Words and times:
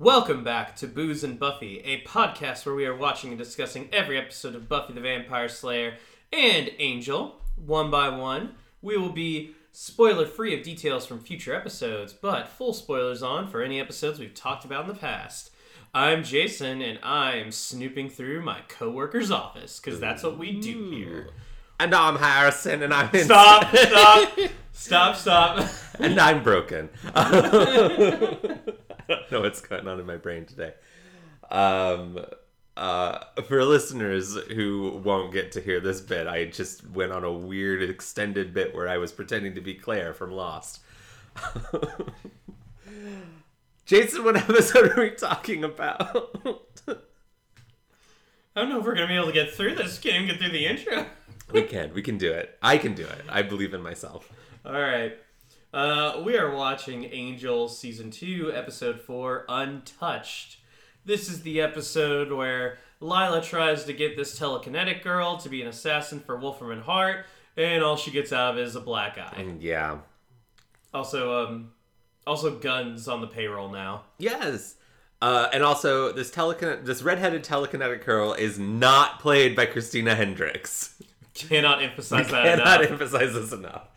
Welcome 0.00 0.44
back 0.44 0.76
to 0.76 0.86
Booze 0.86 1.24
and 1.24 1.40
Buffy, 1.40 1.80
a 1.80 2.02
podcast 2.02 2.64
where 2.64 2.74
we 2.76 2.86
are 2.86 2.94
watching 2.94 3.30
and 3.30 3.38
discussing 3.38 3.88
every 3.92 4.16
episode 4.16 4.54
of 4.54 4.68
Buffy 4.68 4.92
the 4.92 5.00
Vampire 5.00 5.48
Slayer 5.48 5.94
and 6.32 6.70
Angel, 6.78 7.40
one 7.56 7.90
by 7.90 8.08
one. 8.08 8.54
We 8.80 8.96
will 8.96 9.10
be 9.10 9.56
spoiler 9.72 10.24
free 10.24 10.56
of 10.56 10.62
details 10.62 11.04
from 11.04 11.18
future 11.18 11.52
episodes, 11.52 12.12
but 12.12 12.46
full 12.46 12.72
spoilers 12.74 13.24
on 13.24 13.48
for 13.48 13.60
any 13.60 13.80
episodes 13.80 14.20
we've 14.20 14.34
talked 14.34 14.64
about 14.64 14.82
in 14.82 14.88
the 14.88 15.00
past. 15.00 15.50
I'm 15.92 16.22
Jason, 16.22 16.80
and 16.80 17.00
I'm 17.02 17.50
snooping 17.50 18.10
through 18.10 18.42
my 18.42 18.60
coworker's 18.68 19.32
office, 19.32 19.80
because 19.80 19.98
that's 19.98 20.22
what 20.22 20.38
we 20.38 20.60
do 20.60 20.90
here. 20.90 21.30
And 21.80 21.92
I'm 21.92 22.14
Harrison, 22.14 22.84
and 22.84 22.94
I'm 22.94 23.12
in 23.12 23.24
Stop, 23.24 23.74
stop, 23.76 24.30
stop, 24.70 25.16
stop. 25.16 25.68
and 25.98 26.20
I'm 26.20 26.44
broken. 26.44 26.88
I 29.08 29.14
don't 29.14 29.32
know 29.32 29.40
what's 29.40 29.60
going 29.60 29.86
on 29.88 29.98
in 30.00 30.06
my 30.06 30.16
brain 30.16 30.44
today. 30.44 30.74
Um, 31.50 32.18
uh, 32.76 33.24
for 33.46 33.64
listeners 33.64 34.36
who 34.54 35.00
won't 35.04 35.32
get 35.32 35.52
to 35.52 35.60
hear 35.60 35.80
this 35.80 36.00
bit, 36.00 36.26
I 36.26 36.44
just 36.44 36.88
went 36.90 37.12
on 37.12 37.24
a 37.24 37.32
weird 37.32 37.82
extended 37.82 38.54
bit 38.54 38.74
where 38.74 38.88
I 38.88 38.98
was 38.98 39.10
pretending 39.12 39.54
to 39.54 39.60
be 39.60 39.74
Claire 39.74 40.14
from 40.14 40.30
Lost. 40.32 40.80
Jason, 43.86 44.24
what 44.24 44.36
episode 44.36 44.96
are 44.96 45.00
we 45.00 45.10
talking 45.10 45.64
about? 45.64 46.36
I 48.54 48.62
don't 48.62 48.68
know 48.68 48.80
if 48.80 48.84
we're 48.84 48.94
gonna 48.94 49.06
be 49.06 49.14
able 49.14 49.26
to 49.26 49.32
get 49.32 49.54
through 49.54 49.76
this. 49.76 49.98
Can't 49.98 50.16
even 50.16 50.28
get 50.28 50.38
through 50.38 50.50
the 50.50 50.66
intro. 50.66 51.06
we 51.52 51.62
can, 51.62 51.94
we 51.94 52.02
can 52.02 52.18
do 52.18 52.30
it. 52.32 52.58
I 52.60 52.76
can 52.76 52.94
do 52.94 53.04
it. 53.04 53.24
I 53.28 53.42
believe 53.42 53.72
in 53.72 53.80
myself. 53.80 54.30
All 54.66 54.72
right. 54.72 55.16
Uh, 55.72 56.22
we 56.24 56.36
are 56.38 56.54
watching 56.54 57.04
Angel 57.04 57.68
Season 57.68 58.10
2, 58.10 58.52
Episode 58.54 59.00
4, 59.00 59.44
Untouched. 59.48 60.58
This 61.04 61.28
is 61.28 61.42
the 61.42 61.60
episode 61.60 62.32
where 62.32 62.78
Lila 63.00 63.42
tries 63.42 63.84
to 63.84 63.92
get 63.92 64.16
this 64.16 64.38
telekinetic 64.38 65.02
girl 65.02 65.36
to 65.38 65.48
be 65.48 65.60
an 65.62 65.68
assassin 65.68 66.20
for 66.20 66.36
Wolfram 66.36 66.70
and 66.70 66.82
Hart, 66.82 67.26
and 67.56 67.82
all 67.82 67.96
she 67.96 68.10
gets 68.10 68.32
out 68.32 68.52
of 68.52 68.58
it 68.58 68.62
is 68.66 68.76
a 68.76 68.80
black 68.80 69.18
eye. 69.18 69.34
And 69.36 69.62
yeah, 69.62 69.98
Also, 70.94 71.44
um, 71.46 71.72
also 72.26 72.58
Gunn's 72.58 73.06
on 73.06 73.20
the 73.20 73.26
payroll 73.26 73.68
now. 73.70 74.04
Yes. 74.18 74.76
Uh, 75.20 75.48
and 75.52 75.62
also, 75.64 76.12
this 76.12 76.30
telekin- 76.30 76.84
this 76.84 77.02
redheaded 77.02 77.42
telekinetic 77.44 78.04
girl 78.04 78.32
is 78.34 78.58
not 78.58 79.18
played 79.20 79.56
by 79.56 79.66
Christina 79.66 80.14
Hendricks. 80.14 80.94
Cannot 81.34 81.82
emphasize 81.82 82.28
that 82.30 82.44
Cannot 82.44 82.80
enough. 82.80 82.92
emphasize 82.92 83.34
this 83.34 83.52
enough. 83.52 83.88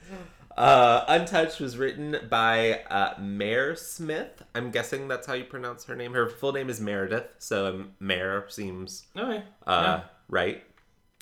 Uh, 0.62 1.06
Untouched 1.08 1.60
was 1.60 1.76
written 1.78 2.18
by 2.30 2.82
uh, 2.90 3.16
Mere 3.20 3.76
Smith. 3.76 4.44
I'm 4.54 4.70
guessing 4.70 5.08
that's 5.08 5.26
how 5.26 5.34
you 5.34 5.44
pronounce 5.44 5.86
her 5.86 5.96
name. 5.96 6.14
Her 6.14 6.30
full 6.30 6.52
name 6.54 6.70
is 6.70 6.80
Meredith, 6.80 7.34
so 7.40 7.68
um, 7.68 7.92
Mere 8.00 8.46
seems 8.48 9.08
Okay. 9.18 9.44
uh, 9.66 10.02
right. 10.30 10.64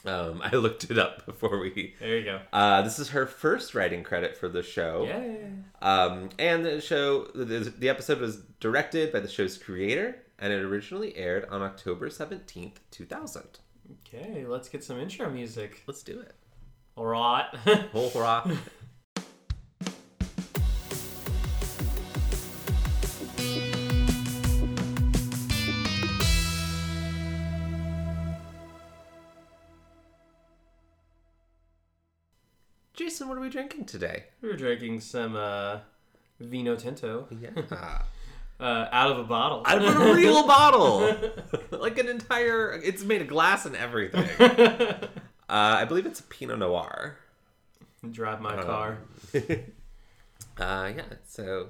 Um, 0.06 0.42
I 0.44 0.56
looked 0.58 0.92
it 0.92 0.98
up 0.98 1.26
before 1.26 1.58
we. 1.60 1.96
There 2.00 2.18
you 2.18 2.26
go. 2.26 2.40
Uh, 2.52 2.82
this 2.82 3.00
is 3.00 3.10
her 3.10 3.26
first 3.26 3.74
writing 3.76 4.04
credit 4.04 4.36
for 4.36 4.50
the 4.50 4.62
show. 4.64 5.06
Yeah. 5.08 5.48
Um, 5.82 6.30
and 6.38 6.66
the 6.66 6.82
show, 6.82 7.26
the, 7.34 7.74
the 7.78 7.88
episode 7.88 8.20
was 8.20 8.38
directed 8.60 9.14
by 9.14 9.22
the 9.22 9.30
show's 9.30 9.58
creator, 9.58 10.18
and 10.38 10.52
it 10.52 10.62
originally 10.62 11.16
aired 11.16 11.46
on 11.50 11.62
October 11.62 12.10
17th, 12.10 12.74
2000. 12.92 13.44
Okay, 14.06 14.46
let's 14.46 14.68
get 14.70 14.84
some 14.84 15.00
intro 15.00 15.30
music. 15.30 15.82
Let's 15.88 16.04
do 16.04 16.20
it. 16.20 16.34
All 16.96 17.06
right. 17.06 17.46
Whole 17.94 18.10
hurrah. 18.10 18.46
Jason, 33.00 33.30
what 33.30 33.38
are 33.38 33.42
we 33.42 33.48
drinking 33.50 33.86
today? 33.86 34.26
we 34.42 34.50
were 34.50 34.58
drinking 34.58 35.00
some 35.00 35.34
uh, 35.34 35.78
Vino 36.42 36.76
Tinto 36.76 37.28
Yeah. 37.40 37.52
uh, 38.60 38.88
out 38.92 39.12
of 39.12 39.20
a 39.20 39.24
bottle. 39.24 39.64
Out 39.66 39.82
of 39.82 39.96
a 39.96 40.14
real 40.14 40.46
bottle! 40.48 41.16
like 41.72 41.98
an 41.98 42.10
entire. 42.10 42.74
It's 42.74 43.02
made 43.06 43.22
of 43.22 43.30
glass 43.30 43.66
and 43.66 43.74
everything. 43.78 44.28
Uh, 44.42 44.98
I 45.48 45.86
believe 45.86 46.06
it's 46.06 46.20
a 46.20 46.24
Pinot 46.24 46.60
Noir. 46.60 47.18
Drive 48.12 48.42
my 48.42 48.58
Um, 48.58 48.66
car. 48.66 48.98
Uh, 49.34 50.92
yeah, 50.94 51.04
so 51.26 51.70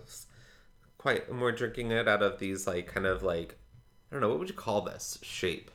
quite. 0.97 1.29
And 1.29 1.39
we're 1.39 1.51
drinking 1.51 1.91
it 1.91 2.07
out 2.07 2.23
of 2.23 2.39
these 2.39 2.65
like 2.65 2.87
kind 2.87 3.05
of 3.05 3.21
like 3.21 3.55
I 4.11 4.15
don't 4.15 4.21
know 4.21 4.29
what 4.29 4.39
would 4.39 4.49
you 4.49 4.55
call 4.55 4.81
this 4.81 5.19
shape? 5.21 5.69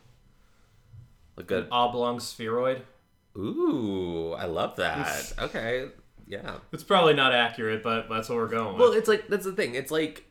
Like 1.36 1.53
a 1.53 1.69
Oblong 1.71 2.19
spheroid. 2.19 2.82
Ooh, 3.37 4.33
I 4.33 4.47
love 4.47 4.77
that. 4.77 5.33
Okay, 5.39 5.89
yeah. 6.27 6.59
It's 6.72 6.84
probably 6.84 7.15
not 7.15 7.33
accurate, 7.33 7.83
but 7.83 8.09
that's 8.09 8.28
what 8.28 8.37
we're 8.37 8.49
going 8.49 8.72
with. 8.75 8.81
Well, 8.81 8.91
with. 8.91 8.99
it's 8.99 9.09
like 9.09 9.28
that's 9.28 9.45
the 9.45 9.53
thing. 9.53 9.75
It's 9.75 9.91
like 9.91 10.25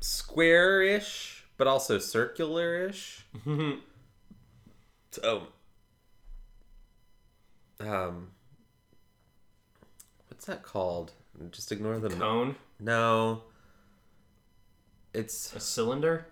square-ish, 0.00 1.44
but 1.56 1.66
also 1.66 1.98
circular-ish. 1.98 3.24
so, 5.10 5.42
um, 7.80 8.30
what's 10.28 10.46
that 10.46 10.62
called? 10.62 11.12
Just 11.50 11.72
ignore 11.72 11.98
the 11.98 12.10
Cone, 12.10 12.56
No. 12.78 13.42
It's 15.14 15.54
a 15.54 15.60
cylinder. 15.60 16.26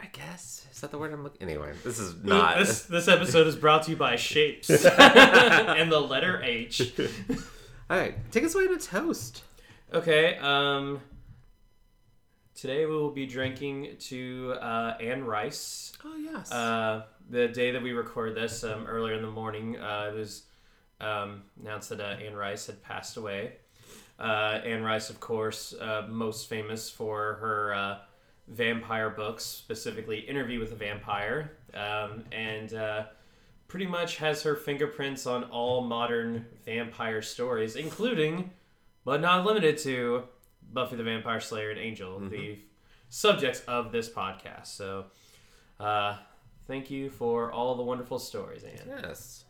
I 0.00 0.06
guess 0.12 0.66
is 0.72 0.80
that 0.80 0.90
the 0.90 0.98
word 0.98 1.12
I'm 1.12 1.22
looking. 1.22 1.42
Anyway, 1.42 1.72
this 1.84 1.98
is 1.98 2.22
not. 2.22 2.58
This 2.58 2.82
this 2.84 3.08
episode 3.08 3.46
is 3.46 3.56
brought 3.56 3.84
to 3.84 3.90
you 3.90 3.96
by 3.96 4.16
Shapes 4.16 4.70
and 4.84 5.90
the 5.90 6.00
letter 6.00 6.42
H. 6.42 6.92
All 7.90 7.98
right, 7.98 8.14
take 8.30 8.44
us 8.44 8.54
away 8.54 8.68
to 8.68 8.78
toast. 8.78 9.42
Okay. 9.92 10.36
Um. 10.38 11.00
Today 12.54 12.86
we 12.86 12.92
will 12.92 13.12
be 13.12 13.26
drinking 13.26 13.96
to 14.00 14.54
uh, 14.60 14.96
Anne 15.00 15.24
Rice. 15.24 15.92
Oh 16.04 16.16
yes. 16.16 16.50
Uh, 16.50 17.04
the 17.30 17.46
day 17.48 17.70
that 17.70 17.82
we 17.82 17.92
record 17.92 18.34
this, 18.34 18.64
um, 18.64 18.86
earlier 18.86 19.14
in 19.14 19.22
the 19.22 19.30
morning, 19.30 19.78
uh, 19.78 20.10
it 20.12 20.16
was 20.16 20.42
um, 21.00 21.42
announced 21.60 21.90
that 21.90 22.00
uh, 22.00 22.16
Anne 22.20 22.34
Rice 22.34 22.66
had 22.66 22.82
passed 22.82 23.16
away. 23.16 23.52
Uh, 24.18 24.60
Anne 24.64 24.82
Rice, 24.82 25.10
of 25.10 25.20
course, 25.20 25.72
uh, 25.80 26.06
most 26.08 26.48
famous 26.48 26.90
for 26.90 27.34
her 27.34 27.74
uh, 27.74 27.98
vampire 28.48 29.10
books, 29.10 29.44
specifically 29.44 30.20
Interview 30.20 30.58
with 30.58 30.72
a 30.72 30.76
Vampire, 30.76 31.52
um, 31.74 32.24
and 32.32 32.72
uh, 32.74 33.04
pretty 33.68 33.86
much 33.86 34.16
has 34.16 34.42
her 34.42 34.56
fingerprints 34.56 35.26
on 35.26 35.44
all 35.44 35.82
modern 35.82 36.46
vampire 36.64 37.22
stories, 37.22 37.76
including, 37.76 38.50
but 39.04 39.20
not 39.20 39.44
limited 39.44 39.78
to, 39.78 40.24
Buffy 40.72 40.96
the 40.96 41.02
Vampire 41.02 41.40
Slayer 41.40 41.70
and 41.70 41.78
Angel, 41.78 42.18
the 42.20 42.58
subjects 43.08 43.60
of 43.66 43.90
this 43.92 44.08
podcast. 44.08 44.66
So, 44.66 45.06
uh, 45.80 46.16
thank 46.66 46.90
you 46.90 47.08
for 47.08 47.50
all 47.50 47.74
the 47.74 47.82
wonderful 47.82 48.18
stories, 48.18 48.64
Anne. 48.64 49.00
yes. 49.02 49.44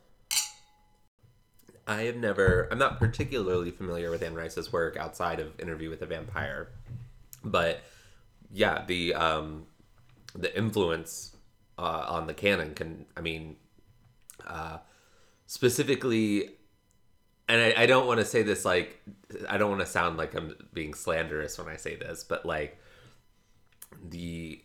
I 1.88 2.03
have 2.03 2.16
never. 2.16 2.69
I'm 2.70 2.78
not 2.78 2.98
particularly 2.98 3.70
familiar 3.70 4.10
with 4.10 4.22
Anne 4.22 4.34
Rice's 4.34 4.70
work 4.70 4.98
outside 4.98 5.41
of 5.41 5.59
Interview 5.59 5.88
with 5.88 6.03
a 6.03 6.06
Vampire, 6.06 6.69
but 7.42 7.80
yeah, 8.53 8.84
the 8.86 9.14
um, 9.14 9.66
the 10.34 10.56
influence 10.56 11.36
uh, 11.78 12.06
on 12.09 12.26
the 12.26 12.34
canon 12.34 12.75
can. 12.75 13.06
I 13.16 13.20
mean, 13.20 13.56
uh, 14.47 14.78
specifically 15.47 16.50
and 17.48 17.60
I, 17.60 17.82
I 17.82 17.86
don't 17.86 18.06
want 18.06 18.20
to 18.20 18.26
say 18.26 18.42
this 18.42 18.64
like 18.64 19.00
I 19.48 19.56
don't 19.56 19.70
want 19.70 19.81
to 19.81 19.86
sound 19.86 20.19
like 20.19 20.34
I'm 20.34 20.54
being 20.72 20.94
slanderous 20.94 21.59
when 21.59 21.69
I 21.69 21.76
say 21.76 21.97
this, 21.97 22.22
but 22.22 22.44
like 22.44 22.78
the 24.06 24.62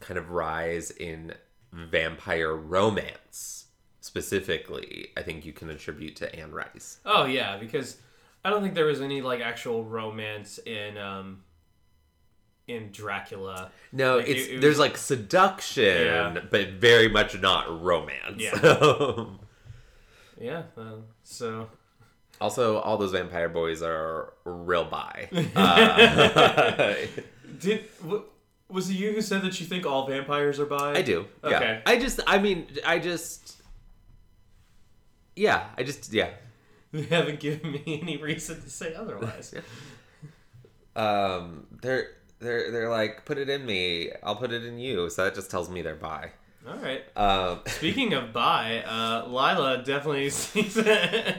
kind 0.00 0.18
of 0.18 0.30
rise 0.30 0.90
in 0.90 1.34
vampire 1.72 2.54
romance 2.54 3.66
specifically, 4.00 5.08
I 5.16 5.22
think 5.22 5.44
you 5.44 5.52
can 5.52 5.70
attribute 5.70 6.16
to 6.16 6.34
Anne 6.34 6.52
Rice. 6.52 6.98
Oh 7.04 7.24
yeah, 7.24 7.56
because 7.56 7.98
I 8.44 8.50
don't 8.50 8.62
think 8.62 8.74
there 8.74 8.86
was 8.86 9.00
any 9.00 9.22
like 9.22 9.40
actual 9.40 9.84
romance 9.84 10.58
in 10.58 10.98
um 10.98 11.44
in 12.68 12.90
Dracula. 12.92 13.70
No, 13.92 14.18
Like, 14.18 14.28
it's 14.28 14.40
it- 14.46 14.50
it 14.50 14.52
was- 14.54 14.62
there's 14.62 14.78
like 14.78 14.96
seduction, 14.96 15.84
Yeah. 16.06 16.38
but 16.50 16.68
very 16.72 17.08
much 17.08 17.38
not 17.40 17.82
romance. 17.82 18.36
Yeah. 18.40 19.24
Yeah, 20.40 20.62
uh, 20.76 20.98
so 21.24 21.68
also, 22.40 22.78
all 22.78 22.96
those 22.96 23.10
vampire 23.10 23.48
boys 23.48 23.82
are 23.82 24.34
real 24.44 24.84
bi. 24.84 25.28
Uh, 25.56 26.94
did 27.58 27.86
was 28.68 28.88
it 28.88 28.94
you 28.94 29.10
who 29.14 29.20
said 29.20 29.42
that 29.42 29.58
you 29.58 29.66
think 29.66 29.84
all 29.84 30.06
vampires 30.06 30.60
are 30.60 30.66
bi? 30.66 30.92
I 30.92 31.02
do. 31.02 31.26
Yeah. 31.42 31.56
Okay. 31.56 31.82
I 31.86 31.98
just, 31.98 32.20
I 32.24 32.38
mean, 32.38 32.68
I 32.86 33.00
just, 33.00 33.60
yeah, 35.34 35.70
I 35.76 35.82
just, 35.82 36.12
yeah. 36.12 36.30
You 36.92 37.02
haven't 37.02 37.40
given 37.40 37.72
me 37.72 37.98
any 38.00 38.16
reason 38.16 38.62
to 38.62 38.70
say 38.70 38.94
otherwise. 38.94 39.52
Um, 40.94 41.66
there, 41.82 42.10
they're 42.40 42.70
they're 42.70 42.90
like, 42.90 43.24
put 43.24 43.38
it 43.38 43.48
in 43.48 43.66
me, 43.66 44.10
I'll 44.22 44.36
put 44.36 44.52
it 44.52 44.64
in 44.64 44.78
you. 44.78 45.10
So 45.10 45.24
that 45.24 45.34
just 45.34 45.50
tells 45.50 45.68
me 45.70 45.82
they're 45.82 45.96
bi. 45.96 46.30
All 46.66 46.76
right. 46.76 47.04
Um, 47.16 47.60
Speaking 47.66 48.12
of 48.14 48.32
bi, 48.32 48.82
uh, 48.86 49.26
Lila 49.26 49.82
definitely 49.84 50.30
sees 50.30 50.76
it. 50.76 51.36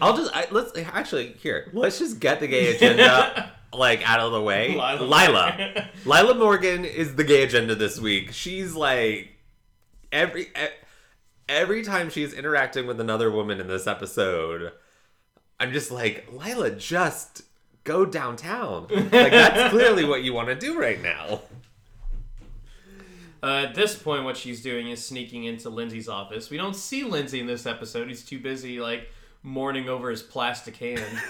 I'll 0.00 0.16
just 0.16 0.34
I, 0.34 0.46
let's 0.50 0.76
actually 0.78 1.32
here. 1.40 1.70
Let's 1.72 1.98
just 1.98 2.20
get 2.20 2.40
the 2.40 2.46
gay 2.46 2.74
agenda 2.74 3.52
like 3.72 4.08
out 4.08 4.20
of 4.20 4.32
the 4.32 4.42
way. 4.42 4.70
Lila. 4.70 5.02
Lila, 5.02 5.90
Lila 6.04 6.34
Morgan 6.34 6.84
is 6.84 7.16
the 7.16 7.24
gay 7.24 7.42
agenda 7.42 7.74
this 7.74 7.98
week. 8.00 8.32
She's 8.32 8.74
like 8.74 9.30
every 10.12 10.48
every 11.48 11.82
time 11.82 12.10
she's 12.10 12.32
interacting 12.32 12.86
with 12.86 13.00
another 13.00 13.30
woman 13.30 13.60
in 13.60 13.68
this 13.68 13.86
episode, 13.86 14.72
I'm 15.58 15.72
just 15.72 15.90
like 15.90 16.26
Lila, 16.32 16.72
just 16.72 17.42
go 17.86 18.04
downtown. 18.04 18.88
Like 18.90 19.10
that's 19.10 19.70
clearly 19.72 20.04
what 20.04 20.22
you 20.22 20.34
want 20.34 20.48
to 20.48 20.54
do 20.54 20.78
right 20.78 21.00
now. 21.00 21.40
Uh, 23.42 23.66
at 23.68 23.74
this 23.74 23.94
point, 23.96 24.24
what 24.24 24.36
she's 24.36 24.60
doing 24.60 24.88
is 24.90 25.04
sneaking 25.04 25.44
into 25.44 25.70
Lindsay's 25.70 26.08
office. 26.08 26.50
We 26.50 26.56
don't 26.56 26.74
see 26.74 27.04
Lindsay 27.04 27.38
in 27.38 27.46
this 27.46 27.64
episode. 27.64 28.08
He's 28.08 28.24
too 28.24 28.40
busy, 28.40 28.80
like, 28.80 29.08
mourning 29.42 29.88
over 29.88 30.10
his 30.10 30.22
plastic 30.22 30.76
hand. 30.76 31.22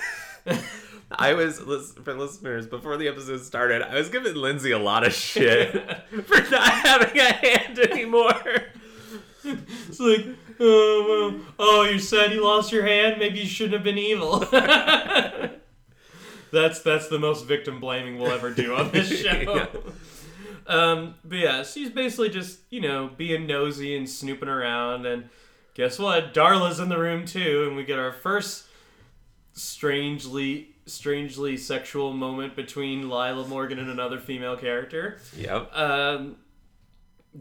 I 1.10 1.34
was 1.34 1.60
for 2.02 2.14
listeners 2.14 2.66
before 2.66 2.96
the 2.96 3.08
episode 3.08 3.42
started. 3.42 3.82
I 3.82 3.94
was 3.94 4.08
giving 4.08 4.34
Lindsay 4.34 4.70
a 4.70 4.78
lot 4.78 5.06
of 5.06 5.12
shit 5.12 5.72
for 6.24 6.40
not 6.50 6.72
having 6.72 7.18
a 7.18 7.32
hand 7.32 7.78
anymore. 7.80 8.32
it's 9.44 10.00
like, 10.00 10.26
oh, 10.58 11.32
well, 11.38 11.40
oh, 11.58 11.82
you 11.84 11.98
said 11.98 12.32
you 12.32 12.42
lost 12.42 12.72
your 12.72 12.86
hand? 12.86 13.18
Maybe 13.18 13.40
you 13.40 13.46
shouldn't 13.46 13.74
have 13.74 13.84
been 13.84 13.98
evil. 13.98 14.38
That's 16.52 16.80
that's 16.80 17.08
the 17.08 17.18
most 17.18 17.46
victim 17.46 17.80
blaming 17.80 18.18
we'll 18.18 18.32
ever 18.32 18.50
do 18.50 18.74
on 18.74 18.90
this 18.90 19.08
show. 19.22 19.30
Yeah. 19.30 19.66
Um, 20.66 21.14
but 21.24 21.38
yeah, 21.38 21.62
she's 21.62 21.90
basically 21.90 22.30
just, 22.30 22.58
you 22.70 22.80
know, 22.80 23.10
being 23.16 23.46
nosy 23.46 23.96
and 23.96 24.08
snooping 24.08 24.48
around. 24.48 25.06
And 25.06 25.28
guess 25.74 25.98
what? 25.98 26.34
Darla's 26.34 26.80
in 26.80 26.88
the 26.88 26.98
room 26.98 27.24
too. 27.24 27.64
And 27.66 27.76
we 27.76 27.84
get 27.84 27.98
our 27.98 28.12
first 28.12 28.66
strangely, 29.52 30.68
strangely 30.86 31.56
sexual 31.56 32.12
moment 32.12 32.56
between 32.56 33.08
Lila 33.08 33.46
Morgan 33.46 33.78
and 33.78 33.90
another 33.90 34.18
female 34.18 34.56
character. 34.56 35.18
Yep. 35.36 35.76
Um, 35.76 36.36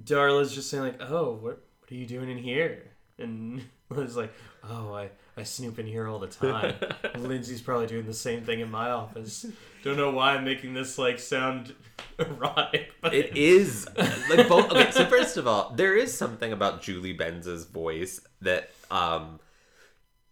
Darla's 0.04 0.54
just 0.54 0.70
saying, 0.70 0.84
like, 0.84 1.02
oh, 1.02 1.32
what, 1.32 1.64
what 1.80 1.92
are 1.92 1.96
you 1.96 2.06
doing 2.06 2.30
in 2.30 2.38
here? 2.38 2.92
And 3.18 3.64
Liz 3.90 4.16
like, 4.16 4.34
oh, 4.64 4.94
I, 4.94 5.10
I 5.38 5.44
snoop 5.44 5.80
in 5.80 5.86
here 5.86 6.08
all 6.08 6.20
the 6.20 6.28
time. 6.28 6.76
Lindsay's 7.18 7.62
probably 7.62 7.88
doing 7.88 8.06
the 8.06 8.14
same 8.14 8.44
thing 8.44 8.62
in 8.62 8.72
my 8.72 8.90
office. 8.92 9.46
Don't 9.84 9.98
know 9.98 10.12
why 10.12 10.36
I'm 10.36 10.46
making 10.46 10.74
this 10.74 10.98
like 10.98 11.20
sound 11.20 11.74
erotic, 12.20 12.94
but 13.02 13.14
It 13.14 13.36
is 13.36 13.86
like 14.30 14.48
both. 14.48 14.72
Okay, 14.72 14.92
so 14.92 15.06
first 15.06 15.36
of 15.38 15.46
all, 15.48 15.74
there 15.76 15.96
is 15.96 16.18
something 16.18 16.52
about 16.54 16.82
Julie 16.82 17.14
Benz's 17.14 17.66
voice 17.66 18.22
that 18.42 18.70
um 18.90 19.40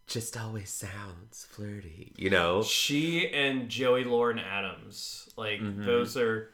just 0.07 0.37
always 0.37 0.69
sounds 0.69 1.47
flirty. 1.49 2.13
You 2.17 2.29
know? 2.29 2.61
she 2.63 3.29
and 3.29 3.69
Joey 3.69 4.03
Lauren 4.03 4.39
Adams, 4.39 5.29
like 5.37 5.59
Mm-hmm. 5.59 5.85
those 5.85 6.15
are 6.17 6.49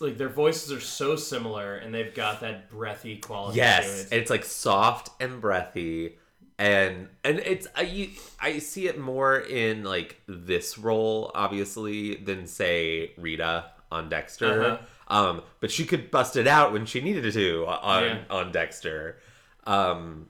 like 0.00 0.18
their 0.18 0.28
voices 0.28 0.72
are 0.72 0.80
so 0.80 1.14
similar, 1.14 1.76
and 1.76 1.94
they've 1.94 2.14
got 2.14 2.40
that 2.40 2.68
breathy 2.70 3.18
quality. 3.18 3.58
Yes, 3.58 4.08
to 4.08 4.16
it. 4.16 4.20
it's 4.20 4.30
like 4.30 4.44
soft 4.44 5.10
and 5.20 5.40
breathy, 5.40 6.16
and 6.58 7.08
and 7.24 7.38
it's 7.40 7.66
I 7.74 8.10
I 8.40 8.58
see 8.58 8.86
it 8.86 8.98
more 8.98 9.38
in 9.38 9.82
like 9.84 10.20
this 10.26 10.78
role 10.78 11.30
obviously 11.34 12.16
than 12.16 12.46
say 12.46 13.12
Rita 13.16 13.66
on 13.90 14.08
Dexter. 14.08 14.62
Uh-huh. 14.64 14.78
Um, 15.06 15.42
but 15.60 15.70
she 15.70 15.84
could 15.84 16.10
bust 16.10 16.36
it 16.36 16.46
out 16.46 16.72
when 16.72 16.86
she 16.86 17.00
needed 17.00 17.30
to 17.32 17.66
on 17.66 18.02
Yeah. 18.04 18.18
on 18.30 18.52
Dexter. 18.52 19.18
Um, 19.66 20.28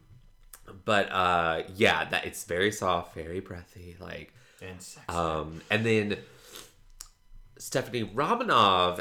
but 0.85 1.11
uh, 1.13 1.63
yeah, 1.77 2.07
that 2.09 2.25
it's 2.25 2.45
very 2.45 2.73
soft, 2.73 3.15
very 3.15 3.41
breathy, 3.41 3.97
like 4.01 4.33
and 4.63 4.81
sexy. 4.81 5.09
um, 5.09 5.61
and 5.71 5.85
then 5.85 6.17
Stephanie 7.59 8.05
Romanov, 8.05 9.01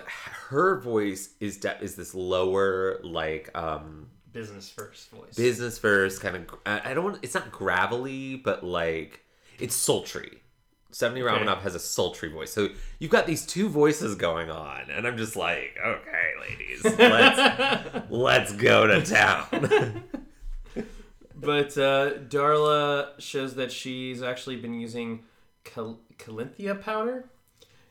her 0.49 0.79
voice 0.79 1.29
is 1.39 1.57
de- 1.57 1.81
is 1.81 1.95
this 1.95 2.13
lower 2.13 2.99
like 3.03 3.49
um 3.57 4.07
business 4.33 4.69
first 4.69 5.09
voice. 5.11 5.35
business 5.35 5.77
first 5.77 6.21
kind 6.21 6.35
of 6.35 6.45
I 6.65 6.93
don't 6.93 7.17
it's 7.21 7.33
not 7.35 7.51
gravelly 7.51 8.35
but 8.35 8.63
like 8.63 9.23
it's 9.59 9.75
sultry. 9.75 10.39
Stephanie 10.91 11.21
Okay. 11.23 11.31
Romanov 11.43 11.61
has 11.61 11.73
a 11.73 11.79
sultry 11.79 12.29
voice. 12.29 12.51
So 12.51 12.69
you've 12.99 13.09
got 13.11 13.25
these 13.25 13.45
two 13.45 13.67
voices 13.69 14.15
going 14.15 14.49
on 14.51 14.89
and 14.91 15.07
I'm 15.07 15.17
just 15.17 15.35
like, 15.35 15.75
okay, 15.83 16.31
ladies, 16.41 16.83
let's 16.99 18.05
let's 18.09 18.53
go 18.53 18.87
to 18.87 19.01
town. 19.03 20.03
But 21.35 21.77
uh, 21.77 22.13
Darla 22.29 23.19
shows 23.19 23.55
that 23.55 23.69
she's 23.69 24.23
actually 24.23 24.55
been 24.55 24.73
using 24.73 25.23
cal- 25.65 25.99
calinthia 26.17 26.79
powder, 26.81 27.25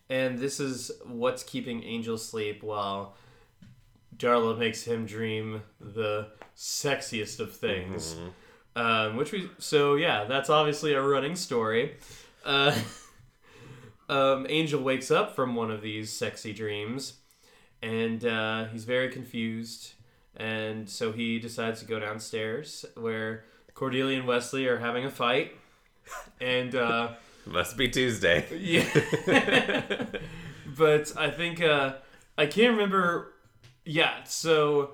and 0.09 0.39
this 0.39 0.59
is 0.59 0.91
what's 1.05 1.43
keeping 1.43 1.83
Angel 1.83 2.15
asleep 2.15 2.63
while 2.63 3.15
Darla 4.23 4.57
makes 4.57 4.85
him 4.85 5.05
dream 5.05 5.63
the 5.81 6.29
sexiest 6.57 7.41
of 7.41 7.55
things. 7.55 8.17
Um, 8.75 9.17
which 9.17 9.33
we 9.33 9.51
so 9.59 9.97
yeah, 9.97 10.25
that's 10.25 10.49
obviously 10.49 10.95
a 10.95 11.03
running 11.03 11.37
story. 11.37 11.97
Uh, 12.45 12.75
um, 14.09 14.47
Angel 14.49 14.81
wakes 14.83 15.11
up 15.11 15.35
from 15.35 15.55
one 15.55 15.71
of 15.71 15.83
these 15.83 16.11
sexy 16.11 16.53
dreams, 16.53 17.15
and 17.83 18.25
uh, 18.25 18.67
he's 18.67 18.85
very 18.85 19.11
confused. 19.11 19.93
And 20.37 20.89
so 20.89 21.13
he 21.13 21.39
decides 21.39 21.81
to 21.81 21.87
go 21.87 22.01
downstairs 22.01 22.87
where 22.95 23.45
Cordelia 23.75 24.19
and 24.19 24.27
Wesley 24.27 24.67
are 24.67 24.79
having 24.79 25.05
a 25.05 25.11
fight. 25.11 25.53
And 26.41 26.75
uh, 26.75 27.13
Must 27.47 27.77
be 27.77 27.89
Tuesday. 27.89 28.47
yeah. 28.57 30.07
but 30.77 31.13
I 31.17 31.31
think 31.31 31.61
uh, 31.63 31.95
I 32.39 32.47
can't 32.47 32.73
remember. 32.73 33.33
Yeah, 33.85 34.25
so 34.25 34.91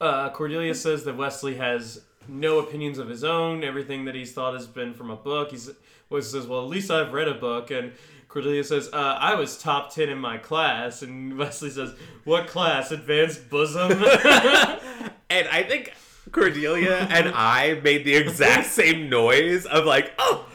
uh, 0.00 0.30
Cordelia 0.30 0.74
says 0.74 1.04
that 1.04 1.16
Wesley 1.16 1.56
has 1.56 2.00
no 2.28 2.58
opinions 2.58 2.98
of 2.98 3.08
his 3.08 3.24
own. 3.24 3.64
Everything 3.64 4.04
that 4.06 4.14
he's 4.14 4.32
thought 4.32 4.54
has 4.54 4.66
been 4.66 4.94
from 4.94 5.10
a 5.10 5.16
book. 5.16 5.50
He's 5.50 5.70
Wesley 6.08 6.40
says, 6.40 6.48
"Well, 6.48 6.62
at 6.62 6.68
least 6.68 6.90
I've 6.90 7.12
read 7.12 7.28
a 7.28 7.34
book." 7.34 7.70
And 7.70 7.92
Cordelia 8.28 8.64
says, 8.64 8.88
uh, 8.92 8.96
"I 9.20 9.34
was 9.34 9.58
top 9.58 9.92
ten 9.94 10.08
in 10.08 10.18
my 10.18 10.38
class." 10.38 11.02
And 11.02 11.36
Wesley 11.38 11.70
says, 11.70 11.94
"What 12.24 12.46
class? 12.46 12.90
Advanced 12.90 13.50
bosom." 13.50 13.90
And 15.32 15.48
I 15.48 15.62
think 15.62 15.94
Cordelia 16.30 17.06
and 17.10 17.32
I 17.34 17.80
made 17.82 18.04
the 18.04 18.14
exact 18.14 18.66
same 18.66 19.08
noise 19.08 19.64
of 19.64 19.86
like, 19.86 20.12
oh, 20.18 20.46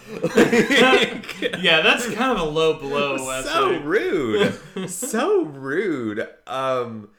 yeah, 1.59 1.81
that's 1.81 2.05
kind 2.13 2.37
of 2.37 2.39
a 2.39 2.43
low 2.43 2.77
blow, 2.77 3.13
Wesley. 3.25 3.49
so 3.49 3.79
rude, 3.79 4.59
so 4.87 5.45
rude. 5.45 6.27
Um, 6.45 7.09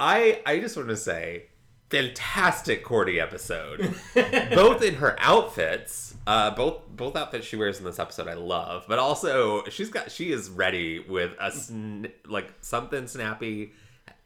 I 0.00 0.40
I 0.46 0.58
just 0.58 0.76
want 0.76 0.88
to 0.88 0.96
say, 0.96 1.44
fantastic 1.90 2.82
Cordy 2.82 3.20
episode, 3.20 3.94
both 4.14 4.82
in 4.82 4.94
her 4.96 5.14
outfits. 5.18 6.14
Uh, 6.26 6.50
both 6.54 6.82
both 6.88 7.16
outfits 7.16 7.46
she 7.46 7.56
wears 7.56 7.78
in 7.78 7.84
this 7.84 7.98
episode 7.98 8.28
I 8.28 8.34
love, 8.34 8.84
but 8.88 8.98
also 8.98 9.64
she's 9.64 9.90
got 9.90 10.10
she 10.10 10.32
is 10.32 10.50
ready 10.50 10.98
with 11.00 11.32
a 11.40 11.50
sn- 11.50 12.06
like 12.26 12.52
something 12.60 13.06
snappy 13.06 13.72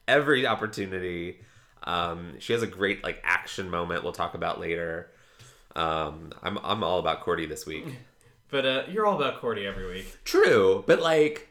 every 0.07 0.47
opportunity. 0.47 1.41
Um, 1.85 2.35
she 2.39 2.53
has 2.53 2.63
a 2.63 2.67
great 2.67 3.03
like 3.03 3.21
action 3.25 3.71
moment 3.71 4.05
we'll 4.05 4.13
talk 4.13 4.35
about 4.35 4.61
later. 4.61 5.11
Um, 5.77 6.33
I'm 6.43 6.59
I'm 6.63 6.85
all 6.85 6.99
about 6.99 7.23
Cordy 7.23 7.47
this 7.47 7.67
week. 7.67 7.87
But 8.51 8.67
uh, 8.67 8.83
you're 8.89 9.07
all 9.07 9.17
about 9.17 9.41
Cordy 9.41 9.67
every 9.67 9.87
week. 9.87 10.19
True, 10.25 10.85
but 10.87 11.01
like 11.01 11.49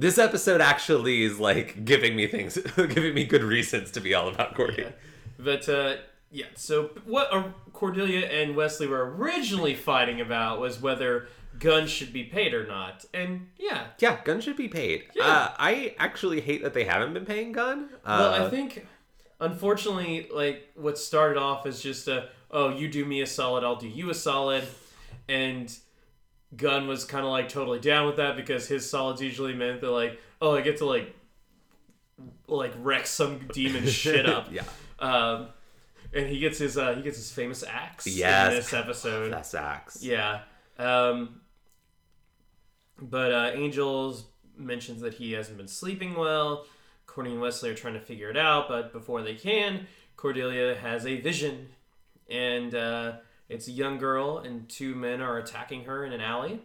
this 0.00 0.18
episode 0.18 0.60
actually 0.60 1.22
is 1.22 1.38
like 1.38 1.84
giving 1.84 2.16
me 2.16 2.26
things, 2.26 2.56
giving 2.76 3.14
me 3.14 3.24
good 3.24 3.44
reasons 3.44 3.90
to 3.92 4.00
be 4.00 4.14
all 4.14 4.28
about 4.28 4.54
Cordy. 4.54 4.86
But 5.38 5.68
uh, 5.68 5.96
yeah, 6.30 6.46
so 6.54 6.90
what 7.04 7.30
Cordelia 7.72 8.26
and 8.26 8.56
Wesley 8.56 8.86
were 8.86 9.14
originally 9.14 9.74
fighting 9.74 10.20
about 10.20 10.58
was 10.58 10.80
whether 10.80 11.28
guns 11.58 11.90
should 11.90 12.12
be 12.12 12.24
paid 12.24 12.54
or 12.54 12.66
not. 12.66 13.04
And 13.12 13.48
yeah, 13.58 13.88
Yeah, 13.98 14.18
Gunn 14.24 14.40
should 14.40 14.56
be 14.56 14.68
paid. 14.68 15.04
Yeah. 15.14 15.26
Uh, 15.26 15.52
I 15.58 15.94
actually 15.98 16.40
hate 16.40 16.62
that 16.62 16.72
they 16.72 16.84
haven't 16.84 17.12
been 17.12 17.26
paying 17.26 17.52
Gunn. 17.52 17.90
Uh, 18.04 18.16
well, 18.18 18.46
I 18.46 18.50
think 18.50 18.86
unfortunately, 19.38 20.28
like 20.32 20.70
what 20.74 20.98
started 20.98 21.38
off 21.38 21.66
as 21.66 21.80
just 21.82 22.08
a 22.08 22.28
oh, 22.50 22.70
you 22.70 22.88
do 22.88 23.04
me 23.04 23.20
a 23.20 23.26
solid, 23.26 23.64
I'll 23.64 23.76
do 23.76 23.88
you 23.88 24.10
a 24.10 24.14
solid, 24.14 24.64
and 25.28 25.76
Gunn 26.56 26.86
was 26.88 27.04
kind 27.04 27.24
of 27.24 27.30
like 27.30 27.48
totally 27.48 27.78
down 27.80 28.06
with 28.06 28.16
that 28.16 28.36
because 28.36 28.66
his 28.66 28.88
solids 28.88 29.20
usually 29.22 29.54
meant 29.54 29.80
that 29.82 29.90
like 29.90 30.18
oh, 30.42 30.56
I 30.56 30.60
get 30.62 30.78
to 30.78 30.86
like 30.86 31.14
like 32.46 32.72
wreck 32.78 33.06
some 33.06 33.48
demon 33.52 33.86
shit 33.88 34.26
up. 34.26 34.48
yeah, 34.52 34.62
Um, 34.98 35.48
and 36.12 36.26
he 36.28 36.38
gets 36.38 36.58
his 36.58 36.76
uh, 36.76 36.94
he 36.94 37.02
gets 37.02 37.16
his 37.16 37.30
famous 37.32 37.62
axe 37.62 38.06
Yes. 38.06 38.50
in 38.50 38.56
this 38.56 38.74
episode. 38.74 39.32
that's 39.32 39.54
axe. 39.54 40.02
Yeah. 40.02 40.40
Um, 40.78 41.40
but 43.00 43.32
uh, 43.32 43.50
Angel's 43.54 44.24
mentions 44.56 45.00
that 45.02 45.14
he 45.14 45.32
hasn't 45.32 45.56
been 45.56 45.68
sleeping 45.68 46.14
well. 46.14 46.66
Courtney 47.06 47.32
and 47.32 47.40
Wesley 47.40 47.70
are 47.70 47.74
trying 47.74 47.94
to 47.94 48.00
figure 48.00 48.28
it 48.30 48.36
out, 48.36 48.68
but 48.68 48.92
before 48.92 49.22
they 49.22 49.34
can, 49.34 49.86
Cordelia 50.16 50.74
has 50.76 51.06
a 51.06 51.20
vision, 51.20 51.68
and 52.30 52.74
uh, 52.74 53.12
it's 53.50 53.68
a 53.68 53.72
young 53.72 53.98
girl 53.98 54.38
and 54.38 54.66
two 54.68 54.94
men 54.94 55.20
are 55.20 55.36
attacking 55.38 55.84
her 55.84 56.04
in 56.04 56.12
an 56.12 56.20
alley. 56.22 56.60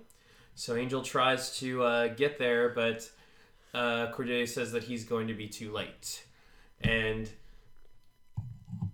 So 0.53 0.75
Angel 0.77 1.01
tries 1.01 1.57
to 1.59 1.83
uh, 1.83 2.07
get 2.07 2.37
there, 2.39 2.69
but 2.69 3.09
uh, 3.73 4.11
Cordelia 4.13 4.47
says 4.47 4.71
that 4.71 4.83
he's 4.83 5.03
going 5.03 5.27
to 5.27 5.33
be 5.33 5.47
too 5.49 5.73
late, 5.73 6.23
and 6.79 7.29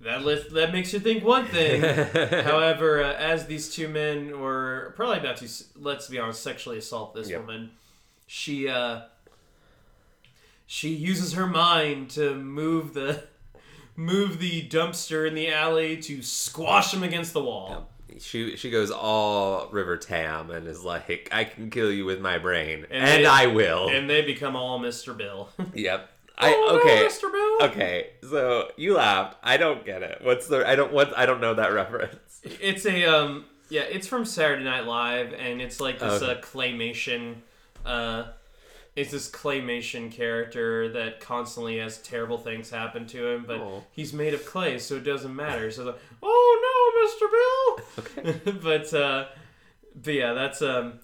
that 0.02 0.24
list, 0.26 0.52
that 0.56 0.72
makes 0.72 0.92
you 0.94 1.00
think 1.00 1.24
one 1.24 1.46
thing. 1.46 1.82
However, 2.44 3.04
uh, 3.04 3.14
as 3.14 3.46
these 3.46 3.72
two 3.76 3.88
men 3.88 4.40
were 4.40 4.94
probably 4.96 5.20
about 5.20 5.38
to, 5.38 5.48
let's 5.76 6.08
be 6.08 6.18
honest, 6.18 6.42
sexually 6.42 6.80
assault 6.80 7.14
this 7.14 7.30
Yep. 7.30 7.42
woman, 7.42 7.70
she 8.26 8.68
uh, 8.68 9.02
she 10.66 10.90
uses 10.90 11.34
her 11.34 11.46
mind 11.46 12.10
to 12.12 12.34
move 12.34 12.94
the 12.96 13.24
move 13.96 14.40
the 14.40 14.68
dumpster 14.68 15.28
in 15.28 15.36
the 15.36 15.52
alley 15.52 15.98
to 15.98 16.22
squash 16.22 16.94
him 16.94 17.04
against 17.04 17.34
the 17.34 17.44
wall. 17.44 17.90
She 18.20 18.56
she 18.58 18.70
goes 18.70 18.92
all 18.92 19.68
River 19.72 19.98
Tam 19.98 20.52
and 20.52 20.68
is 20.68 20.84
like, 20.84 21.30
I 21.32 21.46
can 21.46 21.70
kill 21.70 21.92
you 21.92 22.06
with 22.06 22.20
my 22.20 22.38
brain, 22.38 22.86
And 22.92 23.06
and, 23.08 23.24
they- 23.24 23.30
I 23.30 23.48
will. 23.48 23.90
And 23.90 24.10
they 24.10 24.22
become 24.22 24.56
all 24.56 24.80
Mr. 24.80 25.16
Bill. 25.16 25.50
yep. 25.74 26.10
I 26.38 26.54
Oh, 26.54 26.74
no, 26.74 26.80
okay. 26.80 27.06
Mr. 27.06 27.32
Bill. 27.32 27.70
Okay, 27.70 28.10
so 28.28 28.70
you 28.76 28.96
laughed. 28.96 29.38
I 29.44 29.58
don't 29.58 29.86
get 29.86 30.02
it. 30.02 30.20
What's 30.24 30.48
the? 30.48 30.68
I 30.68 30.76
don't. 30.76 30.92
What? 30.92 31.16
I 31.18 31.26
don't 31.28 31.40
know 31.40 31.54
that 31.54 31.72
reference. 31.74 32.42
It's 32.44 32.86
a 32.86 33.06
um 33.06 33.46
yeah, 33.70 33.82
it's 33.84 34.08
from 34.08 34.26
Saturday 34.26 34.64
Night 34.64 34.86
Live 34.86 35.34
and 35.34 35.62
it's 35.62 35.80
like 35.80 36.00
this 36.00 36.22
Okay. 36.24 36.32
uh, 36.32 36.42
claymation 36.42 37.36
uh 37.86 38.24
it's 38.96 39.12
this 39.12 39.30
claymation 39.30 40.12
character 40.12 40.90
that 40.92 41.20
constantly 41.22 41.78
has 41.78 41.98
terrible 42.00 42.38
things 42.38 42.70
happen 42.70 43.08
to 43.08 43.28
him, 43.28 43.46
but 43.48 43.58
Oh. 43.60 43.84
he's 43.92 44.12
made 44.14 44.34
of 44.34 44.46
clay, 44.46 44.80
so 44.80 44.96
it 44.96 45.04
doesn't 45.04 45.36
matter. 45.36 45.72
So 45.72 45.86
the, 45.86 45.96
oh 46.22 47.78
no, 47.96 48.06
Mr. 48.06 48.26
Bill. 48.26 48.34
Okay. 48.34 48.52
but 48.64 48.94
uh 48.94 49.26
but 49.96 50.14
yeah, 50.14 50.34
that's 50.34 50.62
um 50.62 51.00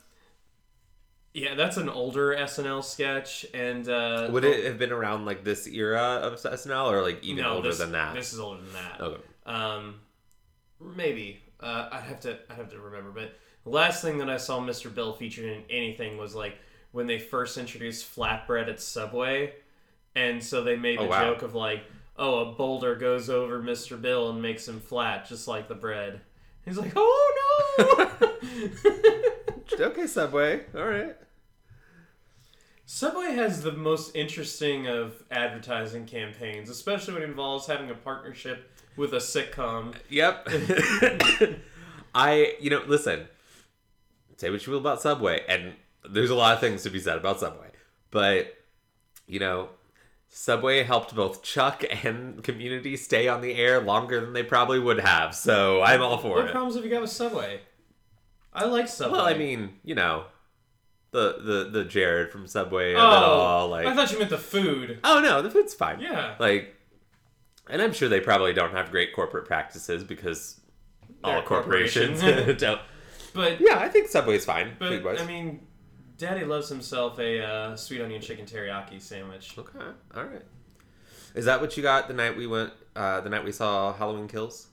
yeah, 1.34 1.54
that's 1.54 1.78
an 1.78 1.88
older 1.88 2.36
SNL 2.36 2.84
sketch 2.84 3.46
and 3.54 3.88
uh 3.88 4.28
Would 4.32 4.44
it 4.44 4.66
have 4.66 4.78
been 4.78 4.92
around 4.92 5.26
like 5.26 5.44
this 5.44 5.68
era 5.68 6.20
of 6.24 6.34
SNL, 6.42 6.92
or 6.92 7.02
like 7.02 7.24
even 7.24 7.44
no, 7.44 7.56
older 7.56 7.70
this, 7.70 7.78
than 7.80 7.92
that? 7.94 8.16
This 8.16 8.34
is 8.34 8.40
older 8.40 8.62
than 8.62 8.74
that. 8.74 9.02
Okay. 9.02 9.22
Um, 9.46 9.96
maybe 10.96 11.40
uh, 11.60 11.90
I'd 11.92 12.04
have 12.04 12.20
to 12.22 12.38
I'd 12.50 12.58
have 12.58 12.70
to 12.72 12.80
remember. 12.80 13.12
But 13.12 13.36
the 13.64 13.70
last 13.70 14.02
thing 14.02 14.18
that 14.18 14.30
I 14.30 14.38
saw 14.38 14.60
Mr. 14.60 14.94
Bill 14.94 15.14
featured 15.14 15.46
in 15.46 15.64
anything 15.70 16.18
was 16.18 16.36
like 16.36 16.58
when 16.98 17.06
they 17.06 17.20
first 17.20 17.60
introduced 17.60 18.12
flatbread 18.16 18.68
at 18.68 18.82
Subway, 18.82 19.54
and 20.16 20.44
so 20.44 20.64
they 20.64 20.76
made 20.76 20.98
oh, 20.98 21.04
the 21.04 21.08
Oh, 21.08 21.12
wow. 21.12 21.22
joke 21.22 21.44
of 21.44 21.54
like, 21.54 21.84
oh, 22.18 22.40
a 22.40 22.52
boulder 22.54 22.96
goes 22.96 23.30
over 23.30 23.62
Mr. 23.62 24.02
Bill 24.02 24.32
and 24.32 24.42
makes 24.42 24.68
him 24.68 24.80
flat, 24.80 25.28
just 25.30 25.48
like 25.48 25.68
the 25.68 25.76
bread. 25.76 26.22
He's 26.66 26.76
like, 26.76 26.94
oh 26.96 27.68
no. 27.78 28.26
okay, 29.86 30.08
Subway. 30.08 30.62
All 30.76 30.86
right. 30.88 31.16
Subway 32.88 33.34
has 33.34 33.62
the 33.62 33.74
most 33.74 34.16
interesting 34.16 34.88
of 34.88 35.22
advertising 35.30 36.08
campaigns, 36.08 36.68
especially 36.68 37.14
when 37.14 37.22
it 37.22 37.30
involves 37.30 37.68
having 37.68 37.92
a 37.92 37.96
partnership 37.96 38.72
with 38.96 39.14
a 39.14 39.18
sitcom. 39.18 39.94
Yep. 40.10 40.48
I, 42.16 42.56
you 42.60 42.72
know, 42.72 42.82
listen. 42.88 43.28
Say 44.38 44.50
what 44.50 44.66
you 44.66 44.72
will 44.74 44.80
about 44.80 45.00
Subway, 45.04 45.44
and 45.48 45.74
there's 46.10 46.30
a 46.30 46.36
lot 46.36 46.54
of 46.54 46.60
things 46.60 46.84
to 46.84 46.90
be 46.90 47.00
said 47.00 47.18
about 47.18 47.40
Subway, 47.40 47.70
but 48.12 48.56
you 49.28 49.40
know, 49.40 49.70
Subway 50.30 50.84
helped 50.84 51.16
both 51.16 51.44
Chuck 51.44 51.84
and 52.04 52.44
Community 52.44 52.98
stay 52.98 53.28
on 53.28 53.42
the 53.42 53.56
air 53.56 53.82
longer 53.82 54.22
than 54.22 54.34
they 54.34 54.44
probably 54.44 54.80
would 54.80 55.00
have. 55.00 55.36
So 55.36 55.82
I'm 55.82 56.02
all 56.02 56.18
for 56.18 56.30
What 56.30 56.40
it. 56.40 56.44
What 56.44 56.52
problems 56.52 56.76
have 56.76 56.84
you 56.84 56.92
got 56.92 57.02
with 57.02 57.12
Subway? 57.12 57.62
I 58.54 58.66
like 58.66 58.88
Subway. 58.88 59.18
Well, 59.18 59.28
I 59.28 59.36
mean, 59.36 59.76
you 59.84 59.96
know, 59.96 60.26
the 61.12 61.38
the 61.42 61.70
the 61.72 61.86
Jared 61.86 62.32
from 62.32 62.48
Subway 62.48 62.92
and 62.92 63.02
oh, 63.02 63.04
all 63.04 63.68
like. 63.70 63.86
I 63.86 63.96
thought 63.96 64.12
you 64.12 64.20
meant 64.20 64.30
the 64.30 64.38
food. 64.38 65.00
oh 65.04 65.22
no, 65.22 65.42
the 65.42 65.52
food's 65.52 65.74
fine. 65.74 66.00
Yeah, 66.00 66.36
Like, 66.40 66.76
and 67.70 67.82
I'm 67.82 67.94
sure 67.94 68.10
they 68.10 68.20
probably 68.20 68.54
don't 68.54 68.72
have 68.72 68.92
great 68.92 69.14
corporate 69.14 69.46
practices 69.46 70.04
because 70.04 70.60
all 71.24 71.34
They're 71.34 71.42
corporations 71.44 72.22
corporations. 72.22 72.62
don't. 72.62 72.82
but 73.34 73.62
Yeah, 73.62 73.78
I 73.80 73.90
think 73.90 74.08
Subway's 74.08 74.46
fine. 74.46 74.76
but. 74.80 75.20
I 75.20 75.26
mean, 75.26 75.67
Daddy 76.18 76.46
loves 76.46 76.70
himself 76.70 77.20
a 77.20 77.44
uh, 77.44 77.76
sweet 77.76 78.02
onion 78.02 78.22
chicken 78.22 78.46
teriyaki 78.46 79.02
sandwich. 79.02 79.56
okay, 79.58 79.80
all 80.16 80.24
right. 80.24 80.42
Is 81.36 81.46
that 81.46 81.62
what 81.62 81.78
you 81.78 81.84
got 81.84 82.08
the 82.08 82.14
night 82.14 82.36
we 82.36 82.48
went? 82.48 82.74
Uh, 82.96 83.22
the 83.22 83.30
night 83.30 83.44
we 83.44 83.52
saw 83.52 83.94
Halloween 83.94 84.28
Kills. 84.28 84.68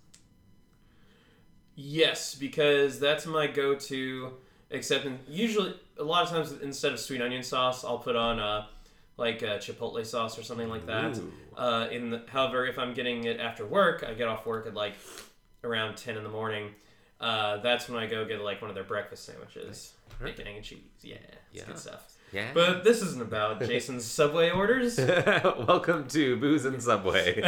Yes, 1.75 2.35
because 2.35 2.99
that's 3.01 3.27
my 3.27 3.47
go-to. 3.47 4.33
Except 4.71 5.05
in, 5.05 5.19
usually, 5.29 5.75
a 5.99 6.03
lot 6.03 6.25
of 6.25 6.31
times 6.31 6.53
instead 6.63 6.93
of 6.93 7.01
sweet 7.01 7.21
onion 7.21 7.43
sauce, 7.43 7.85
I'll 7.85 7.99
put 7.99 8.17
on 8.17 8.41
uh, 8.41 8.67
like 9.17 9.43
uh, 9.43 9.59
chipotle 9.59 10.05
sauce 10.07 10.39
or 10.39 10.43
something 10.43 10.69
like 10.69 10.87
that. 10.87 11.21
Uh, 11.57 11.89
in 11.91 12.11
the, 12.11 12.23
however, 12.29 12.67
if 12.67 12.79
I'm 12.79 12.95
getting 12.95 13.25
it 13.25 13.39
after 13.41 13.67
work, 13.67 14.05
I 14.07 14.15
get 14.15 14.29
off 14.29 14.47
work 14.47 14.67
at 14.67 14.75
like 14.75 14.95
around 15.63 15.97
ten 15.97 16.17
in 16.17 16.23
the 16.23 16.31
morning. 16.31 16.71
Uh, 17.21 17.59
that's 17.59 17.89
when 17.89 18.03
I 18.03 18.07
go 18.07 18.25
get 18.25 18.41
like 18.41 18.61
one 18.61 18.71
of 18.71 18.75
their 18.75 18.85
breakfast 18.85 19.25
sandwiches. 19.27 19.94
Bacon, 20.23 20.47
egg, 20.47 20.57
and 20.57 20.65
cheese. 20.65 20.79
Yeah, 21.03 21.17
it's 21.17 21.37
Yeah. 21.53 21.65
good 21.67 21.79
stuff. 21.79 22.11
Yeah. 22.33 22.49
But 22.53 22.83
this 22.85 23.01
isn't 23.03 23.23
about 23.23 23.63
Jason's 23.67 24.05
Subway 24.05 24.51
orders. 24.51 24.99
Welcome 24.99 26.09
to 26.09 26.37
Booze 26.37 26.65
and 26.65 26.83
Subway, 26.83 27.41
a 27.43 27.47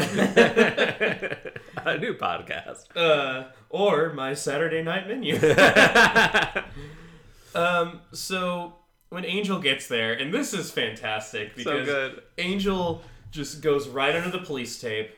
new 1.98 2.14
podcast. 2.14 2.84
uh, 2.96 3.48
or 3.70 4.12
my 4.12 4.34
Saturday 4.34 4.82
night 4.82 5.08
menu. 5.08 5.36
um, 7.54 8.00
so 8.12 8.74
when 9.08 9.24
Angel 9.24 9.58
gets 9.58 9.88
there, 9.88 10.12
and 10.12 10.32
this 10.32 10.54
is 10.54 10.70
fantastic 10.70 11.52
so 11.58 11.64
because 11.64 11.86
good. 11.86 12.22
Angel 12.38 13.02
just 13.32 13.60
goes 13.62 13.88
right 13.88 14.14
under 14.14 14.30
the 14.30 14.44
police 14.44 14.80
tape, 14.80 15.10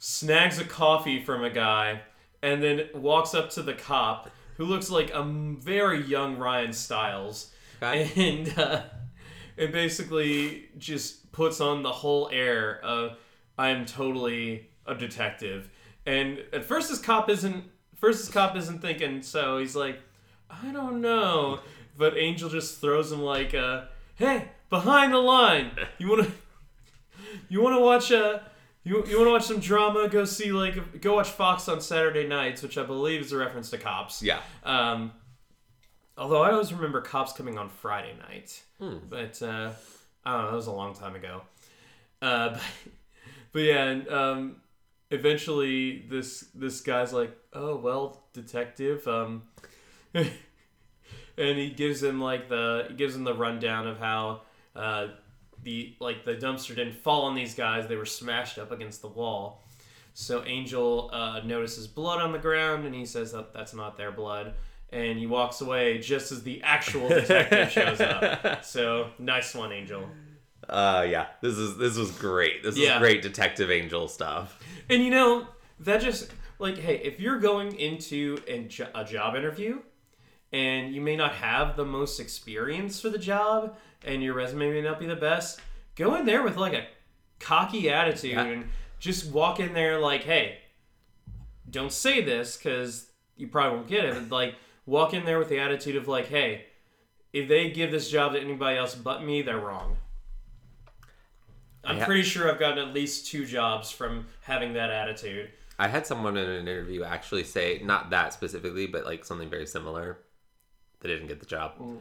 snags 0.00 0.58
a 0.58 0.64
coffee 0.64 1.22
from 1.22 1.44
a 1.44 1.50
guy, 1.50 2.00
and 2.42 2.62
then 2.62 2.88
walks 2.94 3.32
up 3.34 3.50
to 3.50 3.62
the 3.62 3.74
cop 3.74 4.30
who 4.58 4.66
looks 4.66 4.90
like 4.90 5.10
a 5.10 5.22
very 5.22 6.02
young 6.02 6.36
Ryan 6.36 6.72
Stiles, 6.74 7.50
Okay. 7.80 8.10
and 8.16 8.58
uh, 8.58 8.82
it 9.56 9.72
basically 9.72 10.68
just 10.76 11.30
puts 11.32 11.60
on 11.60 11.82
the 11.82 11.92
whole 11.92 12.28
air 12.32 12.80
of 12.84 13.16
I 13.56 13.68
am 13.68 13.86
totally 13.86 14.68
a 14.86 14.94
detective. 14.94 15.70
And 16.04 16.42
at 16.52 16.64
first, 16.64 16.90
this 16.90 16.98
cop 16.98 17.30
isn't. 17.30 17.64
First, 17.96 18.20
this 18.20 18.30
cop 18.30 18.56
isn't 18.56 18.80
thinking. 18.80 19.22
So 19.22 19.58
he's 19.58 19.74
like, 19.76 20.00
I 20.50 20.72
don't 20.72 21.00
know. 21.00 21.60
But 21.96 22.16
Angel 22.16 22.48
just 22.48 22.80
throws 22.80 23.10
him 23.12 23.22
like, 23.22 23.54
uh, 23.54 23.84
"Hey, 24.16 24.48
behind 24.70 25.12
the 25.12 25.18
line. 25.18 25.70
You 25.98 26.08
wanna, 26.10 26.28
you 27.48 27.60
wanna 27.62 27.80
watch 27.80 28.10
uh, 28.12 28.38
you 28.88 29.04
you 29.06 29.18
wanna 29.18 29.30
watch 29.30 29.44
some 29.44 29.60
drama? 29.60 30.08
Go 30.08 30.24
see 30.24 30.50
like 30.50 31.00
go 31.00 31.16
watch 31.16 31.28
Fox 31.28 31.68
on 31.68 31.80
Saturday 31.80 32.26
nights, 32.26 32.62
which 32.62 32.78
I 32.78 32.84
believe 32.84 33.20
is 33.20 33.32
a 33.32 33.36
reference 33.36 33.68
to 33.70 33.78
Cops. 33.78 34.22
Yeah. 34.22 34.40
Um, 34.64 35.12
although 36.16 36.42
I 36.42 36.52
always 36.52 36.72
remember 36.72 37.02
Cops 37.02 37.32
coming 37.32 37.58
on 37.58 37.68
Friday 37.68 38.14
night, 38.28 38.62
but 39.10 39.42
uh, 39.42 39.72
I 40.24 40.32
don't 40.32 40.42
know. 40.42 40.50
That 40.50 40.56
was 40.56 40.66
a 40.66 40.72
long 40.72 40.94
time 40.94 41.14
ago. 41.14 41.42
Uh, 42.22 42.48
but, 42.54 42.60
but 43.52 43.58
yeah, 43.60 43.84
and, 43.84 44.08
um, 44.08 44.56
eventually 45.10 46.06
this 46.08 46.46
this 46.54 46.80
guy's 46.80 47.12
like, 47.12 47.36
"Oh 47.52 47.76
well, 47.76 48.24
detective." 48.32 49.06
Um, 49.06 49.42
and 50.14 50.28
he 51.36 51.70
gives 51.70 52.02
him 52.02 52.20
like 52.20 52.48
the 52.48 52.86
he 52.88 52.94
gives 52.94 53.14
him 53.14 53.24
the 53.24 53.34
rundown 53.34 53.86
of 53.86 53.98
how 53.98 54.42
uh, 54.74 55.08
the 55.62 55.94
like 56.00 56.24
the 56.24 56.34
dumpster 56.34 56.74
didn't 56.76 56.94
fall 56.96 57.22
on 57.22 57.34
these 57.34 57.54
guys; 57.54 57.86
they 57.88 57.96
were 57.96 58.04
smashed 58.06 58.58
up 58.58 58.70
against 58.70 59.02
the 59.02 59.08
wall. 59.08 59.64
So 60.14 60.44
Angel 60.44 61.10
uh, 61.12 61.40
notices 61.44 61.86
blood 61.86 62.20
on 62.20 62.32
the 62.32 62.38
ground, 62.38 62.84
and 62.84 62.94
he 62.94 63.06
says 63.06 63.32
that 63.32 63.52
that's 63.52 63.74
not 63.74 63.96
their 63.96 64.10
blood. 64.10 64.54
And 64.90 65.18
he 65.18 65.26
walks 65.26 65.60
away 65.60 65.98
just 65.98 66.32
as 66.32 66.42
the 66.42 66.62
actual 66.62 67.08
detective 67.08 67.70
shows 67.72 68.00
up. 68.00 68.64
So 68.64 69.10
nice 69.18 69.54
one, 69.54 69.70
Angel. 69.70 70.08
Uh, 70.68 71.06
yeah. 71.08 71.26
This 71.42 71.56
is 71.58 71.76
this 71.76 71.96
was 71.96 72.10
great. 72.12 72.62
This 72.62 72.76
Yeah. 72.76 72.94
is 72.94 72.98
great 72.98 73.22
Detective 73.22 73.70
Angel 73.70 74.08
stuff. 74.08 74.58
And 74.88 75.04
you 75.04 75.10
know, 75.10 75.46
that 75.80 76.00
just 76.00 76.30
like, 76.58 76.78
hey, 76.78 76.96
if 77.04 77.20
you're 77.20 77.38
going 77.38 77.78
into 77.78 78.38
a, 78.48 78.60
jo- 78.64 78.88
a 78.94 79.04
job 79.04 79.36
interview 79.36 79.78
and 80.52 80.94
you 80.94 81.00
may 81.00 81.14
not 81.16 81.32
have 81.34 81.76
the 81.76 81.84
most 81.84 82.18
experience 82.18 83.00
for 83.00 83.10
the 83.10 83.18
job 83.18 83.76
and 84.04 84.22
your 84.22 84.34
resume 84.34 84.70
may 84.70 84.82
not 84.82 84.98
be 84.98 85.06
the 85.06 85.16
best, 85.16 85.60
go 85.96 86.14
in 86.14 86.26
there 86.26 86.42
with 86.42 86.56
like 86.56 86.72
a 86.74 86.86
cocky 87.40 87.90
attitude 87.90 88.32
Yeah. 88.32 88.44
and 88.44 88.68
just 88.98 89.30
walk 89.30 89.60
in 89.60 89.74
there 89.74 89.98
like, 89.98 90.22
hey, 90.24 90.58
don't 91.70 91.92
say 91.92 92.22
this 92.22 92.56
because 92.56 93.06
you 93.36 93.48
probably 93.48 93.76
won't 93.78 93.88
get 93.88 94.04
it. 94.04 94.14
But 94.28 94.34
like, 94.34 94.54
walk 94.86 95.14
in 95.14 95.24
there 95.24 95.38
with 95.38 95.48
the 95.48 95.58
attitude 95.58 95.96
of 95.96 96.08
like, 96.08 96.26
hey, 96.28 96.64
if 97.32 97.48
they 97.48 97.70
give 97.70 97.90
this 97.90 98.10
job 98.10 98.32
to 98.32 98.40
anybody 98.40 98.78
else 98.78 98.94
but 98.94 99.22
me, 99.22 99.42
they're 99.42 99.58
wrong. 99.60 99.96
I'm 101.84 101.98
ha- 102.00 102.06
pretty 102.06 102.22
sure 102.22 102.50
I've 102.50 102.58
gotten 102.58 102.78
at 102.88 102.94
least 102.94 103.26
two 103.30 103.44
jobs 103.46 103.90
from 103.90 104.26
having 104.42 104.72
that 104.74 104.90
attitude. 104.90 105.50
I 105.78 105.88
had 105.88 106.06
someone 106.06 106.36
in 106.36 106.48
an 106.48 106.66
interview 106.66 107.04
actually 107.04 107.44
say 107.44 107.80
not 107.84 108.10
that 108.10 108.32
specifically, 108.32 108.86
but 108.86 109.04
like 109.04 109.24
something 109.24 109.48
very 109.48 109.66
similar. 109.66 110.18
They 111.00 111.08
didn't 111.08 111.28
get 111.28 111.38
the 111.38 111.46
job. 111.46 111.78
Mm. 111.78 111.98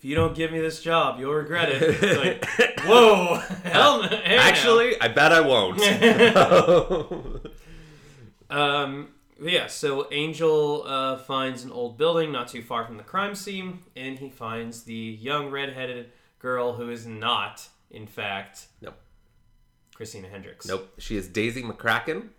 If 0.00 0.06
you 0.06 0.14
don't 0.14 0.34
give 0.34 0.50
me 0.50 0.58
this 0.58 0.80
job, 0.80 1.20
you'll 1.20 1.34
regret 1.34 1.68
it. 1.68 1.82
It's 1.82 2.16
like, 2.56 2.80
whoa, 2.86 3.34
hell, 3.64 4.00
no- 4.00 4.08
hey 4.08 4.36
now. 4.36 4.42
Actually, 4.42 4.98
I 4.98 5.08
bet 5.08 5.30
I 5.30 5.40
won't. 5.42 5.78
Um, 8.48 9.10
yeah, 9.40 9.68
so 9.68 10.08
Angel 10.10 10.82
uh, 10.84 11.18
finds 11.18 11.62
an 11.62 11.70
old 11.70 11.96
building 11.96 12.32
not 12.32 12.48
too 12.48 12.62
far 12.62 12.84
from 12.84 12.96
the 12.96 13.04
crime 13.04 13.36
scene, 13.36 13.78
and 13.94 14.18
he 14.18 14.28
finds 14.28 14.82
the 14.82 14.92
young 14.92 15.50
redheaded 15.50 16.10
girl 16.40 16.72
who 16.72 16.90
is 16.90 17.06
not, 17.06 17.68
in 17.92 18.08
fact, 18.08 18.66
nope. 18.80 18.96
Christina 19.94 20.26
Hendricks. 20.26 20.66
Nope. 20.66 20.92
She 20.98 21.16
is 21.16 21.28
Daisy 21.28 21.62
McCrackin. 21.62 22.30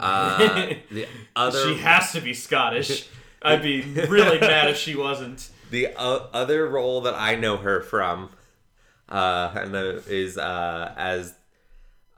Uh, 0.00 0.70
the 0.90 1.06
other 1.36 1.62
She 1.64 1.80
has 1.80 2.12
to 2.12 2.22
be 2.22 2.32
Scottish. 2.32 3.08
I'd 3.42 3.60
be 3.60 3.82
really 3.82 4.40
mad 4.40 4.70
if 4.70 4.78
she 4.78 4.96
wasn't. 4.96 5.50
The 5.72 5.88
uh, 5.96 6.26
other 6.32 6.68
role 6.68 7.00
that 7.02 7.14
I 7.14 7.34
know 7.34 7.56
her 7.56 7.80
from, 7.80 8.30
uh, 9.08 9.52
and 9.56 9.74
the, 9.74 10.02
is 10.06 10.38
uh, 10.38 10.92
as 10.96 11.34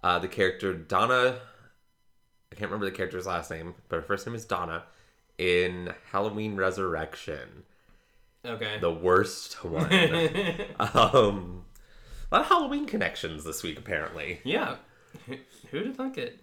uh, 0.03 0.19
the 0.19 0.29
character 0.29 0.75
Donna. 0.75 1.39
I 2.53 2.57
can't 2.57 2.71
remember 2.71 2.87
the 2.87 2.97
character's 2.97 3.27
last 3.27 3.51
name, 3.51 3.75
but 3.89 3.97
her 3.97 4.03
first 4.03 4.27
name 4.27 4.37
is 4.37 4.45
Donna 4.45 4.85
in 5.39 5.93
Halloween 6.13 6.55
Resurrection, 6.57 7.65
Okay. 8.47 8.79
the 8.81 8.93
worst 8.93 9.65
one. 9.65 9.91
um, 10.79 11.65
a 12.31 12.35
lot 12.37 12.41
of 12.43 12.47
Halloween 12.47 12.87
connections 12.87 13.43
this 13.45 13.63
week, 13.63 13.79
apparently. 13.79 14.41
yeah. 14.45 14.77
Who- 15.27 15.37
Who'd 15.71 15.87
have 15.87 15.97
thunk 15.97 16.19
it? 16.19 16.39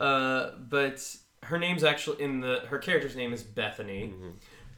Uh, 0.00 0.50
but 0.68 1.00
her 1.44 1.58
name's 1.58 1.84
actually 1.84 2.22
in 2.22 2.40
the 2.40 2.60
her 2.68 2.78
character's 2.78 3.14
name 3.14 3.32
is 3.32 3.42
Bethany, 3.44 4.12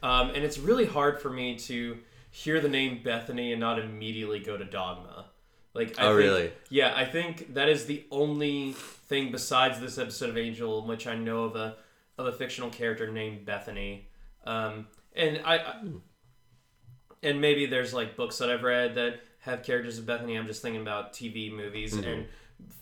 um, 0.03 0.29
and 0.29 0.43
it's 0.43 0.57
really 0.57 0.85
hard 0.85 1.19
for 1.21 1.29
me 1.29 1.55
to 1.59 1.97
hear 2.31 2.59
the 2.61 2.69
name 2.69 3.01
Bethany 3.03 3.51
and 3.51 3.59
not 3.59 3.79
immediately 3.79 4.39
go 4.39 4.57
to 4.57 4.65
Dogma. 4.65 5.25
Like, 5.73 5.99
I 5.99 6.03
Oh, 6.03 6.07
think- 6.09 6.17
really? 6.19 6.51
Yeah, 6.69 6.93
I 6.95 7.05
think 7.05 7.53
that 7.53 7.69
is 7.69 7.85
the 7.85 8.05
only 8.11 8.73
thing 8.73 9.31
besides 9.31 9.79
this 9.79 9.97
episode 9.97 10.29
of 10.29 10.37
Angel 10.37 10.81
in 10.81 10.87
which 10.87 11.07
I 11.07 11.15
know 11.15 11.43
of 11.45 11.55
a 11.55 11.77
of 12.17 12.25
a 12.25 12.31
fictional 12.31 12.69
character 12.71 13.11
named 13.11 13.45
Bethany. 13.45 14.09
Um, 14.43 14.87
and 15.15 15.39
I, 15.45 15.57
I 15.57 15.83
and 17.23 17.41
maybe 17.41 17.65
there's 17.65 17.93
like 17.93 18.15
books 18.15 18.37
that 18.39 18.49
I've 18.49 18.63
read 18.63 18.95
that 18.95 19.19
have 19.39 19.63
characters 19.63 19.97
of 19.97 20.05
Bethany. 20.05 20.35
I'm 20.37 20.47
just 20.47 20.61
thinking 20.61 20.81
about 20.81 21.13
TV 21.13 21.51
movies, 21.55 21.93
and 21.95 22.25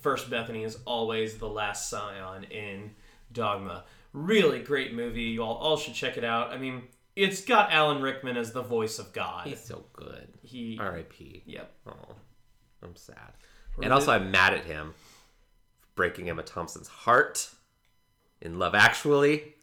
first 0.02 0.30
Bethany 0.30 0.64
is 0.64 0.78
always 0.86 1.38
the 1.38 1.48
last 1.50 1.90
scion 1.90 2.46
in 2.46 2.92
Dogma. 3.32 3.84
Really 4.14 4.60
great 4.60 4.94
movie. 4.94 5.24
You 5.24 5.44
all, 5.44 5.56
all 5.56 5.78
should 5.78 5.94
check 5.94 6.18
it 6.18 6.24
out. 6.24 6.52
I 6.52 6.58
mean, 6.58 6.84
it's 7.16 7.42
got 7.42 7.72
Alan 7.72 8.02
Rickman 8.02 8.38
as 8.38 8.52
the 8.52 8.62
voice 8.62 9.00
of 9.00 9.14
God. 9.14 9.48
He's 9.48 9.64
so 9.64 9.86
good. 9.94 10.28
He, 10.44 10.78
R.I.P. 10.80 11.44
yep. 11.46 11.72
Oh, 11.88 12.16
I'm 12.84 12.96
sad. 12.96 13.34
And 13.82 13.92
also, 13.92 14.12
I'm 14.12 14.32
mad 14.32 14.54
at 14.54 14.66
him 14.66 14.94
for 15.80 15.88
breaking 15.96 16.30
Emma 16.30 16.44
Thompson's 16.44 16.88
heart 16.88 17.50
in 18.42 18.60
Love 18.60 18.76
Actually. 18.76 19.56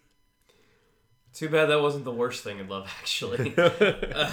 Too 1.32 1.48
bad 1.48 1.66
that 1.66 1.80
wasn't 1.80 2.04
the 2.04 2.12
worst 2.12 2.44
thing 2.44 2.58
in 2.58 2.68
Love, 2.68 2.86
actually. 3.00 3.54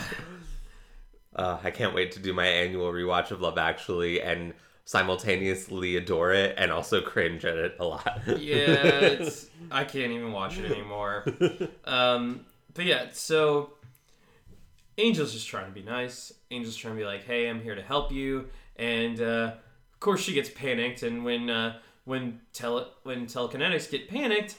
Uh, 1.36 1.58
I 1.64 1.72
can't 1.72 1.94
wait 1.94 2.14
to 2.14 2.20
do 2.20 2.34
my 2.34 2.46
annual 2.46 2.92
rewatch 2.92 3.32
of 3.32 3.40
Love 3.40 3.58
Actually 3.58 4.22
and 4.22 4.54
simultaneously 4.84 5.96
adore 5.96 6.34
it 6.34 6.56
and 6.58 6.72
also 6.72 7.02
cringe 7.02 7.46
at 7.46 7.56
it 7.56 7.78
a 7.80 7.86
lot. 7.86 8.20
yeah, 8.26 8.74
it's, 8.74 9.48
I 9.72 9.84
can't 9.84 10.12
even 10.12 10.32
watch 10.32 10.58
it 10.58 10.70
anymore. 10.72 11.26
Um, 11.86 12.46
but 12.80 12.86
yeah, 12.86 13.08
so 13.12 13.74
Angel's 14.98 15.34
just 15.34 15.50
trying 15.50 15.66
to 15.66 15.72
be 15.74 15.84
nice. 15.84 16.32
Angel's 16.50 16.78
trying 16.78 16.94
to 16.94 16.98
be 17.02 17.06
like, 17.06 17.26
"Hey, 17.26 17.50
I'm 17.50 17.60
here 17.62 17.76
to 17.76 17.82
help 17.82 18.10
you," 18.10 18.48
and 18.78 19.20
uh, 19.20 19.52
of 19.94 20.00
course 20.00 20.22
she 20.22 20.32
gets 20.32 20.50
panicked. 20.50 21.04
And 21.04 21.26
when 21.26 21.50
uh, 21.50 21.80
when 22.06 22.40
tele 22.54 22.88
when 23.04 23.26
telekinetics 23.26 23.92
get 23.92 24.08
panicked, 24.08 24.56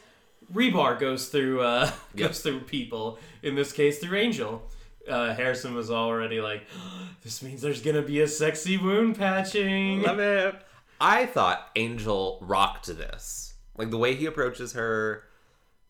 rebar 0.52 1.00
goes 1.00 1.28
through 1.28 1.62
uh, 1.62 1.90
Yep. 2.14 2.28
goes 2.28 2.40
through 2.42 2.61
people. 2.61 3.18
In 3.42 3.54
this 3.54 3.72
case, 3.72 4.00
through 4.00 4.18
Angel. 4.18 4.68
Uh, 5.09 5.33
Harrison 5.33 5.74
was 5.74 5.90
already 5.90 6.42
like, 6.42 6.66
"This 7.24 7.42
means 7.42 7.62
there's 7.62 7.80
gonna 7.80 8.02
be 8.02 8.20
a 8.20 8.28
sexy 8.28 8.76
wound 8.76 9.16
patching." 9.16 10.02
Love 10.02 10.18
it. 10.18 10.56
I 11.00 11.24
thought 11.24 11.70
Angel 11.74 12.37
rocked 12.42 12.87
this. 12.88 13.54
Like 13.78 13.88
the 13.88 13.96
way 13.96 14.14
he 14.14 14.26
approaches 14.26 14.74
her, 14.74 15.24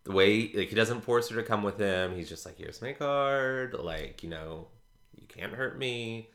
the 0.05 0.13
way 0.13 0.51
like 0.55 0.69
he 0.69 0.75
doesn't 0.75 1.03
force 1.03 1.29
her 1.29 1.37
to 1.37 1.43
come 1.43 1.63
with 1.63 1.79
him. 1.79 2.15
He's 2.15 2.29
just 2.29 2.47
like, 2.47 2.59
"Here's 2.59 2.81
my 2.83 2.93
card. 2.93 3.75
Like 3.75 4.23
you 4.23 4.31
know, 4.31 4.69
you 5.19 5.27
can't 5.27 5.53
hurt 5.53 5.79
me. 5.79 6.29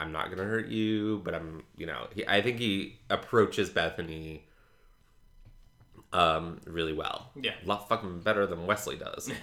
I'm 0.00 0.12
not 0.12 0.30
gonna 0.30 0.44
hurt 0.44 0.68
you, 0.68 1.20
but 1.24 1.34
I'm 1.34 1.64
you 1.76 1.86
know." 1.86 2.08
He, 2.14 2.26
I 2.26 2.42
think 2.42 2.58
he 2.58 2.98
approaches 3.10 3.70
Bethany 3.70 4.46
um 6.12 6.60
really 6.66 6.92
well. 6.92 7.30
Yeah. 7.40 7.52
a 7.62 7.66
lot 7.66 7.88
fucking 7.88 8.20
better 8.20 8.46
than 8.46 8.66
Wesley 8.66 8.96
does. 8.96 9.30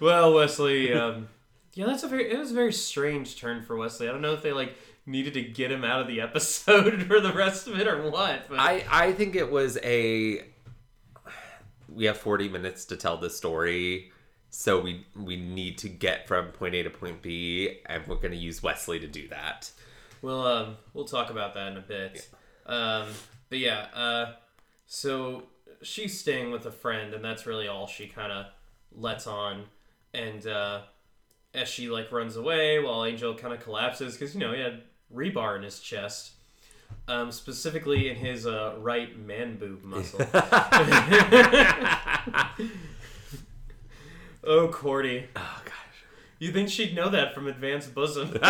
Well, 0.00 0.34
Wesley, 0.34 0.92
um, 0.92 1.28
yeah, 1.74 1.86
that's 1.86 2.02
a 2.02 2.08
very 2.08 2.30
it 2.30 2.38
was 2.38 2.52
a 2.52 2.54
very 2.54 2.72
strange 2.72 3.36
turn 3.40 3.62
for 3.62 3.76
Wesley. 3.76 4.08
I 4.08 4.12
don't 4.12 4.20
know 4.22 4.32
if 4.32 4.42
they 4.42 4.52
like 4.52 4.76
needed 5.06 5.34
to 5.34 5.42
get 5.42 5.72
him 5.72 5.84
out 5.84 6.00
of 6.00 6.06
the 6.06 6.20
episode 6.20 7.02
for 7.08 7.20
the 7.20 7.32
rest 7.32 7.66
of 7.66 7.78
it 7.78 7.88
or 7.88 8.10
what. 8.10 8.48
But 8.48 8.60
I 8.60 8.84
I 8.90 9.12
think 9.12 9.34
it 9.34 9.50
was 9.50 9.76
a 9.82 10.44
we 11.88 12.04
have 12.04 12.18
40 12.18 12.48
minutes 12.48 12.84
to 12.86 12.96
tell 12.96 13.16
the 13.16 13.30
story 13.30 14.12
so 14.50 14.80
we 14.80 15.06
we 15.14 15.36
need 15.36 15.78
to 15.78 15.88
get 15.88 16.26
from 16.26 16.48
point 16.48 16.74
A 16.74 16.82
to 16.82 16.90
point 16.90 17.22
B 17.22 17.80
and 17.86 18.06
we're 18.06 18.16
going 18.16 18.30
to 18.30 18.36
use 18.36 18.62
Wesley 18.62 18.98
to 18.98 19.06
do 19.06 19.28
that. 19.28 19.70
we'll 20.22 20.46
um, 20.46 20.76
we'll 20.94 21.04
talk 21.04 21.30
about 21.30 21.54
that 21.54 21.72
in 21.72 21.78
a 21.78 21.82
bit. 21.82 22.28
Um, 22.66 23.08
but 23.48 23.58
yeah, 23.58 23.86
uh, 23.94 24.32
so 24.86 25.44
she's 25.82 26.18
staying 26.18 26.50
with 26.50 26.66
a 26.66 26.70
friend, 26.70 27.14
and 27.14 27.24
that's 27.24 27.46
really 27.46 27.68
all 27.68 27.86
she 27.86 28.06
kind 28.06 28.32
of 28.32 28.46
lets 28.92 29.26
on. 29.26 29.64
And 30.14 30.46
uh, 30.46 30.82
as 31.54 31.68
she 31.68 31.88
like 31.88 32.10
runs 32.10 32.36
away, 32.36 32.78
while 32.78 33.04
Angel 33.04 33.34
kind 33.34 33.54
of 33.54 33.60
collapses 33.60 34.16
because 34.16 34.34
you 34.34 34.40
know 34.40 34.52
he 34.52 34.60
had 34.60 34.82
rebar 35.14 35.56
in 35.56 35.62
his 35.62 35.80
chest. 35.80 36.32
Um, 37.06 37.32
specifically 37.32 38.10
in 38.10 38.16
his 38.16 38.46
uh, 38.46 38.74
right 38.78 39.18
man 39.18 39.56
boob 39.56 39.82
muscle. 39.82 40.20
oh, 44.44 44.68
Cordy. 44.68 45.26
Oh 45.34 45.62
gosh. 45.64 45.74
You 46.38 46.52
think 46.52 46.68
she'd 46.68 46.94
know 46.94 47.08
that 47.08 47.34
from 47.34 47.46
Advanced 47.46 47.94
Bosom? 47.94 48.38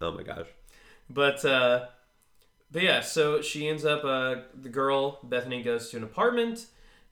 Oh 0.00 0.12
my 0.12 0.22
gosh. 0.22 0.46
but, 1.08 1.44
uh, 1.44 1.86
but 2.70 2.82
yeah, 2.82 3.00
so 3.00 3.40
she 3.40 3.68
ends 3.68 3.84
up, 3.84 4.04
uh, 4.04 4.42
the 4.54 4.68
girl, 4.68 5.18
Bethany, 5.22 5.62
goes 5.62 5.88
to 5.90 5.96
an 5.96 6.02
apartment, 6.04 6.66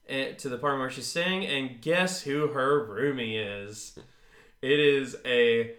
uh, 0.09 0.33
to 0.37 0.49
the 0.49 0.55
apartment 0.55 0.81
where 0.81 0.89
she's 0.91 1.07
staying, 1.07 1.45
and 1.45 1.81
guess 1.81 2.21
who 2.21 2.47
her 2.49 2.87
roomie 2.87 3.65
is? 3.65 3.97
It 4.61 4.79
is 4.79 5.17
a 5.25 5.73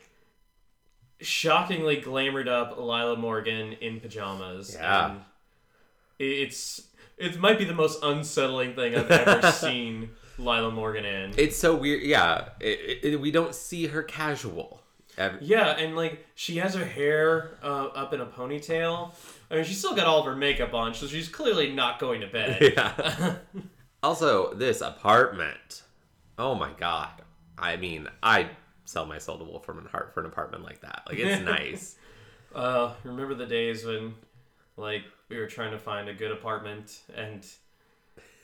shockingly 1.20 2.00
glamored 2.00 2.48
up 2.48 2.79
Lila 2.79 3.16
Morgan 3.16 3.72
in 3.74 4.00
pajamas. 4.00 4.74
Yeah. 4.79 5.11
And 5.11 5.20
it's, 6.18 6.88
it 7.18 7.38
might 7.38 7.59
be 7.59 7.64
the 7.64 7.74
most 7.74 8.02
unsettling 8.02 8.74
thing 8.74 8.94
I've 8.94 9.11
ever 9.11 9.50
seen 9.52 10.11
Lila 10.38 10.70
Morgan 10.70 11.05
in. 11.05 11.33
It's 11.37 11.57
so 11.57 11.74
weird. 11.76 12.02
Yeah, 12.02 12.48
it, 12.61 13.05
it, 13.05 13.20
we 13.20 13.31
don't 13.31 13.55
see 13.55 13.87
her 13.87 14.02
casual. 14.02 14.81
Ev- 15.18 15.38
Yeah, 15.40 15.70
and 15.79 15.96
like 15.96 16.26
she 16.35 16.57
has 16.59 16.74
her 16.74 16.85
hair 16.85 17.52
uh, 17.62 17.87
up 17.87 18.12
in 18.12 18.20
a 18.20 18.26
ponytail. 18.26 19.12
I 19.50 19.55
mean, 19.57 19.64
she's 19.64 19.79
still 19.79 19.94
got 19.94 20.07
all 20.07 20.20
of 20.20 20.26
her 20.26 20.37
makeup 20.37 20.74
on, 20.74 20.92
so 20.92 21.07
she's 21.07 21.29
clearly 21.29 21.72
not 21.72 21.98
going 21.98 22.20
to 22.20 22.26
bed. 22.26 22.61
Yeah. 22.76 23.37
also, 24.02 24.52
this 24.55 24.81
apartment. 24.83 25.83
Oh 26.38 26.55
my 26.55 26.72
god. 26.79 27.11
I 27.59 27.76
mean, 27.76 28.09
I 28.22 28.50
sell 28.87 29.05
my 29.05 29.18
soul 29.18 29.38
to 29.38 29.44
Wolfram 29.44 29.79
and 29.79 29.88
Hart 29.88 30.14
for 30.14 30.20
an 30.20 30.27
apartment 30.27 30.64
like 30.64 30.81
that. 30.81 31.03
Like 31.07 31.18
it's 31.18 31.42
nice. 31.44 31.96
Uh, 32.55 32.94
remember 33.05 33.35
the 33.35 33.46
days 33.46 33.85
when, 33.85 34.14
like, 34.77 35.03
we 35.29 35.37
were 35.37 35.46
trying 35.46 35.72
to 35.72 35.79
find 35.79 36.09
a 36.09 36.14
good 36.14 36.31
apartment, 36.31 37.01
and 37.14 37.46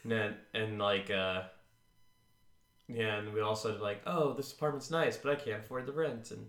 and, 0.05 0.35
and 0.53 0.79
like, 0.79 1.11
uh, 1.11 1.43
yeah, 2.89 3.17
and 3.17 3.33
we 3.33 3.41
also 3.41 3.81
like, 3.81 4.03
oh, 4.07 4.35
this 4.35 4.53
apartment's 4.53 4.91
nice, 4.91 5.17
but 5.17 5.33
I 5.33 5.35
can't 5.37 5.63
afford 5.63 5.87
the 5.87 5.93
rent, 5.93 6.31
and 6.31 6.49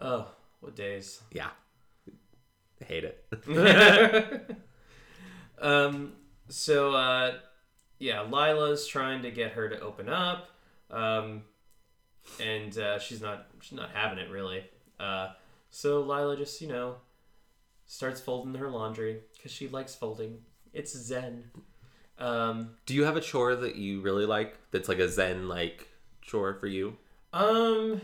oh, 0.00 0.28
what 0.60 0.76
days. 0.76 1.20
Yeah. 1.32 1.50
I 2.80 2.84
hate 2.84 3.04
it. 3.04 3.24
um, 5.60 6.12
so, 6.48 6.92
uh, 6.92 7.32
yeah, 7.98 8.20
Lila's 8.20 8.86
trying 8.86 9.22
to 9.22 9.30
get 9.30 9.52
her 9.52 9.68
to 9.68 9.80
open 9.80 10.08
up. 10.08 10.48
Um, 10.90 11.42
and 12.40 12.76
uh, 12.78 12.98
she's 12.98 13.20
not 13.20 13.46
she's 13.60 13.76
not 13.76 13.90
having 13.92 14.18
it 14.18 14.30
really. 14.30 14.64
Uh, 15.00 15.30
so 15.70 16.00
Lila 16.00 16.36
just 16.36 16.60
you 16.60 16.68
know 16.68 16.96
starts 17.86 18.20
folding 18.20 18.54
her 18.54 18.70
laundry 18.70 19.20
because 19.36 19.52
she 19.52 19.68
likes 19.68 19.94
folding. 19.94 20.38
It's 20.72 20.96
zen. 20.96 21.50
Um, 22.18 22.70
Do 22.86 22.94
you 22.94 23.04
have 23.04 23.16
a 23.16 23.20
chore 23.20 23.54
that 23.56 23.76
you 23.76 24.00
really 24.00 24.26
like? 24.26 24.56
That's 24.70 24.88
like 24.88 24.98
a 24.98 25.08
zen 25.08 25.48
like 25.48 25.88
chore 26.22 26.54
for 26.54 26.66
you? 26.66 26.96
um, 27.32 28.00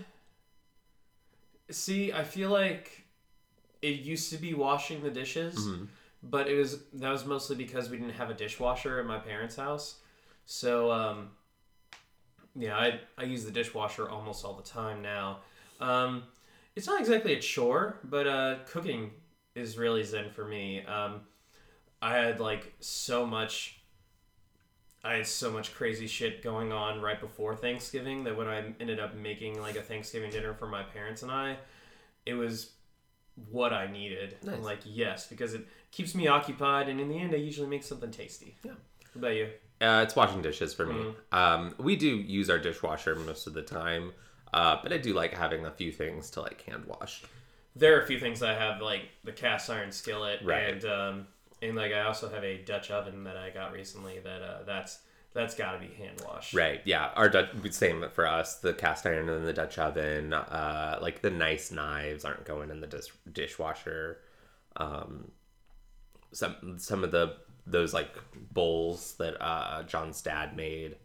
see, 1.70 2.12
I 2.12 2.24
feel 2.24 2.50
like 2.50 3.04
it 3.82 4.00
used 4.00 4.30
to 4.32 4.38
be 4.38 4.54
washing 4.54 5.02
the 5.02 5.10
dishes, 5.10 5.56
Mm-hmm. 5.56 5.84
but 6.22 6.48
it 6.48 6.56
was 6.56 6.82
that 6.94 7.10
was 7.10 7.24
mostly 7.24 7.56
because 7.56 7.88
we 7.90 7.96
didn't 7.96 8.14
have 8.14 8.30
a 8.30 8.34
dishwasher 8.34 8.98
at 9.00 9.06
my 9.06 9.18
parents' 9.18 9.56
house. 9.56 9.96
So 10.46 10.90
um, 10.90 11.30
yeah, 12.54 12.76
I 12.76 13.00
I 13.18 13.24
use 13.24 13.44
the 13.44 13.50
dishwasher 13.50 14.08
almost 14.08 14.44
all 14.44 14.54
the 14.54 14.62
time 14.62 15.02
now. 15.02 15.38
Um, 15.80 16.24
it's 16.76 16.86
not 16.86 17.00
exactly 17.00 17.34
a 17.34 17.40
chore, 17.40 17.98
but 18.04 18.26
uh, 18.26 18.56
cooking 18.66 19.10
is 19.54 19.78
really 19.78 20.04
zen 20.04 20.30
for 20.30 20.44
me. 20.44 20.84
Um, 20.84 21.22
I 22.02 22.14
had 22.16 22.40
like 22.40 22.72
so 22.80 23.26
much. 23.26 23.76
I 25.02 25.14
had 25.14 25.26
so 25.26 25.50
much 25.50 25.74
crazy 25.74 26.06
shit 26.06 26.42
going 26.42 26.72
on 26.72 27.00
right 27.00 27.18
before 27.18 27.56
Thanksgiving 27.56 28.24
that 28.24 28.36
when 28.36 28.48
I 28.48 28.74
ended 28.80 29.00
up 29.00 29.14
making 29.14 29.60
like 29.60 29.76
a 29.76 29.82
Thanksgiving 29.82 30.30
dinner 30.30 30.52
for 30.52 30.66
my 30.66 30.82
parents 30.82 31.22
and 31.22 31.32
I, 31.32 31.56
it 32.26 32.34
was 32.34 32.72
what 33.50 33.72
I 33.72 33.90
needed. 33.90 34.36
I'm 34.46 34.62
like, 34.62 34.80
yes, 34.84 35.26
because 35.26 35.54
it 35.54 35.66
keeps 35.90 36.14
me 36.14 36.28
occupied, 36.28 36.88
and 36.88 37.00
in 37.00 37.08
the 37.08 37.18
end, 37.18 37.34
I 37.34 37.38
usually 37.38 37.68
make 37.68 37.82
something 37.82 38.10
tasty. 38.10 38.56
Yeah. 38.62 38.72
What 39.12 39.16
about 39.16 39.36
you? 39.36 39.48
Uh, 39.80 40.02
it's 40.04 40.14
washing 40.14 40.42
dishes 40.42 40.74
for 40.74 40.84
me. 40.86 40.94
Mm-hmm. 40.94 41.34
Um, 41.38 41.74
we 41.78 41.96
do 41.96 42.08
use 42.08 42.50
our 42.50 42.58
dishwasher 42.58 43.14
most 43.16 43.46
of 43.46 43.54
the 43.54 43.62
time, 43.62 44.12
uh, 44.52 44.76
but 44.82 44.92
I 44.92 44.98
do 44.98 45.14
like 45.14 45.32
having 45.32 45.64
a 45.64 45.70
few 45.70 45.90
things 45.90 46.30
to 46.32 46.42
like 46.42 46.62
hand 46.62 46.84
wash. 46.86 47.22
There 47.76 47.96
are 47.96 48.02
a 48.02 48.06
few 48.06 48.18
things 48.20 48.42
I 48.42 48.52
have, 48.54 48.82
like 48.82 49.02
the 49.24 49.32
cast 49.32 49.70
iron 49.70 49.90
skillet, 49.92 50.40
Right. 50.44 50.64
and 50.74 50.84
um, 50.84 51.26
and 51.62 51.76
like 51.76 51.92
I 51.92 52.02
also 52.02 52.28
have 52.28 52.44
a 52.44 52.58
Dutch 52.58 52.90
oven 52.90 53.24
that 53.24 53.36
I 53.36 53.50
got 53.50 53.72
recently. 53.72 54.18
That 54.18 54.42
uh, 54.42 54.62
that's 54.66 54.98
that's 55.32 55.54
got 55.54 55.72
to 55.72 55.78
be 55.78 55.94
hand 55.94 56.20
washed. 56.26 56.52
Right. 56.52 56.80
Yeah. 56.84 57.10
Our 57.14 57.28
Dutch 57.28 57.50
same 57.70 58.04
for 58.12 58.26
us. 58.26 58.56
The 58.56 58.74
cast 58.74 59.06
iron 59.06 59.28
and 59.28 59.46
the 59.46 59.52
Dutch 59.52 59.78
oven. 59.78 60.32
Uh, 60.34 60.98
like 61.00 61.22
the 61.22 61.30
nice 61.30 61.70
knives 61.70 62.24
aren't 62.24 62.44
going 62.44 62.70
in 62.70 62.80
the 62.80 62.86
dis- 62.86 63.12
dishwasher. 63.32 64.18
Um, 64.76 65.30
some 66.32 66.76
some 66.78 67.04
of 67.04 67.12
the 67.12 67.36
those 67.66 67.94
like 67.94 68.14
bowls 68.52 69.14
that 69.18 69.40
uh, 69.42 69.82
John's 69.84 70.22
dad 70.22 70.56
made. 70.56 70.96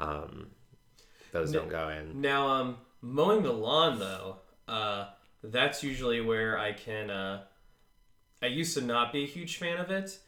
Um, 0.00 0.48
those 1.32 1.52
don't 1.52 1.68
go 1.68 1.88
in. 1.88 2.20
Now, 2.20 2.48
um, 2.48 2.76
mowing 3.00 3.42
the 3.42 3.52
lawn 3.52 3.98
though, 3.98 4.36
uh, 4.68 5.06
that's 5.42 5.82
usually 5.82 6.20
where 6.20 6.58
I 6.58 6.72
can. 6.72 7.10
Uh, 7.10 7.42
I 8.42 8.46
used 8.46 8.76
to 8.76 8.84
not 8.84 9.12
be 9.12 9.24
a 9.24 9.26
huge 9.26 9.56
fan 9.56 9.78
of 9.78 9.90
it, 9.90 10.18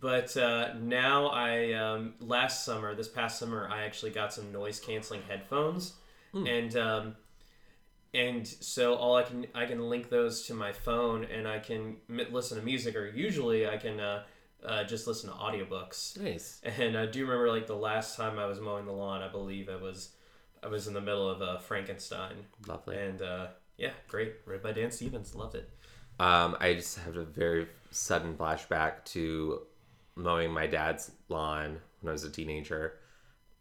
but 0.00 0.36
uh, 0.36 0.74
now 0.80 1.26
I 1.28 1.72
um, 1.72 2.14
last 2.20 2.64
summer, 2.64 2.94
this 2.94 3.08
past 3.08 3.38
summer, 3.38 3.68
I 3.70 3.84
actually 3.84 4.10
got 4.12 4.32
some 4.32 4.52
noise 4.52 4.78
canceling 4.78 5.22
headphones, 5.28 5.94
and 6.46 6.76
um, 6.76 7.16
and 8.14 8.46
so 8.46 8.94
all 8.94 9.16
I 9.16 9.22
can 9.22 9.46
I 9.54 9.64
can 9.66 9.88
link 9.88 10.10
those 10.10 10.46
to 10.46 10.54
my 10.54 10.72
phone, 10.72 11.24
and 11.24 11.48
I 11.48 11.58
can 11.58 11.96
m- 12.08 12.26
listen 12.30 12.58
to 12.58 12.64
music, 12.64 12.94
or 12.94 13.08
usually 13.08 13.66
I 13.68 13.78
can. 13.78 13.98
Uh, 13.98 14.22
uh, 14.64 14.84
just 14.84 15.06
listen 15.06 15.30
to 15.30 15.36
audiobooks. 15.36 16.20
Nice. 16.20 16.60
And 16.64 16.96
I 16.96 17.06
do 17.06 17.22
remember 17.22 17.50
like 17.50 17.66
the 17.66 17.76
last 17.76 18.16
time 18.16 18.38
I 18.38 18.46
was 18.46 18.60
mowing 18.60 18.86
the 18.86 18.92
lawn, 18.92 19.22
I 19.22 19.28
believe 19.28 19.68
I 19.68 19.76
was 19.76 20.10
I 20.62 20.68
was 20.68 20.86
in 20.86 20.94
the 20.94 21.00
middle 21.00 21.28
of 21.28 21.42
uh, 21.42 21.58
Frankenstein. 21.58 22.36
Lovely. 22.66 22.96
And 22.96 23.20
uh, 23.20 23.46
yeah, 23.76 23.90
great. 24.08 24.34
Read 24.46 24.62
by 24.62 24.72
Dan 24.72 24.90
Stevens. 24.90 25.34
Loved 25.34 25.56
it. 25.56 25.68
Um, 26.20 26.56
I 26.60 26.74
just 26.74 26.98
have 27.00 27.16
a 27.16 27.24
very 27.24 27.66
sudden 27.90 28.36
flashback 28.36 29.04
to 29.06 29.62
mowing 30.14 30.52
my 30.52 30.66
dad's 30.66 31.10
lawn 31.28 31.78
when 32.00 32.10
I 32.10 32.12
was 32.12 32.24
a 32.24 32.30
teenager, 32.30 32.98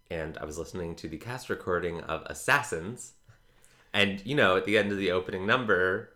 and 0.10 0.38
I 0.38 0.46
was 0.46 0.58
listening 0.58 0.96
to 0.98 1.08
the 1.08 1.18
cast 1.18 1.50
recording 1.50 2.02
of 2.02 2.24
Assassins, 2.26 3.14
and 3.94 4.24
you 4.26 4.36
know, 4.36 4.58
at 4.58 4.66
the 4.66 4.78
end 4.78 4.92
of 4.92 4.98
the 4.98 5.12
opening 5.12 5.48
number, 5.48 6.11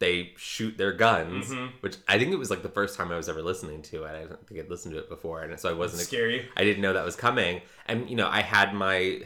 they 0.00 0.32
shoot 0.36 0.76
their 0.76 0.92
guns, 0.92 1.52
which 1.80 1.96
I 2.08 2.18
think 2.18 2.32
it 2.32 2.36
was 2.38 2.50
like 2.50 2.62
the 2.62 2.68
first 2.68 2.96
time 2.96 3.12
I 3.12 3.16
was 3.16 3.28
ever 3.28 3.42
listening 3.42 3.82
to 3.82 4.02
it. 4.04 4.10
I 4.10 4.24
don't 4.24 4.46
think 4.48 4.58
I'd 4.60 4.68
listened 4.68 4.94
to 4.94 4.98
it 5.00 5.08
before, 5.08 5.42
and 5.42 5.60
so 5.60 5.70
I 5.70 5.74
wasn't 5.74 6.02
Scary. 6.02 6.48
I 6.56 6.64
didn't 6.64 6.82
know 6.82 6.92
that 6.94 7.04
was 7.04 7.14
coming. 7.16 7.60
And 7.86 8.10
you 8.10 8.16
know, 8.16 8.26
I 8.28 8.40
had 8.42 8.74
my 8.74 9.20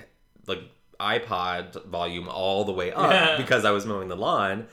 like 0.46 0.60
iPod 1.00 1.86
volume 1.86 2.28
all 2.28 2.64
the 2.64 2.72
way 2.72 2.92
up 2.92 3.10
Yeah. 3.10 3.36
because 3.36 3.64
I 3.64 3.70
was 3.70 3.86
mowing 3.86 4.08
the 4.08 4.16
lawn. 4.16 4.66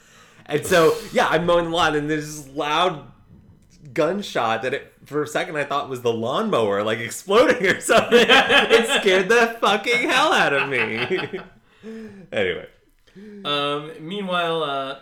And 0.46 0.66
so, 0.66 0.96
yeah, 1.14 1.28
I'm 1.28 1.46
mowing 1.46 1.66
the 1.66 1.72
lawn 1.72 1.96
and 1.96 2.10
there's 2.10 2.44
this 2.46 2.56
loud 2.56 3.08
gunshot 3.94 4.62
that 4.64 4.74
it, 4.74 4.94
for 5.06 5.24
a 5.24 5.28
second 5.28 5.56
I 5.58 5.64
thought 5.64 5.90
was 5.90 6.02
the 6.02 6.14
lawnmower 6.14 6.84
like 6.84 7.00
exploding 7.00 7.66
or 7.66 7.80
something. 7.80 8.26
it 8.30 9.02
scared 9.02 9.30
the 9.30 9.58
fucking 9.60 10.10
hell 10.10 10.32
out 10.34 10.54
of 10.54 10.70
me. 10.70 11.40
anyway, 12.32 12.68
Um, 13.44 13.92
meanwhile, 14.00 14.64
uh, 14.64 15.00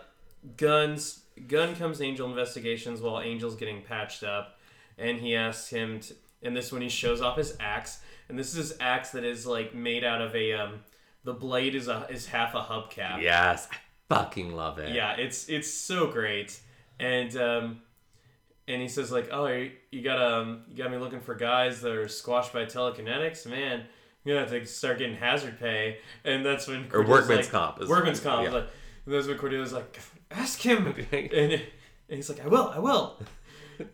guns 0.57 1.23
Gunn 1.47 1.75
comes 1.75 2.01
Angel 2.01 2.27
Investigations 2.29 3.01
while 3.01 3.19
Angel's 3.19 3.55
getting 3.55 3.81
patched 3.81 4.23
up, 4.23 4.59
and 4.97 5.19
he 5.19 5.35
asks 5.35 5.69
him 5.69 5.99
to. 6.01 6.13
And 6.41 6.55
this 6.55 6.71
when 6.71 6.81
he 6.81 6.87
shows 6.89 7.19
off 7.21 7.37
his 7.37 7.55
axe, 7.59 7.99
and 8.29 8.37
this 8.39 8.49
is 8.49 8.69
his 8.69 8.77
axe 8.79 9.09
that 9.11 9.23
is 9.25 9.45
like 9.45 9.73
made 9.73 10.03
out 10.03 10.21
of 10.21 10.35
a 10.35 10.53
um. 10.53 10.79
The 11.25 11.33
blade 11.33 11.75
is 11.75 11.87
a 11.89 12.07
is 12.09 12.27
half 12.27 12.55
a 12.55 12.61
hubcap. 12.61 13.21
yes, 13.21 13.67
I 13.71 13.75
fucking 14.07 14.53
love 14.55 14.79
it. 14.79 14.93
Yeah, 14.95 15.13
it's 15.17 15.49
it's 15.49 15.69
so 15.73 16.07
great, 16.07 16.59
and 16.99 17.35
um, 17.37 17.81
and 18.69 18.81
he 18.81 18.87
says 18.87 19.11
like, 19.11 19.27
oh, 19.31 19.47
you, 19.47 19.71
you 19.91 20.01
got 20.01 20.21
um, 20.21 20.63
you 20.69 20.77
got 20.77 20.91
me 20.91 20.97
looking 20.97 21.19
for 21.19 21.35
guys 21.35 21.81
that 21.81 21.91
are 21.91 22.07
squashed 22.07 22.53
by 22.53 22.63
telekinetics, 22.65 23.45
man. 23.45 23.83
You 24.23 24.33
have 24.35 24.49
to 24.49 24.65
start 24.65 24.97
getting 24.99 25.15
hazard 25.15 25.59
pay, 25.59 25.97
and 26.23 26.45
that's 26.45 26.67
when 26.67 26.87
Or 26.93 27.05
workman's 27.05 27.45
like, 27.47 27.49
comp 27.51 27.81
is- 27.81 27.89
workman's 27.89 28.19
comp. 28.21 28.43
yeah. 28.45 28.51
Like, 28.53 28.67
and 29.05 29.13
that's 29.13 29.27
when 29.27 29.37
Cordelia's 29.37 29.73
like, 29.73 29.99
ask 30.31 30.59
him, 30.61 30.87
and, 31.11 31.31
and 31.33 31.61
he's 32.09 32.29
like, 32.29 32.43
I 32.43 32.47
will, 32.47 32.69
I 32.69 32.79
will. 32.79 33.17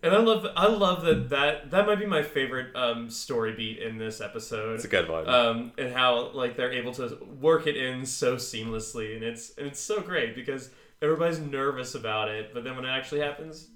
And 0.02 0.14
I 0.16 0.18
love, 0.18 0.48
I 0.58 0.66
love 0.68 1.04
that 1.06 1.30
that 1.30 1.70
that 1.70 1.86
might 1.86 2.00
be 2.00 2.08
my 2.08 2.24
favorite 2.24 2.76
um, 2.76 3.08
story 3.12 3.54
beat 3.54 3.78
in 3.78 4.00
this 4.00 4.20
episode 4.20 4.74
It's 4.74 4.84
a 4.86 4.88
good 4.88 5.08
one. 5.08 5.30
um, 5.30 5.74
and 5.78 5.94
how 5.94 6.32
like 6.32 6.56
they're 6.58 6.72
able 6.72 6.92
to 6.94 7.20
work 7.40 7.68
it 7.68 7.78
in 7.78 8.04
so 8.06 8.36
seamlessly, 8.38 9.14
and 9.16 9.24
it's 9.24 9.56
and 9.58 9.68
it's 9.68 9.80
so 9.80 10.02
great 10.02 10.34
because 10.36 10.72
everybody's 11.04 11.38
nervous 11.40 11.94
about 11.94 12.30
it, 12.30 12.52
but 12.52 12.64
then 12.64 12.76
when 12.76 12.84
it 12.86 12.90
actually 12.90 13.22
happens, 13.22 13.68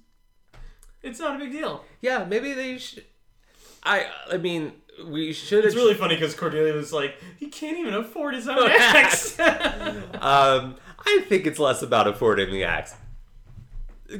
it's 1.03 1.19
not 1.19 1.35
a 1.35 1.39
big 1.39 1.51
deal. 1.51 1.83
yeah, 2.01 2.25
maybe 2.25 2.53
they 2.53 2.79
should. 2.79 3.05
I 3.83 4.07
I 4.31 4.37
mean, 4.37 4.73
we 5.05 5.31
should. 5.31 5.63
It's 5.63 5.75
really 5.75 5.93
funny 5.93 6.15
because 6.15 6.33
Cordelia 6.33 6.73
was 6.73 6.91
like, 6.91 7.17
he 7.37 7.49
can't 7.49 7.77
even 7.77 7.93
afford 7.93 8.33
his 8.33 8.47
own 8.47 8.67
axe. 8.67 9.37
Um, 10.21 10.75
I 11.05 11.21
think 11.27 11.47
it's 11.47 11.59
less 11.59 11.81
about 11.81 12.07
affording 12.07 12.51
the 12.51 12.63
axe. 12.63 12.95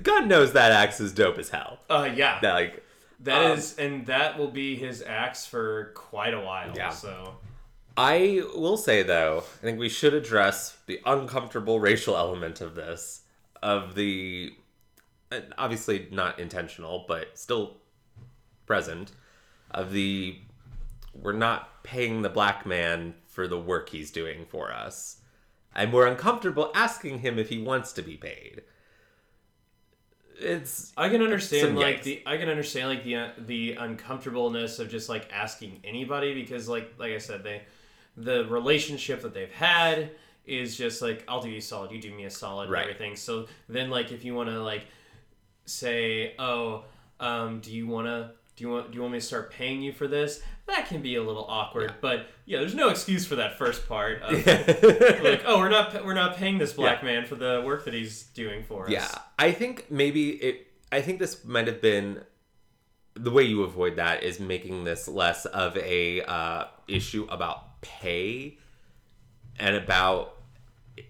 God 0.04 0.28
knows 0.28 0.54
that 0.54 0.72
axe 0.72 1.00
is 1.00 1.14
dope 1.14 1.38
as 1.38 1.50
hell. 1.50 1.80
uh, 1.90 2.10
yeah, 2.14 2.40
That 2.42 2.54
like, 2.54 2.84
that 3.22 3.46
um, 3.46 3.58
is, 3.58 3.78
and 3.78 4.06
that 4.06 4.38
will 4.38 4.52
be 4.52 4.76
his 4.76 5.02
axe 5.02 5.46
for 5.46 5.92
quite 5.96 6.34
a 6.34 6.40
while. 6.40 6.72
Yeah. 6.76 6.90
So 6.90 7.38
I 7.98 8.44
will 8.56 8.78
say 8.78 9.04
though, 9.04 9.44
I 9.62 9.62
think 9.62 9.80
we 9.80 9.90
should 9.90 10.14
address 10.14 10.78
the 10.86 11.02
uncomfortable 11.06 11.80
racial 11.80 12.16
element 12.16 12.62
of 12.62 12.76
this, 12.76 13.22
of 13.62 13.96
the, 13.96 14.54
obviously 15.58 16.08
not 16.12 16.40
intentional, 16.40 17.06
but 17.08 17.38
still 17.38 17.78
present, 18.66 19.12
of 19.72 19.92
the, 19.92 20.40
we're 21.14 21.34
not 21.34 21.84
paying 21.84 22.22
the 22.22 22.30
black 22.30 22.66
man 22.66 23.16
for 23.28 23.48
the 23.48 23.60
work 23.60 23.90
he's 23.90 24.12
doing 24.12 24.46
for 24.46 24.72
us, 24.72 25.18
and 25.76 25.94
we're 25.94 26.08
uncomfortable 26.08 26.72
asking 26.76 27.20
him 27.20 27.38
if 27.40 27.50
he 27.50 27.62
wants 27.62 27.94
to 27.94 28.02
be 28.02 28.18
paid. 28.18 28.64
It's 30.42 30.94
I 30.96 31.10
can 31.10 31.22
understand 31.22 31.78
like 31.78 32.00
yikes. 32.00 32.04
the 32.04 32.24
I 32.26 32.38
can 32.38 32.48
understand 32.48 32.88
like 32.90 33.04
the 33.04 33.16
uh, 33.18 33.30
the 33.38 33.74
uncomfortableness 33.74 34.80
of 34.80 34.90
just 34.90 35.10
like 35.10 35.28
asking 35.34 35.82
anybody 35.84 36.34
because 36.34 36.70
like 36.70 36.94
like 36.98 37.12
I 37.12 37.18
said 37.18 37.44
they 37.44 37.64
the 38.16 38.46
relationship 38.46 39.22
that 39.24 39.34
they've 39.34 39.52
had 39.52 40.12
is 40.46 40.78
just 40.78 41.02
like 41.02 41.26
I'll 41.28 41.42
do 41.42 41.50
you 41.50 41.58
a 41.58 41.62
solid 41.62 41.92
you 41.92 42.02
do 42.02 42.14
me 42.14 42.24
a 42.24 42.30
solid 42.30 42.70
Right. 42.70 42.84
and 42.84 42.90
everything 42.92 43.16
so 43.18 43.48
then 43.68 43.90
like 43.90 44.14
if 44.14 44.24
you 44.24 44.34
want 44.34 44.48
to 44.50 44.64
like 44.64 44.86
say 45.66 46.36
oh 46.40 46.86
um, 47.20 47.60
do 47.60 47.72
you 47.74 47.86
want 47.86 48.08
to 48.08 48.32
do 48.56 48.64
you 48.64 48.70
want 48.72 48.92
do 48.92 48.96
you 48.96 49.02
want 49.02 49.12
me 49.14 49.20
to 49.20 49.26
start 49.26 49.52
paying 49.52 49.82
you 49.82 49.92
for 49.92 50.08
this 50.08 50.42
that 50.70 50.88
can 50.88 51.02
be 51.02 51.16
a 51.16 51.24
little 51.24 51.46
awkward 51.50 51.94
but 52.02 52.28
yeah 52.46 52.60
there's 52.60 52.76
no 52.76 52.90
excuse 52.90 53.26
for 53.26 53.36
that 53.36 53.58
first 53.58 53.88
part 53.88 54.22
of, 54.22 54.32
like 55.24 55.44
oh 55.46 55.58
we're 55.60 55.70
not 55.70 56.06
we're 56.06 56.14
not 56.14 56.36
paying 56.36 56.58
this 56.58 56.74
black 56.74 57.04
man 57.04 57.26
for 57.26 57.36
the 57.36 57.62
work 57.66 57.86
that 57.86 57.94
he's 57.94 58.24
doing 58.34 58.64
for 58.64 58.86
us 58.86 58.92
Yeah, 58.92 59.10
I 59.38 59.52
think 59.52 59.90
maybe 59.92 60.30
it. 60.32 60.68
I 60.92 61.02
think 61.02 61.20
this 61.20 61.46
might 61.46 61.68
have 61.68 61.82
been 61.82 62.24
the 63.14 63.32
way 63.32 63.44
you 63.44 63.64
avoid 63.64 63.98
that 63.98 64.24
is 64.24 64.40
making 64.40 64.86
this 64.86 65.08
less 65.08 65.46
of 65.46 65.78
a 65.78 66.22
uh, 66.24 66.66
issue 66.88 67.28
about 67.30 67.82
pay 67.82 68.58
and 69.60 69.76
about 69.76 70.38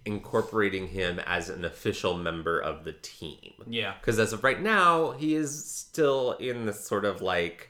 incorporating 0.06 0.88
him 0.88 1.20
as 1.26 1.50
an 1.50 1.66
official 1.66 2.18
member 2.18 2.60
of 2.60 2.84
the 2.84 2.94
team. 2.94 3.54
Yeah. 3.68 3.94
Because 4.00 4.20
as 4.20 4.34
of 4.34 4.44
right 4.44 4.62
now, 4.62 5.12
he 5.12 5.36
is 5.36 5.66
still 5.66 6.34
in 6.34 6.66
this 6.66 6.86
sort 6.86 7.06
of 7.06 7.22
like, 7.22 7.69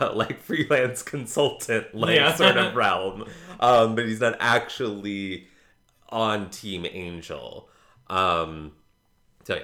uh, 0.00 0.12
like 0.14 0.40
freelance 0.40 1.02
consultant 1.02 1.94
like 1.94 2.16
Yeah. 2.16 2.34
sort 2.34 2.56
of 2.56 2.74
realm. 2.84 3.24
Um, 3.60 3.94
but 3.94 4.06
he's 4.06 4.20
not 4.20 4.36
actually 4.40 5.46
on 6.08 6.50
Team 6.50 6.86
Angel. 6.90 7.68
Um, 8.08 8.72
so 9.44 9.56
yeah, 9.56 9.62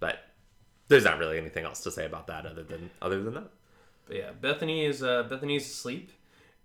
but 0.00 0.18
there's 0.88 1.04
not 1.04 1.18
really 1.18 1.38
anything 1.38 1.64
else 1.64 1.80
to 1.82 1.90
say 1.90 2.06
about 2.06 2.26
that 2.28 2.46
other 2.46 2.62
than 2.62 2.90
other 3.00 3.22
than 3.22 3.34
that. 3.34 3.50
But 4.06 4.16
yeah, 4.16 4.30
Bethany 4.40 4.84
is 4.84 5.02
uh, 5.02 5.22
Bethany's 5.24 5.66
asleep, 5.66 6.10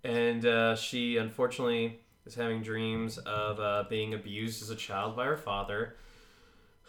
and 0.04 0.46
uh, 0.46 0.76
she 0.76 1.17
unfortunately 1.17 2.00
is 2.26 2.36
having 2.36 2.62
dreams 2.62 3.17
of 3.20 3.60
uh, 3.60 3.84
being 3.89 4.13
abused 4.13 4.62
as 4.62 4.70
a 4.70 4.76
child 4.76 5.15
by 5.15 5.26
her 5.26 5.38
father. 5.38 5.96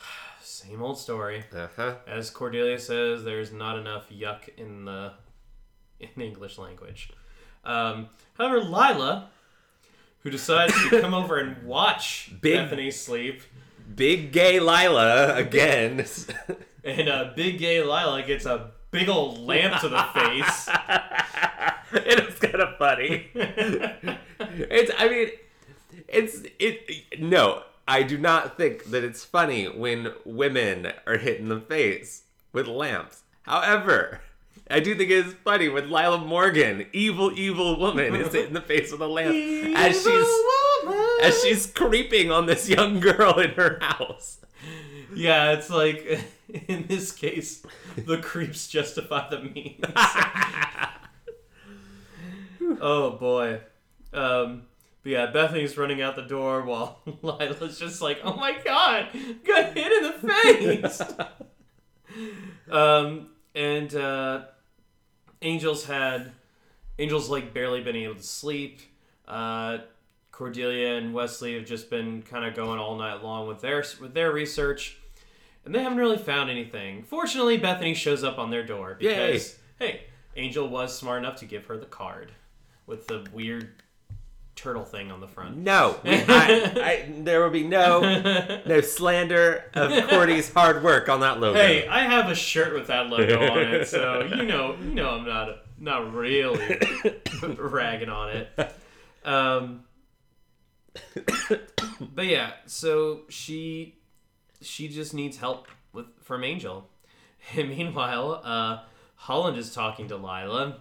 Same 0.40 0.82
old 0.82 0.98
story. 0.98 1.44
Uh-huh. 1.54 1.96
As 2.06 2.30
Cordelia 2.30 2.78
says, 2.78 3.22
there's 3.24 3.52
not 3.52 3.78
enough 3.78 4.08
yuck 4.10 4.48
in 4.56 4.84
the 4.86 5.12
in 6.00 6.22
English 6.22 6.58
language. 6.58 7.10
Um, 7.64 8.08
however, 8.36 8.60
Lila, 8.60 9.28
who 10.20 10.30
decides 10.30 10.72
to 10.88 11.00
come 11.00 11.14
over 11.14 11.38
and 11.38 11.62
watch 11.64 12.32
Big- 12.40 12.56
Bethany 12.56 12.90
sleep, 12.90 13.42
Big 13.94 14.32
gay 14.32 14.60
Lila 14.60 15.34
again. 15.34 16.04
and 16.84 17.08
uh, 17.08 17.30
Big 17.34 17.58
Gay 17.58 17.82
Lila 17.82 18.22
gets 18.22 18.44
a 18.46 18.70
big 18.90 19.08
old 19.08 19.38
lamp 19.38 19.80
to 19.80 19.88
the 19.88 20.02
face. 20.14 20.68
it 21.92 22.26
was 22.26 22.38
kind 22.38 22.56
of 22.56 22.76
funny. 22.78 23.28
it's. 24.38 24.92
I 24.96 25.08
mean, 25.08 25.28
it's. 26.06 26.42
It. 26.58 27.18
No, 27.20 27.62
I 27.86 28.02
do 28.02 28.18
not 28.18 28.56
think 28.56 28.84
that 28.90 29.04
it's 29.04 29.24
funny 29.24 29.64
when 29.66 30.12
women 30.24 30.92
are 31.06 31.16
hit 31.16 31.40
in 31.40 31.48
the 31.48 31.60
face 31.60 32.24
with 32.52 32.66
lamps. 32.66 33.22
However, 33.42 34.20
I 34.70 34.80
do 34.80 34.94
think 34.94 35.10
it 35.10 35.26
is 35.26 35.34
funny 35.44 35.68
when 35.68 35.90
Lila 35.90 36.18
Morgan, 36.18 36.86
evil, 36.92 37.32
evil 37.38 37.78
woman, 37.78 38.14
is 38.14 38.32
hit 38.32 38.48
in 38.48 38.54
the 38.54 38.60
face 38.60 38.92
of 38.92 38.98
the 38.98 39.08
lamp 39.08 39.34
as 39.76 40.02
she's 40.02 40.28
as 41.22 41.42
she's 41.42 41.66
creeping 41.66 42.30
on 42.30 42.46
this 42.46 42.68
young 42.68 43.00
girl 43.00 43.38
in 43.38 43.50
her 43.52 43.78
house. 43.80 44.38
Yeah, 45.14 45.52
it's 45.52 45.70
like 45.70 46.20
in 46.68 46.86
this 46.86 47.12
case, 47.12 47.64
the 47.96 48.18
creeps 48.18 48.68
justify 48.68 49.28
the 49.28 49.40
means. 49.40 49.84
oh 52.80 53.12
boy. 53.12 53.60
Um, 54.12 54.62
but 55.02 55.12
yeah, 55.12 55.26
Bethany's 55.26 55.76
running 55.76 56.02
out 56.02 56.16
the 56.16 56.22
door 56.22 56.64
while 56.64 57.00
Lila's 57.22 57.78
just 57.78 58.00
like, 58.02 58.20
"Oh 58.22 58.34
my 58.34 58.56
god, 58.64 59.08
got 59.44 59.76
hit 59.76 59.92
in 59.92 60.02
the 60.02 60.12
face." 60.42 61.02
um, 62.70 63.28
and 63.54 63.94
uh, 63.94 64.42
Angel's 65.42 65.84
had 65.84 66.32
Angel's 66.98 67.30
like 67.30 67.54
barely 67.54 67.80
been 67.80 67.96
able 67.96 68.16
to 68.16 68.22
sleep. 68.22 68.80
Uh, 69.26 69.78
Cordelia 70.32 70.96
and 70.96 71.12
Wesley 71.14 71.54
have 71.54 71.64
just 71.66 71.90
been 71.90 72.22
kind 72.22 72.44
of 72.44 72.54
going 72.54 72.78
all 72.78 72.96
night 72.96 73.22
long 73.22 73.46
with 73.48 73.60
their 73.60 73.84
with 74.00 74.14
their 74.14 74.32
research, 74.32 74.98
and 75.64 75.74
they 75.74 75.82
haven't 75.82 75.98
really 75.98 76.18
found 76.18 76.50
anything. 76.50 77.02
Fortunately, 77.02 77.56
Bethany 77.56 77.94
shows 77.94 78.24
up 78.24 78.38
on 78.38 78.50
their 78.50 78.64
door 78.64 78.96
because 78.98 79.58
hey, 79.78 80.02
Angel 80.36 80.68
was 80.68 80.96
smart 80.96 81.18
enough 81.18 81.36
to 81.40 81.44
give 81.44 81.66
her 81.66 81.76
the 81.76 81.86
card 81.86 82.32
with 82.86 83.06
the 83.06 83.26
weird 83.32 83.82
turtle 84.58 84.84
thing 84.84 85.12
on 85.12 85.20
the 85.20 85.28
front. 85.28 85.56
No, 85.56 85.96
I, 86.04 86.72
I, 87.08 87.12
there 87.18 87.42
will 87.42 87.50
be 87.50 87.62
no 87.62 88.00
no 88.66 88.80
slander 88.82 89.70
of 89.74 90.08
Cordy's 90.08 90.52
hard 90.52 90.82
work 90.82 91.08
on 91.08 91.20
that 91.20 91.38
logo. 91.38 91.58
Hey, 91.58 91.86
I 91.86 92.00
have 92.00 92.28
a 92.28 92.34
shirt 92.34 92.74
with 92.74 92.88
that 92.88 93.08
logo 93.08 93.40
on 93.40 93.58
it, 93.58 93.88
so 93.88 94.22
you 94.22 94.44
know, 94.44 94.76
you 94.80 94.94
know, 94.94 95.10
I'm 95.10 95.24
not 95.26 95.48
not 95.78 96.12
really 96.12 96.78
ragging 97.58 98.08
on 98.08 98.30
it. 98.30 98.74
Um, 99.24 99.84
but 102.00 102.26
yeah, 102.26 102.52
so 102.66 103.22
she 103.28 103.94
she 104.60 104.88
just 104.88 105.14
needs 105.14 105.36
help 105.36 105.68
with 105.92 106.06
from 106.22 106.44
Angel. 106.44 106.88
And 107.56 107.70
meanwhile, 107.70 108.42
uh, 108.44 108.80
Holland 109.14 109.56
is 109.56 109.72
talking 109.72 110.08
to 110.08 110.16
Lila. 110.16 110.80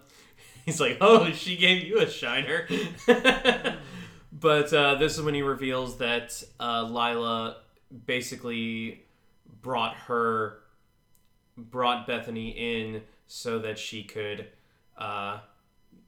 He's 0.67 0.81
like, 0.81 0.97
"Oh, 0.99 1.31
she 1.31 1.55
gave 1.55 1.85
you 1.85 1.99
a 1.99 2.09
shiner." 2.09 2.67
but 4.33 4.73
uh, 4.73 4.95
this 4.95 5.17
is 5.17 5.21
when 5.21 5.33
he 5.33 5.41
reveals 5.41 5.97
that 5.99 6.43
uh, 6.59 6.83
Lila 6.83 7.55
basically 8.05 9.05
brought 9.61 9.95
her 9.95 10.59
brought 11.55 12.05
Bethany 12.05 12.49
in 12.49 13.03
so 13.27 13.59
that 13.59 13.79
she 13.79 14.03
could 14.03 14.47
uh, 14.97 15.39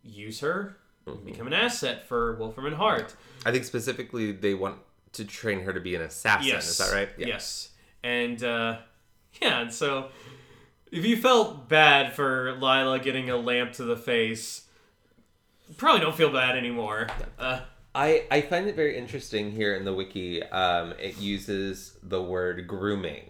use 0.04 0.42
her, 0.42 0.76
become 1.24 1.48
an 1.48 1.54
asset 1.54 2.06
for 2.06 2.36
Wolfram 2.36 2.66
and 2.66 2.76
Hart. 2.76 3.16
I 3.46 3.54
think 3.54 3.64
specifically 3.64 4.34
they 4.34 4.56
want 4.56 4.80
to 5.14 5.24
train 5.24 5.62
her 5.62 5.72
to 5.72 5.80
be 5.80 5.96
an 5.96 6.02
assassin. 6.02 6.50
Yes, 6.50 6.68
Is 6.70 6.78
that 6.80 6.94
right? 6.94 7.08
Yes, 7.18 7.70
and 8.04 8.44
uh, 8.44 8.80
yeah, 9.42 9.62
and 9.62 9.74
so 9.74 10.10
if 10.92 11.06
you 11.06 11.18
felt 11.18 11.68
bad 11.70 12.14
for 12.14 12.54
Lila 12.54 13.00
getting 13.00 13.30
a 13.30 13.38
lamp 13.38 13.74
to 13.74 13.84
the 13.84 13.98
face, 13.98 14.66
probably 15.78 16.02
don't 16.02 16.16
feel 16.16 16.32
bad 16.32 16.58
anymore. 16.58 17.08
Uh, 17.38 17.62
I, 17.96 18.26
I 18.32 18.42
find 18.42 18.68
it 18.68 18.76
very 18.76 18.98
interesting 18.98 19.52
here 19.52 19.76
in 19.76 19.86
the 19.86 19.94
wiki. 19.94 20.44
Um, 20.44 20.94
it 21.00 21.18
uses 21.18 21.98
the 22.04 22.22
word 22.22 22.68
grooming 22.68 23.26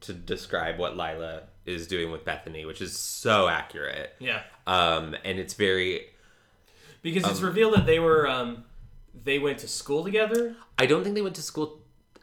to 0.00 0.12
describe 0.14 0.78
what 0.78 0.96
Lila 0.96 1.42
is 1.66 1.86
doing 1.86 2.10
with 2.10 2.24
Bethany, 2.24 2.64
which 2.64 2.80
is 2.80 2.98
so 2.98 3.48
accurate. 3.48 4.14
yeah, 4.18 4.42
Um, 4.66 5.14
and 5.24 5.38
it's 5.38 5.54
very. 5.54 6.06
because 7.02 7.24
it's 7.30 7.40
revealed 7.42 7.74
that 7.74 7.86
they 7.86 7.98
were 7.98 8.26
um, 8.28 8.64
they 9.24 9.38
went 9.38 9.58
to 9.58 9.68
school 9.68 10.02
together. 10.02 10.56
I 10.78 10.86
don't 10.86 11.02
think 11.04 11.14
they 11.14 11.22
went 11.22 11.36
to 11.36 11.42
school. 11.42 11.79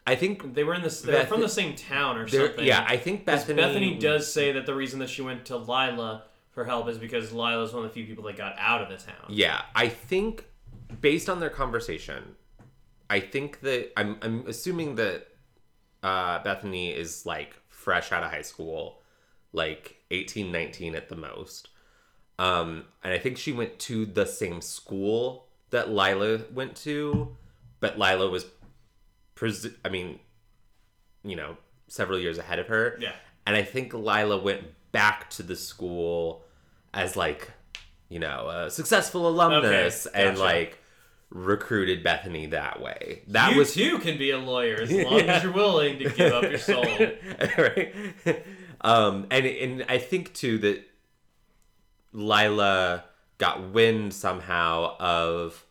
I 0.08 0.14
think 0.16 0.54
They 0.54 0.64
were 0.64 0.74
in 0.74 0.82
this. 0.82 1.00
They're 1.02 1.20
Beth- 1.20 1.28
from 1.28 1.40
the 1.40 1.48
same 1.48 1.74
town 1.74 2.16
or 2.16 2.26
something. 2.28 2.64
Yeah, 2.64 2.84
I 2.88 2.96
think 2.96 3.26
'Cause 3.26 3.40
Bethany. 3.44 3.56
Bethany 3.62 3.98
does 3.98 4.32
say 4.32 4.52
that 4.52 4.66
the 4.66 4.74
reason 4.74 4.98
that 5.00 5.08
she 5.10 5.22
went 5.22 5.44
to 5.46 5.56
Lila 5.56 6.24
for 6.50 6.64
help 6.64 6.88
is 6.88 6.98
because 6.98 7.32
Lila's 7.32 7.72
one 7.72 7.84
of 7.84 7.90
the 7.90 7.94
few 7.94 8.04
people 8.06 8.24
that 8.24 8.36
got 8.36 8.54
out 8.58 8.80
of 8.82 8.88
the 8.88 8.96
town. 8.96 9.26
Yeah, 9.28 9.62
I 9.74 9.88
think 9.88 10.44
based 11.00 11.28
on 11.28 11.40
their 11.40 11.50
conversation, 11.50 12.34
I 13.10 13.20
think 13.20 13.60
that 13.60 13.92
I'm 13.96 14.16
I'm 14.22 14.44
assuming 14.46 14.94
that 14.96 15.28
uh, 16.02 16.42
Bethany 16.42 16.90
is 16.92 17.26
like 17.26 17.54
fresh 17.68 18.10
out 18.12 18.22
of 18.22 18.30
high 18.30 18.42
school, 18.42 19.02
like 19.52 19.96
18, 20.10 20.50
19 20.52 20.94
at 20.94 21.08
the 21.08 21.16
most. 21.16 21.68
Um, 22.38 22.84
and 23.02 23.12
I 23.12 23.18
think 23.18 23.36
she 23.36 23.50
went 23.52 23.78
to 23.80 24.06
the 24.06 24.24
same 24.24 24.60
school 24.60 25.46
that 25.70 25.90
Lila 25.90 26.40
went 26.52 26.76
to, 26.76 27.36
but 27.80 27.98
Lila 27.98 28.30
was, 28.30 28.46
pres- 29.38 29.68
I 29.84 29.88
mean, 29.88 30.18
you 31.22 31.36
know, 31.36 31.56
several 31.86 32.18
years 32.18 32.38
ahead 32.38 32.58
of 32.58 32.66
her. 32.66 32.98
Yeah. 33.00 33.12
And 33.46 33.56
I 33.56 33.62
think 33.62 33.94
Lila 33.94 34.38
went 34.38 34.64
back 34.90 35.30
to 35.30 35.42
the 35.42 35.54
school 35.54 36.44
as 36.92 37.16
like, 37.16 37.50
you 38.08 38.18
know, 38.18 38.48
a 38.48 38.70
successful 38.70 39.28
alumnus 39.28 40.06
Okay, 40.06 40.26
and 40.28 40.38
like 40.38 40.78
recruited 41.30 42.02
Bethany 42.02 42.46
that 42.46 42.82
way. 42.82 43.22
That 43.28 43.52
you 43.52 43.58
was 43.58 43.74
too 43.74 43.98
can 44.00 44.18
be 44.18 44.30
a 44.30 44.38
lawyer 44.38 44.80
as 44.80 44.90
long 44.90 45.20
as 45.20 45.42
you're 45.44 45.52
willing 45.52 45.98
to 45.98 46.10
give 46.10 46.32
up 46.32 46.42
your 46.42 46.58
soul. 46.58 46.84
right? 47.58 47.94
Um, 48.80 49.26
and 49.30 49.46
and 49.46 49.84
I 49.88 49.98
think 49.98 50.34
too 50.34 50.58
that 50.58 50.84
Lila 52.12 53.04
got 53.38 53.70
wind 53.70 54.12
somehow 54.12 54.96
of 54.98 55.64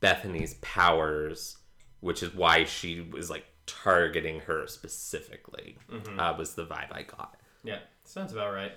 Bethany's 0.00 0.54
powers, 0.54 1.56
which 2.04 2.22
is 2.22 2.34
why 2.34 2.64
she 2.64 3.00
was 3.00 3.30
like 3.30 3.46
targeting 3.66 4.40
her 4.40 4.66
specifically. 4.66 5.76
Uh, 6.18 6.34
was 6.38 6.54
the 6.54 6.64
vibe 6.66 6.92
I 6.92 7.02
got. 7.02 7.36
Yeah, 7.64 7.78
sounds 8.04 8.32
about 8.32 8.52
right. 8.52 8.72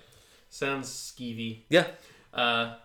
Sounds 0.48 0.88
skeevy. 0.88 1.60
Yeah, 1.68 1.86
Uh, 2.32 2.76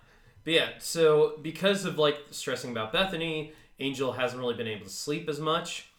but 0.43 0.53
yeah, 0.53 0.69
so 0.79 1.37
because 1.41 1.85
of 1.85 1.97
like 1.97 2.17
stressing 2.31 2.71
about 2.71 2.91
Bethany, 2.91 3.53
Angel 3.79 4.11
hasn't 4.11 4.39
really 4.41 4.55
been 4.55 4.67
able 4.67 4.83
to 4.85 4.91
sleep 4.91 5.29
as 5.29 5.39
much, 5.39 5.89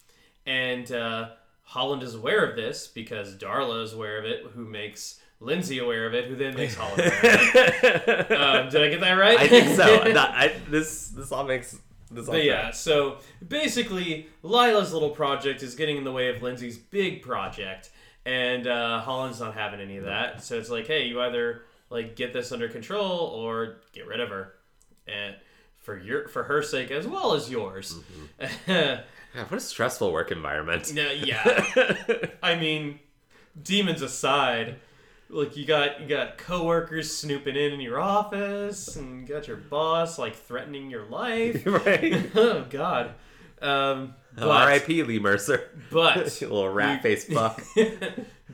and 0.45 0.91
uh, 0.91 1.29
Holland 1.63 2.03
is 2.03 2.13
aware 2.13 2.45
of 2.47 2.55
this 2.55 2.87
because 2.87 3.35
Darla 3.35 3.83
is 3.83 3.93
aware 3.93 4.19
of 4.19 4.25
it, 4.25 4.45
who 4.53 4.63
makes 4.65 5.19
Lindsay 5.39 5.79
aware 5.79 6.05
of 6.05 6.13
it, 6.13 6.25
who 6.25 6.35
then 6.35 6.53
makes 6.55 6.75
Holland 6.75 6.99
aware. 7.01 7.35
Of 7.35 7.53
it. 7.57 8.31
Um, 8.45 8.69
did 8.69 8.83
I 8.83 8.89
get 8.89 8.99
that 9.01 9.13
right? 9.13 9.39
I 9.39 9.47
think 9.47 9.75
so. 9.75 10.03
That, 10.13 10.31
I, 10.31 10.53
this 10.69 11.09
this 11.09 11.31
all 11.31 11.43
makes 11.45 11.77
But 12.11 12.43
yeah, 12.43 12.71
so 12.71 13.17
basically, 13.45 14.27
Lila's 14.43 14.93
little 14.93 15.09
project 15.09 15.63
is 15.63 15.75
getting 15.75 15.97
in 15.97 16.03
the 16.03 16.11
way 16.11 16.29
of 16.29 16.41
Lindsay's 16.41 16.77
big 16.77 17.21
project, 17.21 17.89
and 18.25 18.67
uh, 18.67 19.01
Holland's 19.01 19.39
not 19.39 19.55
having 19.55 19.79
any 19.79 19.97
of 19.97 20.05
that. 20.05 20.43
So 20.43 20.57
it's 20.57 20.69
like, 20.69 20.87
hey, 20.87 21.05
you 21.05 21.19
either 21.21 21.63
like 21.89 22.15
get 22.15 22.33
this 22.33 22.51
under 22.51 22.67
control 22.69 23.19
or 23.19 23.77
get 23.93 24.07
rid 24.07 24.19
of 24.19 24.29
her. 24.29 24.53
And 25.07 25.35
for 25.81 25.97
your 25.97 26.27
for 26.27 26.43
her 26.43 26.61
sake 26.63 26.91
as 26.91 27.07
well 27.07 27.33
as 27.33 27.49
yours. 27.49 27.99
Yeah, 28.67 29.43
what 29.49 29.57
a 29.57 29.59
stressful 29.59 30.13
work 30.13 30.31
environment. 30.31 30.93
yeah, 30.95 31.11
yeah. 31.11 32.15
I 32.43 32.55
mean, 32.55 32.99
demons 33.61 34.01
aside, 34.01 34.79
like 35.29 35.57
you 35.57 35.65
got 35.65 36.01
you 36.01 36.07
got 36.07 36.37
coworkers 36.37 37.15
snooping 37.15 37.55
in 37.55 37.73
in 37.73 37.81
your 37.81 37.99
office, 37.99 38.95
and 38.95 39.21
you 39.21 39.33
got 39.33 39.47
your 39.47 39.57
boss 39.57 40.19
like 40.19 40.35
threatening 40.35 40.89
your 40.89 41.05
life. 41.05 41.65
right. 41.65 42.29
oh 42.35 42.65
God. 42.69 43.11
Um, 43.61 44.15
but, 44.35 44.47
R.I.P. 44.47 45.03
Lee 45.03 45.19
Mercer. 45.19 45.69
but 45.91 46.17
You 46.41 46.47
little 46.49 46.69
rat 46.69 47.01
faced 47.01 47.27
fuck. 47.27 47.63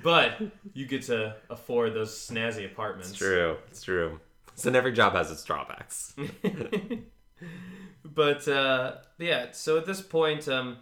but 0.03 0.39
you 0.73 0.85
get 0.85 1.03
to 1.03 1.35
afford 1.49 1.93
those 1.93 2.11
snazzy 2.11 2.65
apartments. 2.65 3.09
It's 3.09 3.17
true. 3.17 3.57
It's 3.69 3.83
true. 3.83 4.19
So 4.55 4.71
every 4.71 4.91
job 4.93 5.13
has 5.13 5.31
its 5.31 5.43
drawbacks. 5.43 6.13
but 8.05 8.47
uh, 8.47 8.97
yeah, 9.17 9.47
so 9.51 9.77
at 9.77 9.85
this 9.85 10.01
point, 10.01 10.47
um, 10.47 10.77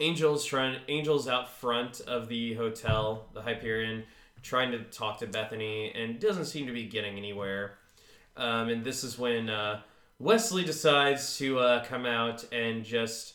Angel's 0.00 0.44
trying. 0.44 0.80
Angel's 0.88 1.28
out 1.28 1.48
front 1.48 2.00
of 2.00 2.28
the 2.28 2.54
hotel, 2.54 3.28
the 3.34 3.42
Hyperion, 3.42 4.04
trying 4.44 4.70
to 4.70 4.78
talk 4.84 5.18
to 5.18 5.26
Bethany, 5.26 5.90
and 5.96 6.20
doesn't 6.20 6.44
seem 6.44 6.66
to 6.68 6.72
be 6.72 6.84
getting 6.84 7.16
anywhere. 7.16 7.78
Um, 8.36 8.68
and 8.68 8.84
this 8.84 9.02
is 9.02 9.18
when 9.18 9.48
uh, 9.50 9.80
Wesley 10.20 10.62
decides 10.64 11.36
to 11.38 11.58
uh, 11.58 11.84
come 11.84 12.06
out 12.06 12.44
and 12.52 12.84
just 12.84 13.34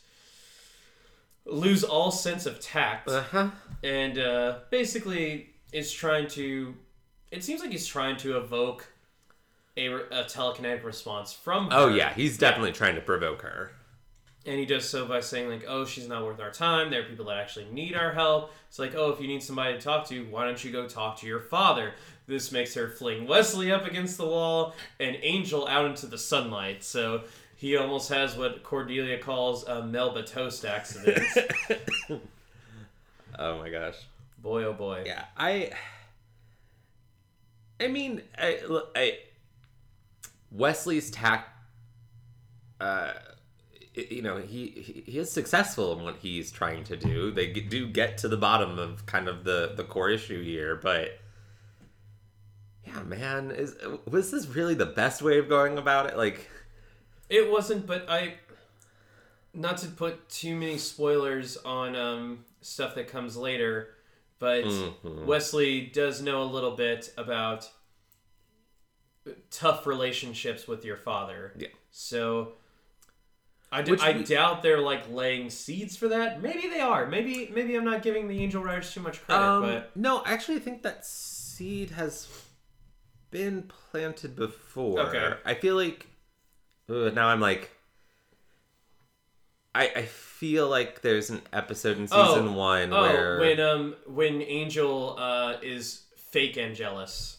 lose 1.45 1.83
all 1.83 2.11
sense 2.11 2.45
of 2.45 2.59
tact, 2.59 3.09
Uh-huh. 3.09 3.49
and 3.83 4.17
uh, 4.19 4.59
basically 4.69 5.49
is 5.73 5.91
trying 5.91 6.27
to. 6.29 6.75
It 7.31 7.43
seems 7.43 7.61
like 7.61 7.71
he's 7.71 7.85
trying 7.87 8.17
to 8.17 8.37
evoke 8.37 8.87
a, 9.77 9.87
a 9.87 10.23
telekinetic 10.25 10.83
response 10.83 11.31
from 11.33 11.65
her. 11.65 11.77
Oh 11.77 11.87
yeah, 11.87 12.13
he's 12.13 12.37
definitely 12.37 12.71
trying 12.71 12.95
to 12.95 13.01
provoke 13.01 13.41
her. 13.41 13.71
And 14.45 14.57
he 14.57 14.65
does 14.65 14.87
so 14.87 15.05
by 15.05 15.19
saying 15.19 15.49
like, 15.49 15.65
"Oh, 15.67 15.85
she's 15.85 16.07
not 16.07 16.23
worth 16.23 16.39
our 16.39 16.51
time. 16.51 16.89
There 16.89 17.01
are 17.01 17.05
people 17.05 17.25
that 17.25 17.37
actually 17.37 17.65
need 17.71 17.95
our 17.95 18.13
help." 18.13 18.53
It's 18.69 18.79
like, 18.79 18.95
"Oh, 18.95 19.09
if 19.11 19.19
you 19.19 19.27
need 19.27 19.43
somebody 19.43 19.73
to 19.73 19.81
talk 19.81 20.07
to, 20.07 20.23
why 20.25 20.45
don't 20.45 20.63
you 20.63 20.71
go 20.71 20.87
talk 20.87 21.19
to 21.19 21.27
your 21.27 21.41
father?" 21.41 21.93
This 22.25 22.51
makes 22.51 22.73
her 22.75 22.89
fling 22.89 23.27
Wesley 23.27 23.71
up 23.71 23.85
against 23.85 24.17
the 24.17 24.25
wall 24.25 24.75
and 24.99 25.17
Angel 25.21 25.67
out 25.67 25.85
into 25.87 26.05
the 26.05 26.17
sunlight. 26.17 26.83
So 26.83 27.23
he 27.55 27.75
almost 27.75 28.09
has 28.09 28.37
what 28.37 28.63
Cordelia 28.63 29.17
calls 29.17 29.65
a 29.67 29.83
Melba 29.83 30.23
toast 30.23 30.63
accident. 30.63 31.21
Oh 33.37 33.57
my 33.57 33.69
gosh. 33.69 33.95
boy, 34.39 34.65
oh 34.65 34.73
boy. 34.73 35.03
Yeah, 35.05 35.23
I. 35.37 35.71
I 37.79 37.87
mean, 37.87 38.21
I, 38.37 38.59
I 38.93 39.19
Wesley's 40.51 41.09
tact. 41.09 41.49
Uh, 42.81 43.13
you 43.93 44.21
know, 44.21 44.37
he 44.37 45.03
he 45.07 45.17
is 45.17 45.31
successful 45.31 45.97
in 45.97 46.03
what 46.03 46.17
he's 46.17 46.51
trying 46.51 46.83
to 46.85 46.95
do. 46.95 47.31
They 47.31 47.51
do 47.51 47.87
get 47.87 48.17
to 48.19 48.27
the 48.27 48.37
bottom 48.37 48.77
of 48.79 49.05
kind 49.05 49.27
of 49.27 49.43
the 49.43 49.73
the 49.75 49.83
core 49.83 50.09
issue 50.09 50.43
here, 50.43 50.75
but 50.75 51.19
yeah, 52.85 53.03
man, 53.03 53.51
is 53.51 53.75
was 54.05 54.31
this 54.31 54.47
really 54.47 54.75
the 54.75 54.85
best 54.85 55.21
way 55.21 55.37
of 55.37 55.49
going 55.49 55.77
about 55.77 56.07
it? 56.07 56.17
Like, 56.17 56.49
It 57.29 57.49
wasn't, 57.51 57.85
but 57.85 58.09
I. 58.09 58.35
Not 59.51 59.77
to 59.79 59.87
put 59.87 60.29
too 60.29 60.55
many 60.55 60.77
spoilers 60.77 61.57
on 61.57 61.95
um, 61.95 62.45
stuff 62.61 62.93
that 62.95 63.07
comes 63.07 63.35
later, 63.35 63.95
but 64.37 64.63
Mhm. 64.63 65.25
Wesley 65.25 65.81
does 65.81 66.21
know 66.21 66.43
a 66.43 66.45
little 66.45 66.75
bit 66.75 67.11
about 67.17 67.67
tough 69.49 69.87
relationships 69.87 70.67
with 70.67 70.85
your 70.85 70.97
father. 70.97 71.53
Yeah. 71.57 71.69
So. 71.91 72.53
I, 73.71 73.81
d- 73.83 73.91
Which 73.91 74.01
I 74.01 74.13
we- 74.13 74.23
doubt 74.23 74.63
they're 74.63 74.79
like 74.81 75.11
laying 75.11 75.49
seeds 75.51 75.95
for 75.95 76.07
that. 76.07 76.41
Maybe 76.41 76.67
they 76.67 76.79
are. 76.79 77.05
Maybe 77.05 77.51
maybe 77.53 77.75
I'm 77.75 77.85
not 77.85 78.01
giving 78.01 78.27
the 78.27 78.41
Angel 78.41 78.63
Riders 78.63 78.91
too 78.93 78.99
much 79.01 79.21
credit, 79.23 79.43
um, 79.43 79.61
but 79.61 79.95
no, 79.95 80.23
actually, 80.25 80.55
I 80.57 80.59
think 80.61 80.81
that 80.83 81.05
seed 81.05 81.91
has 81.91 82.27
been 83.29 83.63
planted 83.91 84.35
before. 84.35 84.99
Okay. 85.01 85.35
I 85.45 85.53
feel 85.53 85.75
like 85.75 86.07
Ugh, 86.89 87.13
now 87.13 87.27
I'm 87.27 87.39
like, 87.39 87.69
I 89.75 89.91
I 89.95 90.01
feel 90.03 90.67
like 90.67 91.01
there's 91.01 91.29
an 91.29 91.41
episode 91.53 91.97
in 91.97 92.07
Oh, 92.11 92.27
season 92.33 92.55
one 92.55 92.91
oh, 92.91 93.01
where 93.01 93.39
when 93.39 93.59
um 93.59 93.95
when 94.07 94.41
Angel 94.41 95.15
uh 95.19 95.57
is 95.61 96.05
fake 96.17 96.57
Angelus, 96.57 97.37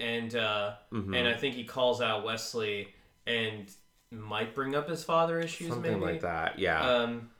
and 0.00 0.34
uh 0.34 0.74
Mhm. 0.92 1.14
and 1.16 1.28
I 1.28 1.34
think 1.34 1.54
he 1.56 1.64
calls 1.64 2.00
out 2.00 2.24
Wesley 2.24 2.88
and 3.26 3.70
might 4.10 4.54
bring 4.54 4.74
up 4.74 4.88
his 4.88 5.04
father 5.04 5.40
issues, 5.40 5.68
something 5.68 5.92
maybe 6.00 6.04
like 6.12 6.20
that. 6.22 6.58
Yeah, 6.58 6.80
Um, 6.80 7.30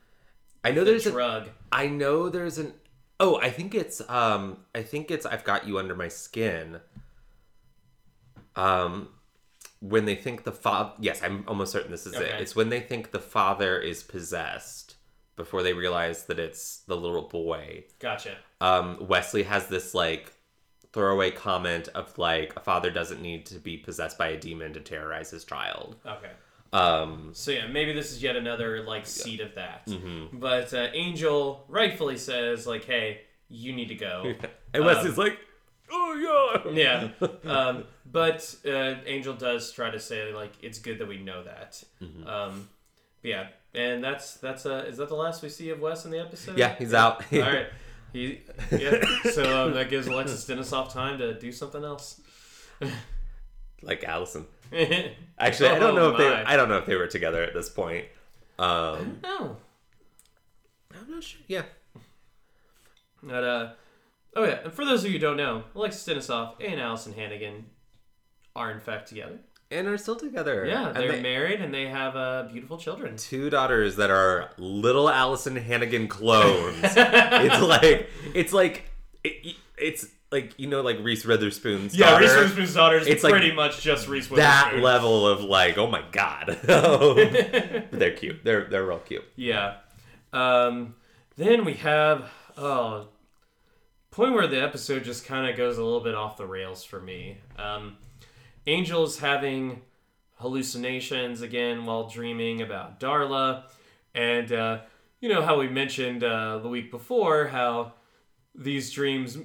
I 0.63 0.71
know 0.71 0.83
the 0.83 0.91
there's 0.91 1.05
a, 1.05 1.11
drug. 1.11 1.49
I 1.71 1.87
know 1.87 2.29
there's 2.29 2.57
an. 2.57 2.73
Oh, 3.19 3.37
I 3.39 3.49
think 3.49 3.73
it's 3.73 4.01
um 4.09 4.57
I 4.75 4.83
think 4.83 5.09
it's 5.09 5.25
I've 5.25 5.43
got 5.43 5.67
you 5.67 5.79
under 5.79 5.95
my 5.95 6.07
skin. 6.07 6.79
Um 8.55 9.09
when 9.79 10.05
they 10.05 10.15
think 10.15 10.43
the 10.43 10.51
father 10.51 10.93
yes, 10.99 11.21
I'm 11.23 11.43
almost 11.47 11.71
certain 11.71 11.91
this 11.91 12.05
is 12.05 12.13
it. 12.15 12.41
It's 12.41 12.55
when 12.55 12.69
they 12.69 12.79
think 12.79 13.11
the 13.11 13.19
father 13.19 13.79
is 13.79 14.03
possessed 14.03 14.95
before 15.35 15.61
they 15.61 15.73
realize 15.73 16.25
that 16.25 16.39
it's 16.39 16.79
the 16.87 16.97
little 16.97 17.27
boy. 17.27 17.85
Gotcha. 17.99 18.37
Um 18.61 18.97
Wesley 19.07 19.43
has 19.43 19.67
this 19.67 19.93
like 19.93 20.33
throwaway 20.93 21.31
comment 21.31 21.89
of 21.89 22.17
like 22.17 22.53
a 22.55 22.59
father 22.59 22.89
doesn't 22.89 23.21
need 23.21 23.45
to 23.47 23.55
be 23.59 23.77
possessed 23.77 24.17
by 24.17 24.29
a 24.29 24.37
demon 24.37 24.73
to 24.73 24.79
terrorize 24.79 25.29
his 25.31 25.43
child. 25.43 25.95
Okay. 26.05 26.31
Um 26.73 27.29
So 27.33 27.51
yeah, 27.51 27.67
maybe 27.67 27.93
this 27.93 28.11
is 28.11 28.21
yet 28.21 28.35
another 28.35 28.83
like 28.83 29.05
seed 29.05 29.39
of 29.41 29.55
that. 29.55 29.87
Mm-hmm. 29.87 30.37
But 30.39 30.73
uh, 30.73 30.87
Angel 30.93 31.65
rightfully 31.67 32.17
says 32.17 32.67
like, 32.67 32.83
"Hey, 32.85 33.21
you 33.49 33.73
need 33.73 33.87
to 33.89 33.95
go." 33.95 34.33
and 34.73 34.85
Wesley's 34.85 35.17
like, 35.17 35.37
"Oh 35.91 36.63
yeah." 36.65 37.09
yeah. 37.21 37.27
Um, 37.49 37.83
but 38.09 38.55
uh, 38.65 38.95
Angel 39.05 39.33
does 39.33 39.71
try 39.71 39.89
to 39.89 39.99
say 39.99 40.33
like, 40.33 40.53
"It's 40.61 40.79
good 40.79 40.99
that 40.99 41.07
we 41.07 41.17
know 41.17 41.43
that." 41.43 41.83
Mm-hmm. 42.01 42.27
Um, 42.27 42.69
but 43.21 43.29
yeah, 43.29 43.47
and 43.73 44.03
that's 44.03 44.35
that's 44.35 44.65
uh, 44.65 44.85
is 44.87 44.97
that 44.97 45.09
the 45.09 45.15
last 45.15 45.41
we 45.43 45.49
see 45.49 45.69
of 45.69 45.79
Wes 45.79 46.05
in 46.05 46.11
the 46.11 46.19
episode? 46.19 46.57
Yeah, 46.57 46.75
he's 46.75 46.93
out. 46.93 47.23
All 47.33 47.39
right. 47.39 47.67
He 48.13 48.41
yeah. 48.71 49.03
So 49.31 49.67
um, 49.67 49.73
that 49.73 49.89
gives 49.89 50.07
Alexis 50.07 50.45
Denisof 50.45 50.91
time 50.91 51.17
to 51.19 51.37
do 51.37 51.51
something 51.51 51.83
else. 51.83 52.21
like 53.81 54.03
Allison. 54.03 54.45
Actually, 55.39 55.69
I 55.69 55.79
don't 55.79 55.91
Oh, 55.91 55.95
know 55.95 56.09
if 56.11 56.17
they 56.17 56.27
I 56.29 56.55
don't 56.55 56.69
know 56.69 56.77
if 56.77 56.85
they 56.85 56.95
were 56.95 57.07
together 57.07 57.43
at 57.43 57.53
this 57.53 57.69
point. 57.69 58.05
Um, 58.59 59.19
Oh. 59.23 59.57
I'm 60.93 61.11
not 61.11 61.23
sure. 61.23 61.41
Yeah, 61.47 61.63
But, 63.21 63.43
uh, 63.43 63.69
oh 64.35 64.43
yeah, 64.45 64.59
and 64.63 64.73
for 64.73 64.85
those 64.85 65.03
of 65.03 65.11
you 65.11 65.17
who 65.17 65.19
don't 65.19 65.37
know, 65.37 65.63
Alexis 65.75 66.07
Denisof 66.07 66.55
and 66.59 66.79
Alyson 66.79 67.13
Hannigan 67.13 67.65
are 68.55 68.71
in 68.71 68.79
fact 68.79 69.07
together. 69.09 69.39
and 69.69 69.87
are 69.87 69.97
still 69.97 70.15
together. 70.15 70.65
Yeah, 70.65 70.91
they're 70.91 71.11
they- 71.13 71.21
married 71.21 71.61
and 71.61 71.73
they 71.73 71.87
have 71.87 72.15
uh, 72.15 72.43
beautiful 72.51 72.77
children. 72.77 73.15
two 73.17 73.49
daughters 73.49 73.95
that 73.97 74.09
are 74.09 74.49
little 74.57 75.05
Alyson 75.09 75.55
Hannigan 75.61 76.07
clones. 76.07 76.77
it's 76.81 77.61
like 77.61 78.09
it's 78.33 78.53
like 78.53 78.89
it, 79.23 79.55
it's 79.77 80.07
like 80.31 80.57
you 80.59 80.67
know 80.67 80.81
like 80.81 80.97
Reese 81.01 81.25
Witherspoon's 81.25 81.95
Yeah, 81.95 82.11
daughter. 82.11 82.23
Reese 82.23 82.35
Witherspoon's 82.35 82.73
daughter 82.73 82.97
is 82.97 83.07
It's 83.07 83.23
like 83.23 83.31
pretty 83.31 83.51
much 83.53 83.81
just 83.81 84.07
Reese 84.07 84.29
Witherspoon. 84.29 84.37
that 84.75 84.83
level 84.83 85.27
of 85.27 85.41
like 85.41 85.77
oh 85.77 85.87
my 85.87 86.03
god. 86.11 86.47
they're 86.63 88.15
cute. 88.15 88.43
They're 88.43 88.65
they're 88.65 88.85
real 88.85 88.99
cute. 88.99 89.25
Yeah. 89.35 89.75
Um, 90.33 90.95
then 91.37 91.65
we 91.65 91.73
have 91.75 92.29
oh, 92.57 93.07
point 94.11 94.33
where 94.33 94.47
the 94.47 94.61
episode 94.61 95.03
just 95.03 95.25
kind 95.25 95.49
of 95.49 95.55
goes 95.55 95.77
a 95.77 95.83
little 95.83 96.01
bit 96.01 96.15
off 96.15 96.37
the 96.37 96.45
rails 96.45 96.83
for 96.83 96.99
me. 96.99 97.37
Um, 97.57 97.97
Angel's 98.65 99.19
having 99.19 99.81
hallucinations 100.35 101.41
again 101.41 101.85
while 101.85 102.07
dreaming 102.09 102.61
about 102.61 102.99
Darla, 102.99 103.63
and 104.13 104.51
uh, 104.51 104.79
you 105.21 105.29
know 105.29 105.41
how 105.41 105.57
we 105.59 105.67
mentioned 105.69 106.23
uh, 106.23 106.57
the 106.59 106.67
week 106.69 106.91
before 106.91 107.47
how 107.47 107.93
these 108.53 108.91
dreams 108.91 109.37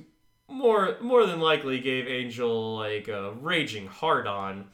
more 0.52 0.96
more 1.00 1.26
than 1.26 1.40
likely 1.40 1.80
gave 1.80 2.06
Angel 2.06 2.76
like 2.76 3.08
a 3.08 3.32
raging 3.32 3.86
hard 3.86 4.26
on. 4.26 4.68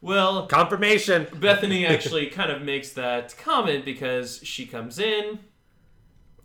Well, 0.00 0.46
Confirmation. 0.46 1.26
Bethany 1.34 1.86
actually 1.94 2.26
kind 2.26 2.50
of 2.50 2.62
makes 2.62 2.92
that 2.92 3.36
comment 3.38 3.84
because 3.84 4.40
she 4.42 4.66
comes 4.66 4.98
in 4.98 5.38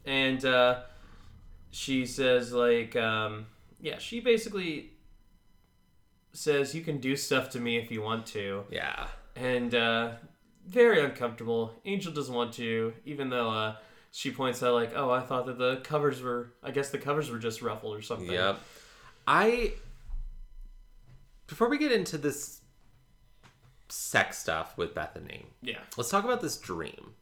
and 0.05 0.43
uh, 0.45 0.81
she 1.71 2.05
says, 2.05 2.53
like, 2.53 2.95
um, 2.95 3.45
yeah, 3.79 3.97
she 3.97 4.19
basically 4.19 4.91
says, 6.33 6.73
You 6.73 6.81
can 6.81 6.99
do 6.99 7.15
stuff 7.15 7.49
to 7.51 7.59
me 7.59 7.77
if 7.77 7.91
you 7.91 8.01
want 8.01 8.25
to. 8.27 8.63
Yeah. 8.71 9.07
And 9.35 9.73
uh, 9.75 10.11
very 10.65 11.03
uncomfortable. 11.03 11.73
Angel 11.85 12.11
doesn't 12.11 12.33
want 12.33 12.53
to, 12.53 12.93
even 13.05 13.29
though 13.29 13.51
uh, 13.51 13.75
she 14.11 14.31
points 14.31 14.63
out, 14.63 14.73
like, 14.73 14.93
Oh, 14.95 15.11
I 15.11 15.21
thought 15.21 15.45
that 15.45 15.57
the 15.57 15.77
covers 15.83 16.21
were, 16.21 16.53
I 16.63 16.71
guess 16.71 16.89
the 16.89 16.97
covers 16.97 17.29
were 17.29 17.39
just 17.39 17.61
ruffled 17.61 17.95
or 17.95 18.01
something. 18.01 18.31
Yep. 18.31 18.59
I 19.29 19.73
before 21.47 21.69
we 21.69 21.77
get 21.77 21.91
into 21.91 22.17
this 22.17 22.61
sex 23.89 24.39
stuff 24.39 24.75
with 24.77 24.93
Bethany. 24.95 25.45
Yeah. 25.61 25.77
Let's 25.97 26.09
talk 26.09 26.23
about 26.25 26.41
this 26.41 26.57
dream 26.57 27.13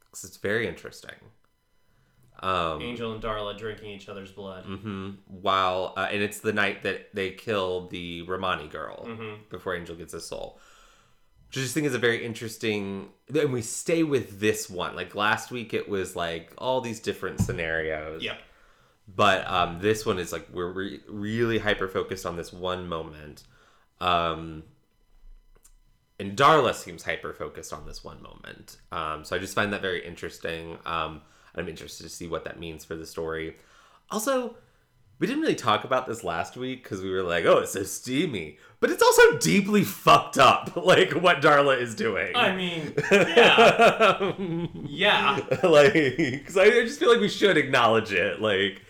because 0.00 0.22
it's 0.24 0.36
very 0.36 0.66
interesting. 0.68 1.14
Um, 2.40 2.80
Angel 2.82 3.12
and 3.12 3.20
Darla 3.22 3.58
drinking 3.58 3.90
each 3.90 4.08
other's 4.08 4.30
blood. 4.30 4.64
Mm-hmm. 4.64 5.10
While 5.26 5.92
uh, 5.96 6.06
and 6.10 6.22
it's 6.22 6.38
the 6.38 6.52
night 6.52 6.84
that 6.84 7.12
they 7.14 7.30
kill 7.32 7.88
the 7.88 8.22
Romani 8.22 8.68
girl 8.68 9.04
Mhm. 9.06 9.48
before 9.50 9.74
Angel 9.74 9.96
gets 9.96 10.12
his 10.12 10.24
soul. 10.26 10.60
Which 11.48 11.56
I 11.58 11.60
just 11.62 11.74
think 11.74 11.86
is 11.86 11.94
a 11.94 11.98
very 11.98 12.24
interesting. 12.24 13.08
And 13.34 13.52
we 13.52 13.62
stay 13.62 14.04
with 14.04 14.38
this 14.38 14.70
one. 14.70 14.94
Like 14.94 15.16
last 15.16 15.50
week, 15.50 15.74
it 15.74 15.88
was 15.88 16.14
like 16.14 16.52
all 16.58 16.80
these 16.80 17.00
different 17.00 17.40
scenarios. 17.40 18.22
Yeah. 18.22 18.36
But 19.14 19.48
um, 19.48 19.80
this 19.80 20.04
one 20.04 20.18
is 20.18 20.32
like 20.32 20.48
we're 20.52 20.70
re- 20.70 21.00
really 21.08 21.58
hyper 21.58 21.88
focused 21.88 22.26
on 22.26 22.36
this 22.36 22.52
one 22.52 22.88
moment. 22.88 23.44
Um, 24.00 24.64
and 26.20 26.36
Darla 26.36 26.74
seems 26.74 27.02
hyper 27.02 27.32
focused 27.32 27.72
on 27.72 27.86
this 27.86 28.02
one 28.02 28.22
moment. 28.22 28.76
Um, 28.90 29.24
so 29.24 29.36
I 29.36 29.38
just 29.38 29.54
find 29.54 29.72
that 29.72 29.82
very 29.82 30.04
interesting. 30.04 30.78
Um, 30.84 31.22
I'm 31.54 31.68
interested 31.68 32.02
to 32.04 32.08
see 32.08 32.26
what 32.26 32.44
that 32.44 32.58
means 32.58 32.84
for 32.84 32.96
the 32.96 33.06
story. 33.06 33.56
Also, 34.10 34.56
we 35.18 35.26
didn't 35.26 35.42
really 35.42 35.54
talk 35.54 35.84
about 35.84 36.06
this 36.06 36.22
last 36.22 36.56
week 36.56 36.82
because 36.82 37.02
we 37.02 37.10
were 37.10 37.22
like, 37.22 37.44
oh, 37.44 37.58
it's 37.58 37.72
so 37.72 37.82
steamy. 37.82 38.58
But 38.80 38.90
it's 38.90 39.02
also 39.02 39.38
deeply 39.38 39.82
fucked 39.82 40.38
up, 40.38 40.76
like 40.84 41.12
what 41.12 41.40
Darla 41.40 41.80
is 41.80 41.94
doing. 41.94 42.34
I 42.36 42.54
mean, 42.54 42.94
yeah. 43.10 44.32
yeah. 44.84 45.40
like, 45.64 45.92
because 45.92 46.56
I, 46.56 46.64
I 46.64 46.84
just 46.84 47.00
feel 47.00 47.10
like 47.10 47.20
we 47.20 47.28
should 47.28 47.56
acknowledge 47.56 48.12
it. 48.12 48.40
Like, 48.40 48.82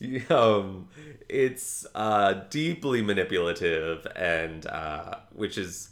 um, 0.30 0.88
it's 1.28 1.86
uh, 1.94 2.34
deeply 2.50 3.02
manipulative, 3.02 4.06
and 4.14 4.66
uh, 4.66 5.16
which 5.34 5.56
is 5.58 5.90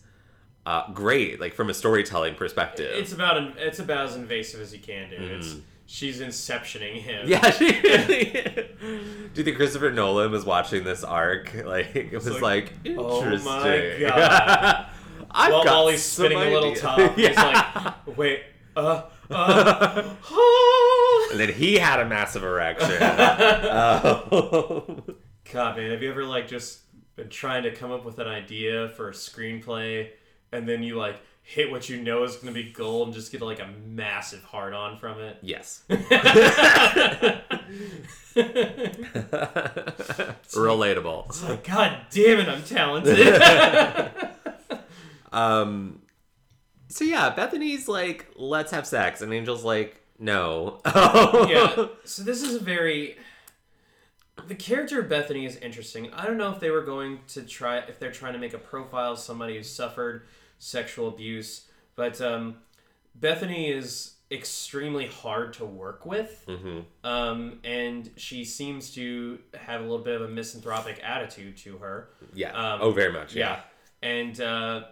uh, 0.66 0.92
great, 0.92 1.40
like 1.40 1.54
from 1.54 1.70
a 1.70 1.74
storytelling 1.74 2.34
perspective. 2.34 2.90
It's 2.94 3.12
about 3.12 3.36
it's 3.58 3.78
about 3.78 4.06
as 4.06 4.16
invasive 4.16 4.60
as 4.60 4.72
you 4.72 4.80
can 4.80 5.10
do. 5.10 5.16
It's 5.18 5.56
she's 5.86 6.20
inceptioning 6.20 6.96
him. 7.00 7.26
Mm. 7.26 7.28
yeah, 7.28 7.50
she 7.50 7.64
really. 7.82 8.68
Do 8.84 9.40
you 9.40 9.44
think 9.44 9.56
Christopher 9.56 9.90
Nolan 9.90 10.30
was 10.30 10.44
watching 10.44 10.84
this 10.84 11.02
arc? 11.04 11.52
Like, 11.64 11.96
it 11.96 12.12
was 12.12 12.26
like, 12.40 12.72
like, 12.84 12.96
"Oh 12.98 13.24
my. 13.44 13.96
God." 14.00 14.86
I've 15.36 15.52
While, 15.52 15.64
got 15.64 15.72
while 15.74 15.88
he's 15.88 16.02
spinning 16.02 16.38
a 16.38 16.44
little 16.50 16.74
top, 16.76 17.16
he's 17.16 17.30
Yeah. 17.30 17.94
like, 18.06 18.16
"Wait, 18.16 18.42
uh, 18.76 19.02
uh." 19.30 20.14
And 21.30 21.40
then 21.40 21.52
he 21.52 21.76
had 21.76 22.00
a 22.00 22.06
massive 22.06 22.44
erection. 22.44 22.98
Oh. 23.00 25.02
God, 25.52 25.76
man, 25.76 25.90
have 25.90 26.02
you 26.02 26.10
ever 26.10 26.24
like 26.24 26.48
just 26.48 26.80
been 27.16 27.28
trying 27.28 27.62
to 27.64 27.74
come 27.74 27.92
up 27.92 28.04
with 28.04 28.18
an 28.18 28.26
idea 28.26 28.88
for 28.96 29.08
a 29.08 29.12
screenplay, 29.12 30.08
and 30.52 30.68
then 30.68 30.82
you 30.82 30.96
like 30.96 31.20
hit 31.42 31.70
what 31.70 31.88
you 31.88 32.00
know 32.00 32.24
is 32.24 32.36
going 32.36 32.52
to 32.52 32.52
be 32.52 32.72
gold, 32.72 33.08
and 33.08 33.14
just 33.14 33.30
get 33.30 33.42
like 33.42 33.60
a 33.60 33.68
massive 33.86 34.42
hard 34.44 34.72
on 34.72 34.98
from 34.98 35.20
it? 35.20 35.38
yes. 35.42 35.84
it's 35.88 36.02
Relatable. 40.56 41.48
like, 41.48 41.64
God 41.64 41.98
damn 42.10 42.40
it, 42.40 42.48
I'm 42.48 42.62
talented. 42.62 43.42
Um. 45.32 46.00
So 46.88 47.04
yeah, 47.04 47.30
Bethany's 47.30 47.88
like, 47.88 48.28
let's 48.36 48.70
have 48.70 48.86
sex, 48.86 49.20
and 49.20 49.34
Angel's 49.34 49.64
like, 49.64 50.00
no. 50.18 50.80
yeah. 50.86 51.86
So 52.04 52.22
this 52.22 52.42
is 52.42 52.54
a 52.56 52.60
very 52.60 53.16
the 54.46 54.54
character 54.54 55.00
of 55.00 55.08
Bethany 55.08 55.46
is 55.46 55.56
interesting. 55.56 56.12
I 56.12 56.26
don't 56.26 56.36
know 56.36 56.50
if 56.50 56.60
they 56.60 56.70
were 56.70 56.82
going 56.82 57.20
to 57.28 57.42
try 57.42 57.78
if 57.78 57.98
they're 57.98 58.12
trying 58.12 58.34
to 58.34 58.38
make 58.38 58.54
a 58.54 58.58
profile 58.58 59.12
of 59.12 59.18
somebody 59.18 59.56
who 59.56 59.62
suffered 59.62 60.26
sexual 60.58 61.08
abuse, 61.08 61.66
but 61.96 62.20
um, 62.20 62.56
Bethany 63.14 63.70
is 63.70 64.14
extremely 64.30 65.06
hard 65.06 65.52
to 65.54 65.64
work 65.64 66.04
with, 66.04 66.44
hmm 66.48 66.80
um, 67.04 67.60
and 67.64 68.10
she 68.16 68.44
seems 68.44 68.92
to 68.94 69.38
have 69.54 69.80
a 69.80 69.84
little 69.84 70.04
bit 70.04 70.20
of 70.20 70.22
a 70.22 70.28
misanthropic 70.28 71.00
attitude 71.02 71.56
to 71.58 71.78
her. 71.78 72.08
Yeah. 72.32 72.52
Um, 72.52 72.80
oh, 72.82 72.90
very 72.90 73.12
much. 73.12 73.34
Yeah. 73.34 73.60
And 74.02 74.38
uh, 74.40 74.84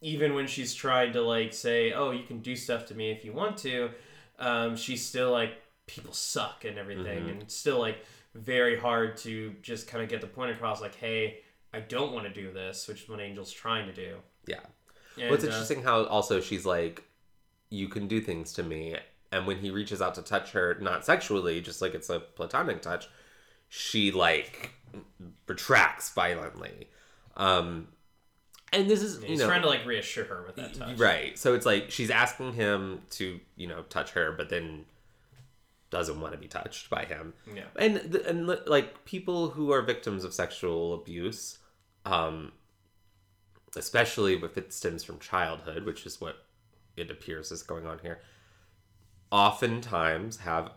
even 0.00 0.34
when 0.34 0.46
she's 0.46 0.74
tried 0.74 1.14
to 1.14 1.22
like 1.22 1.52
say, 1.52 1.92
"Oh, 1.92 2.10
you 2.10 2.24
can 2.24 2.40
do 2.40 2.54
stuff 2.54 2.86
to 2.86 2.94
me 2.94 3.10
if 3.10 3.24
you 3.24 3.32
want 3.32 3.56
to," 3.58 3.90
um, 4.38 4.76
she's 4.76 5.04
still 5.04 5.30
like, 5.30 5.54
"People 5.86 6.12
suck" 6.12 6.64
and 6.64 6.78
everything, 6.78 7.24
Mhm. 7.24 7.30
and 7.30 7.42
it's 7.42 7.56
still 7.56 7.78
like 7.78 8.04
very 8.34 8.78
hard 8.78 9.16
to 9.18 9.54
just 9.62 9.86
kind 9.88 10.02
of 10.02 10.08
get 10.08 10.20
the 10.20 10.26
point 10.26 10.50
across, 10.52 10.80
like, 10.80 10.94
"Hey, 10.94 11.42
I 11.72 11.80
don't 11.80 12.12
want 12.12 12.26
to 12.26 12.32
do 12.32 12.52
this," 12.52 12.88
which 12.88 13.02
is 13.02 13.08
what 13.08 13.20
Angel's 13.20 13.52
trying 13.52 13.86
to 13.86 13.92
do. 13.92 14.16
Yeah. 14.46 14.60
And, 15.16 15.24
Well, 15.26 15.34
it's 15.34 15.44
uh, 15.44 15.48
interesting 15.48 15.82
how 15.82 16.04
also 16.04 16.40
she's 16.40 16.64
like, 16.64 17.04
you 17.68 17.88
can 17.88 18.08
do 18.08 18.20
things 18.20 18.52
to 18.54 18.62
me, 18.62 18.96
and 19.30 19.46
when 19.46 19.58
he 19.58 19.70
reaches 19.70 20.00
out 20.02 20.14
to 20.16 20.22
touch 20.22 20.52
her, 20.52 20.74
not 20.80 21.04
sexually, 21.04 21.60
just 21.60 21.80
like 21.82 21.94
it's 21.94 22.08
a 22.10 22.20
platonic 22.20 22.80
touch, 22.82 23.08
she 23.68 24.10
like 24.12 24.72
retracts 25.46 26.10
violently. 26.10 26.88
Um, 27.36 27.88
and 28.72 28.88
this 28.88 29.02
is 29.02 29.20
you 29.22 29.28
he's 29.28 29.38
know 29.40 29.46
trying 29.46 29.62
to 29.62 29.68
like 29.68 29.84
reassure 29.86 30.24
her 30.24 30.42
with 30.46 30.56
that 30.56 30.74
touch. 30.74 30.98
right. 30.98 31.38
So 31.38 31.54
it's 31.54 31.66
like 31.66 31.90
she's 31.90 32.10
asking 32.10 32.54
him 32.54 33.02
to 33.10 33.38
you 33.56 33.66
know 33.68 33.82
touch 33.82 34.10
her, 34.12 34.32
but 34.32 34.48
then 34.50 34.84
doesn't 35.90 36.20
want 36.20 36.32
to 36.32 36.38
be 36.38 36.48
touched 36.48 36.88
by 36.88 37.04
him. 37.04 37.34
Yeah. 37.54 37.64
and 37.76 38.10
th- 38.12 38.24
and 38.26 38.46
li- 38.46 38.56
like 38.66 39.04
people 39.04 39.50
who 39.50 39.72
are 39.72 39.82
victims 39.82 40.24
of 40.24 40.32
sexual 40.32 40.94
abuse 40.94 41.58
um 42.06 42.52
especially 43.76 44.34
if 44.34 44.56
it 44.58 44.72
stems 44.72 45.04
from 45.04 45.18
childhood 45.18 45.84
which 45.84 46.04
is 46.06 46.20
what 46.20 46.36
it 46.96 47.10
appears 47.10 47.52
is 47.52 47.62
going 47.62 47.86
on 47.86 47.98
here 48.00 48.20
oftentimes 49.30 50.38
have 50.38 50.70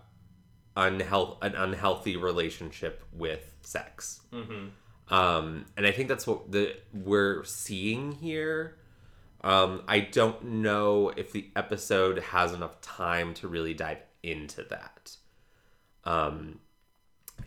unhealth 0.78 1.38
an 1.42 1.56
unhealthy 1.56 2.16
relationship 2.18 3.04
with 3.14 3.54
sex 3.62 4.22
Mm-hmm. 4.34 4.68
Um 5.10 5.66
and 5.78 5.86
i 5.86 5.92
think 5.92 6.10
that's 6.10 6.26
what 6.26 6.52
the 6.52 6.76
we're 6.94 7.44
seeing 7.44 8.12
here. 8.14 8.78
Um 9.42 9.84
i 9.88 10.00
don't 10.00 10.44
know 10.46 11.10
if 11.16 11.32
the 11.32 11.50
episode 11.56 12.20
has 12.20 12.54
enough 12.54 12.82
time 12.82 13.34
to 13.36 13.48
really 13.48 13.74
dive 13.74 14.00
into 14.24 14.64
that. 14.64 15.16
Um 16.04 16.60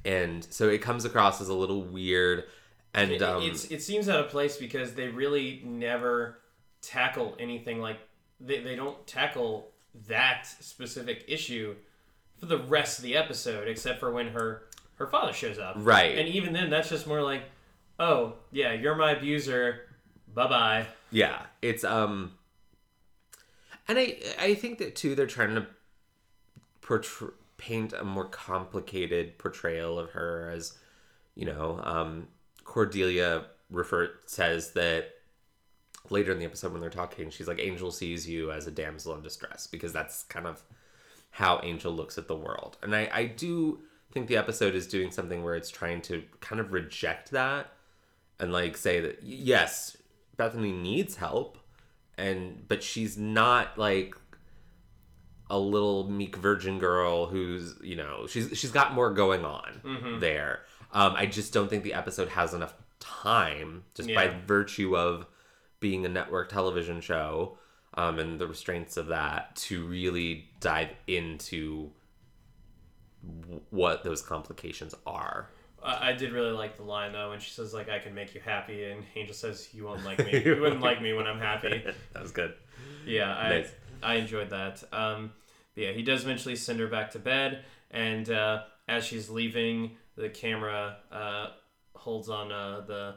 and 0.04 0.46
so 0.50 0.68
it 0.68 0.82
comes 0.82 1.04
across 1.04 1.40
as 1.40 1.48
a 1.48 1.54
little 1.54 1.82
weird 1.82 2.44
and 2.94 3.10
It, 3.10 3.22
um 3.22 3.42
it's 3.42 3.64
it 3.66 3.82
seems 3.82 4.08
out 4.08 4.20
of 4.20 4.30
place 4.30 4.56
because 4.56 4.94
they 4.94 5.08
really 5.08 5.60
never 5.64 6.38
tackle 6.80 7.34
anything 7.40 7.80
like 7.80 7.98
they, 8.38 8.60
they 8.60 8.76
don't 8.76 9.04
tackle 9.06 9.72
that 10.06 10.46
specific 10.46 11.24
issue 11.26 11.74
for 12.38 12.46
the 12.46 12.58
rest 12.58 12.98
of 12.98 13.02
the 13.04 13.16
episode 13.16 13.66
except 13.66 13.98
for 13.98 14.12
when 14.12 14.28
her 14.28 14.67
her 14.98 15.06
father 15.06 15.32
shows 15.32 15.58
up. 15.58 15.74
Right. 15.78 16.18
and 16.18 16.28
even 16.28 16.52
then 16.52 16.70
that's 16.70 16.88
just 16.90 17.06
more 17.06 17.22
like 17.22 17.42
oh 17.98 18.34
yeah 18.52 18.72
you're 18.72 18.94
my 18.94 19.12
abuser. 19.12 19.80
Bye-bye. 20.34 20.86
Yeah, 21.10 21.42
it's 21.62 21.84
um, 21.84 22.32
and 23.88 23.98
I 23.98 24.18
I 24.38 24.54
think 24.54 24.78
that 24.78 24.94
too 24.94 25.14
they're 25.14 25.26
trying 25.26 25.54
to 25.54 25.66
portray, 26.82 27.28
paint 27.56 27.92
a 27.92 28.04
more 28.04 28.26
complicated 28.26 29.38
portrayal 29.38 29.98
of 29.98 30.10
her 30.10 30.50
as, 30.54 30.76
you 31.34 31.44
know, 31.44 31.80
um, 31.82 32.28
Cordelia 32.64 33.46
refer 33.70 34.10
says 34.26 34.72
that 34.72 35.10
later 36.10 36.30
in 36.32 36.38
the 36.38 36.44
episode 36.44 36.72
when 36.72 36.80
they're 36.80 36.90
talking, 36.90 37.30
she's 37.30 37.48
like, 37.48 37.58
Angel 37.58 37.90
sees 37.90 38.28
you 38.28 38.52
as 38.52 38.66
a 38.66 38.70
damsel 38.70 39.14
in 39.14 39.22
distress 39.22 39.66
because 39.66 39.92
that's 39.92 40.22
kind 40.24 40.46
of 40.46 40.62
how 41.30 41.60
Angel 41.62 41.92
looks 41.92 42.16
at 42.16 42.28
the 42.28 42.36
world, 42.36 42.76
and 42.82 42.94
I 42.94 43.08
I 43.12 43.24
do 43.24 43.80
think 44.12 44.26
the 44.28 44.36
episode 44.36 44.74
is 44.74 44.86
doing 44.86 45.10
something 45.10 45.42
where 45.44 45.54
it's 45.54 45.70
trying 45.70 46.00
to 46.02 46.22
kind 46.40 46.60
of 46.60 46.72
reject 46.72 47.30
that 47.32 47.72
and 48.40 48.52
like 48.52 48.76
say 48.76 49.00
that 49.00 49.22
yes 49.22 49.96
bethany 50.36 50.72
needs 50.72 51.16
help 51.16 51.58
and 52.16 52.66
but 52.68 52.82
she's 52.82 53.16
not 53.18 53.76
like 53.78 54.14
a 55.50 55.58
little 55.58 56.10
meek 56.10 56.36
virgin 56.36 56.78
girl 56.78 57.26
who's 57.26 57.74
you 57.82 57.96
know 57.96 58.26
she's 58.26 58.56
she's 58.58 58.70
got 58.70 58.92
more 58.92 59.10
going 59.12 59.44
on 59.44 59.80
there. 60.20 60.60
Um 60.92 61.14
i 61.16 61.26
just 61.26 61.52
don't 61.52 61.68
think 61.68 61.84
the 61.84 61.94
episode 61.94 62.28
has 62.28 62.54
enough 62.54 62.74
time 63.00 63.84
just 63.94 64.08
by 64.14 64.28
virtue 64.46 64.96
of 64.96 65.26
being 65.80 66.04
a 66.04 66.08
network 66.08 66.48
television 66.50 67.00
show 67.00 67.56
um 67.94 68.18
and 68.18 68.38
the 68.40 68.46
restraints 68.46 68.96
of 68.96 69.06
that 69.06 69.54
to 69.56 69.86
really 69.86 70.48
dive 70.60 70.90
into 71.06 71.90
what 73.70 74.02
those 74.04 74.22
complications 74.22 74.94
are 75.06 75.50
I, 75.80 76.12
did 76.12 76.32
really 76.32 76.50
like 76.50 76.76
the 76.76 76.82
line 76.82 77.12
though 77.12 77.30
when 77.30 77.38
she 77.38 77.50
says 77.50 77.72
like 77.72 77.88
I 77.88 78.00
can 78.00 78.14
make 78.14 78.34
you 78.34 78.40
happy 78.40 78.84
and 78.84 79.04
Angel 79.14 79.34
says 79.34 79.68
you 79.72 79.84
won't 79.84 80.04
like 80.04 80.18
me 80.18 80.42
you 80.44 80.60
wouldn't 80.60 80.80
like 80.80 81.00
me 81.00 81.12
when 81.12 81.26
I'm 81.26 81.38
happy 81.38 81.84
that 82.12 82.22
was 82.22 82.32
good 82.32 82.54
Yeah, 83.06 83.34
I 83.34 83.48
Nice. 83.48 83.72
I 84.02 84.14
enjoyed 84.14 84.50
that. 84.50 84.82
Um, 84.92 85.32
but 85.74 85.84
yeah, 85.84 85.92
he 85.92 86.02
does 86.02 86.24
eventually 86.24 86.56
send 86.56 86.80
her 86.80 86.86
back 86.86 87.10
to 87.12 87.18
bed, 87.18 87.64
and 87.90 88.28
uh, 88.30 88.62
as 88.86 89.04
she's 89.04 89.30
leaving, 89.30 89.92
the 90.16 90.28
camera 90.28 90.98
uh, 91.10 91.48
holds 91.94 92.28
on 92.28 92.52
uh, 92.52 92.82
the 92.86 93.16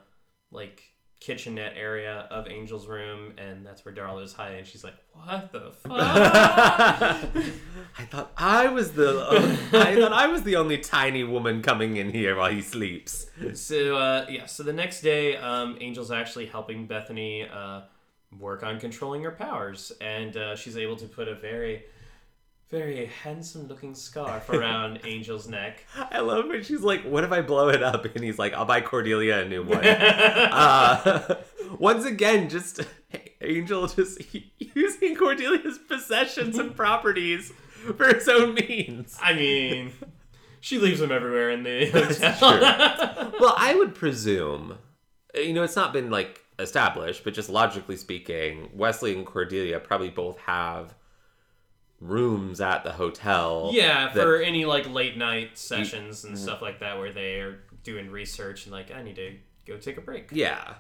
like 0.52 0.84
kitchenette 1.22 1.74
area 1.78 2.28
of 2.30 2.48
Angel's 2.48 2.88
room, 2.88 3.34
and 3.38 3.66
that's 3.66 3.86
where 3.86 3.94
Darla 3.94 4.24
is 4.24 4.34
hiding. 4.34 4.58
And 4.58 4.68
she's 4.68 4.84
like, 4.84 4.96
"What 5.14 5.54
the 5.54 5.72
fuck?" 5.84 5.94
I 5.94 7.16
thought 8.10 8.34
I 8.36 8.68
was 8.68 8.92
the 8.92 9.30
I 9.72 9.96
thought 9.96 10.12
I 10.12 10.28
was 10.28 10.44
the 10.44 10.58
only 10.58 10.80
tiny 10.80 11.24
woman 11.24 11.62
coming 11.62 11.96
in 11.96 12.12
here 12.12 12.36
while 12.36 12.52
he 12.52 12.62
sleeps. 12.62 13.28
so 13.54 13.96
uh, 13.96 14.26
yeah, 14.30 14.48
so 14.48 14.64
the 14.64 14.74
next 14.74 15.02
day, 15.02 15.38
um, 15.38 15.78
Angel's 15.80 16.12
actually 16.12 16.48
helping 16.48 16.88
Bethany 16.88 17.48
uh, 17.48 17.82
work 18.38 18.64
on 18.64 18.80
controlling 18.80 19.24
her 19.24 19.32
powers, 19.32 19.92
and 20.02 20.36
uh, 20.36 20.56
she's 20.56 20.76
able 20.76 20.96
to 20.98 21.06
put 21.06 21.28
a 21.28 21.36
very, 21.36 21.84
very 22.72 23.06
handsome-looking 23.24 23.94
scarf 23.94 24.50
around 24.50 24.98
Angel's 25.06 25.48
neck. 25.48 25.86
I 25.96 26.22
love 26.22 26.48
when 26.48 26.64
she's 26.64 26.82
like, 26.82 27.04
"What 27.04 27.26
if 27.26 27.32
I 27.32 27.42
blow 27.42 27.68
it 27.68 27.84
up?" 27.84 28.06
And 28.06 28.24
he's 28.24 28.40
like, 28.40 28.54
"I'll 28.54 28.66
buy 28.66 28.82
Cordelia 28.82 29.40
a 29.40 29.48
new 29.48 29.62
one." 29.64 29.86
uh, 29.86 31.36
once 31.80 32.06
again, 32.06 32.50
just 32.50 32.82
Angel 33.42 33.88
just 33.88 34.22
using 34.58 35.16
Cordelia's 35.16 35.78
possessions 35.80 36.58
and 36.58 36.74
properties 36.76 37.52
for 37.98 38.14
his 38.14 38.28
own 38.30 38.54
means. 38.56 39.18
I 39.22 39.34
mean, 39.34 39.92
she 40.62 40.80
leaves 40.80 41.02
them 41.02 41.12
everywhere 41.12 41.50
in 41.52 41.64
the 41.64 41.88
hotel. 41.88 43.34
Well, 43.40 43.54
I 43.58 43.76
would 43.76 43.96
presume, 43.96 44.78
you 45.36 45.52
know, 45.52 45.64
it's 45.64 45.76
not 45.76 45.92
been 45.92 46.10
like 46.10 46.40
established, 46.58 47.26
but 47.26 47.34
just 47.34 47.50
logically 47.50 47.98
speaking, 47.98 48.70
Wesley 48.74 49.14
and 49.14 49.26
Cordelia 49.26 49.80
probably 49.80 50.10
both 50.10 50.38
have 50.40 50.96
rooms 52.02 52.60
at 52.60 52.84
the 52.84 52.92
hotel. 52.92 53.70
yeah, 53.74 54.12
for 54.12 54.38
any 54.38 54.66
like 54.66 54.90
late 54.90 55.16
night 55.16 55.58
sessions 55.58 56.24
and 56.26 56.38
stuff 56.38 56.62
like 56.62 56.80
that, 56.80 56.98
where 56.98 57.14
they 57.14 57.40
are 57.40 57.60
doing 57.84 58.10
research 58.10 58.66
and 58.66 58.74
like, 58.74 58.92
I 58.92 59.02
need 59.04 59.16
to 59.16 59.36
go 59.66 59.78
take 59.78 59.98
a 59.98 60.02
break. 60.02 60.30
yeah. 60.32 60.76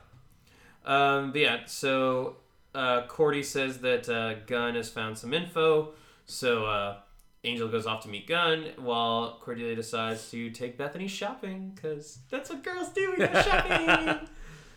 Um, 0.84 1.32
but 1.32 1.42
yeah, 1.42 1.60
so 1.68 2.38
uh, 2.74 3.04
Cordy 3.08 3.44
says 3.44 3.80
that 3.80 4.10
uh, 4.10 4.34
Gunn 4.48 4.76
has 4.76 4.90
found 4.90 5.18
some 5.18 5.34
info. 5.34 5.94
So 6.26 6.66
uh, 6.66 6.98
Angel 7.44 7.68
goes 7.68 7.86
off 7.86 8.02
to 8.04 8.10
meet 8.10 8.28
Gunn 8.28 8.72
while 8.78 9.40
Cordelia 9.42 9.76
decides 9.76 10.30
to 10.32 10.50
take 10.50 10.78
Bethany 10.78 11.08
shopping 11.08 11.74
because 11.76 12.20
that's 12.30 12.50
what 12.50 12.64
girls 12.64 12.90
do. 12.90 13.12
We 13.12 13.28
go 13.28 13.42
shopping. 13.42 14.28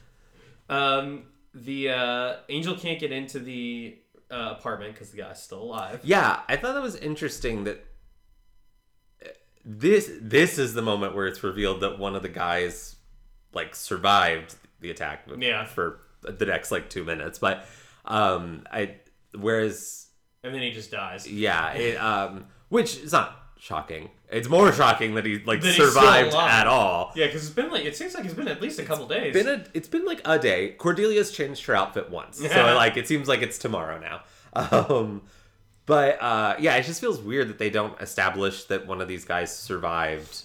um, 0.69 1.23
the 1.55 1.91
uh, 1.91 2.37
Angel 2.49 2.75
can't 2.77 2.99
get 2.99 3.13
into 3.13 3.39
the 3.39 3.97
uh, 4.31 4.55
apartment 4.59 4.93
because 4.95 5.11
the 5.11 5.19
guy's 5.19 5.43
still 5.43 5.63
alive. 5.63 6.01
Yeah, 6.03 6.41
I 6.49 6.57
thought 6.57 6.75
that 6.75 6.83
was 6.83 6.97
interesting 6.97 7.65
that 7.65 7.85
uh, 9.25 9.29
this 9.65 10.11
this 10.21 10.59
is 10.59 10.75
the 10.75 10.83
moment 10.83 11.15
where 11.15 11.27
it's 11.27 11.43
revealed 11.43 11.81
that 11.81 11.99
one 11.99 12.15
of 12.17 12.23
the 12.23 12.29
guys 12.29 12.97
like 13.53 13.75
survived 13.75 14.55
the 14.81 14.91
attack 14.91 15.27
Yeah. 15.39 15.65
for 15.65 16.01
the 16.23 16.47
next 16.47 16.71
like 16.71 16.89
2 16.91 17.05
minutes, 17.05 17.39
but 17.39 17.67
um 18.05 18.67
I 18.71 18.97
whereas 19.39 20.09
And 20.43 20.55
then 20.55 20.63
he 20.63 20.73
just 20.73 20.91
dies. 20.91 21.27
yeah, 21.29 21.73
it 21.73 21.97
um 21.97 22.47
which 22.69 22.99
is 22.99 23.13
not 23.13 23.41
shocking. 23.65 24.11
It's 24.31 24.49
more 24.49 24.73
shocking 24.73 25.15
that 25.15 25.25
he 25.25 25.39
like 25.45 25.63
That 25.63 25.75
survived 25.75 26.35
at 26.35 26.67
all. 26.67 27.13
Yeah, 27.17 27.27
because 27.27 27.47
it's 27.47 27.55
been 27.55 27.71
like 27.71 27.85
it 27.85 27.97
seems 27.97 28.15
like 28.15 28.27
it's 28.27 28.35
been 28.35 28.49
at 28.49 28.61
least 28.61 28.79
a 28.79 28.85
couple 28.85 29.07
days. 29.07 29.33
Been 29.33 29.49
a, 29.49 29.65
it's 29.73 29.89
been 29.89 30.05
like 30.05 30.21
a 30.27 30.39
day. 30.39 30.77
Cordelia's 30.79 31.33
changed 31.33 31.65
her 31.67 31.75
outfit 31.75 32.11
once, 32.11 32.39
so 32.39 32.75
like 32.75 32.97
it 32.99 33.09
seems 33.09 33.27
like 33.27 33.41
it's 33.43 33.59
tomorrow 33.59 33.99
now. 33.99 34.23
Um, 34.57 35.23
but 35.85 36.23
uh, 36.23 36.55
yeah, 36.61 36.77
it 36.77 36.85
just 36.85 37.01
feels 37.01 37.21
weird 37.21 37.49
that 37.49 37.59
they 37.59 37.71
don't 37.71 38.01
establish 38.01 38.67
that 38.67 38.87
one 38.87 39.01
of 39.01 39.09
these 39.09 39.25
guys 39.25 39.53
survived 39.57 40.45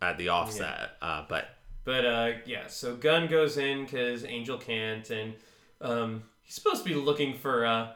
at 0.00 0.18
the 0.18 0.28
offset. 0.28 0.90
Uh, 1.02 1.24
but 1.28 1.48
But 1.82 2.06
uh, 2.06 2.30
yeah, 2.46 2.68
so 2.68 2.94
Gunn 2.94 3.26
goes 3.26 3.56
in 3.56 3.86
because 3.86 4.24
Angel 4.24 4.56
can't, 4.56 5.10
and 5.10 5.34
um, 5.80 6.22
he's 6.42 6.54
supposed 6.54 6.84
to 6.84 6.88
be 6.88 6.94
looking 6.94 7.36
for 7.36 7.66
uh, 7.66 7.88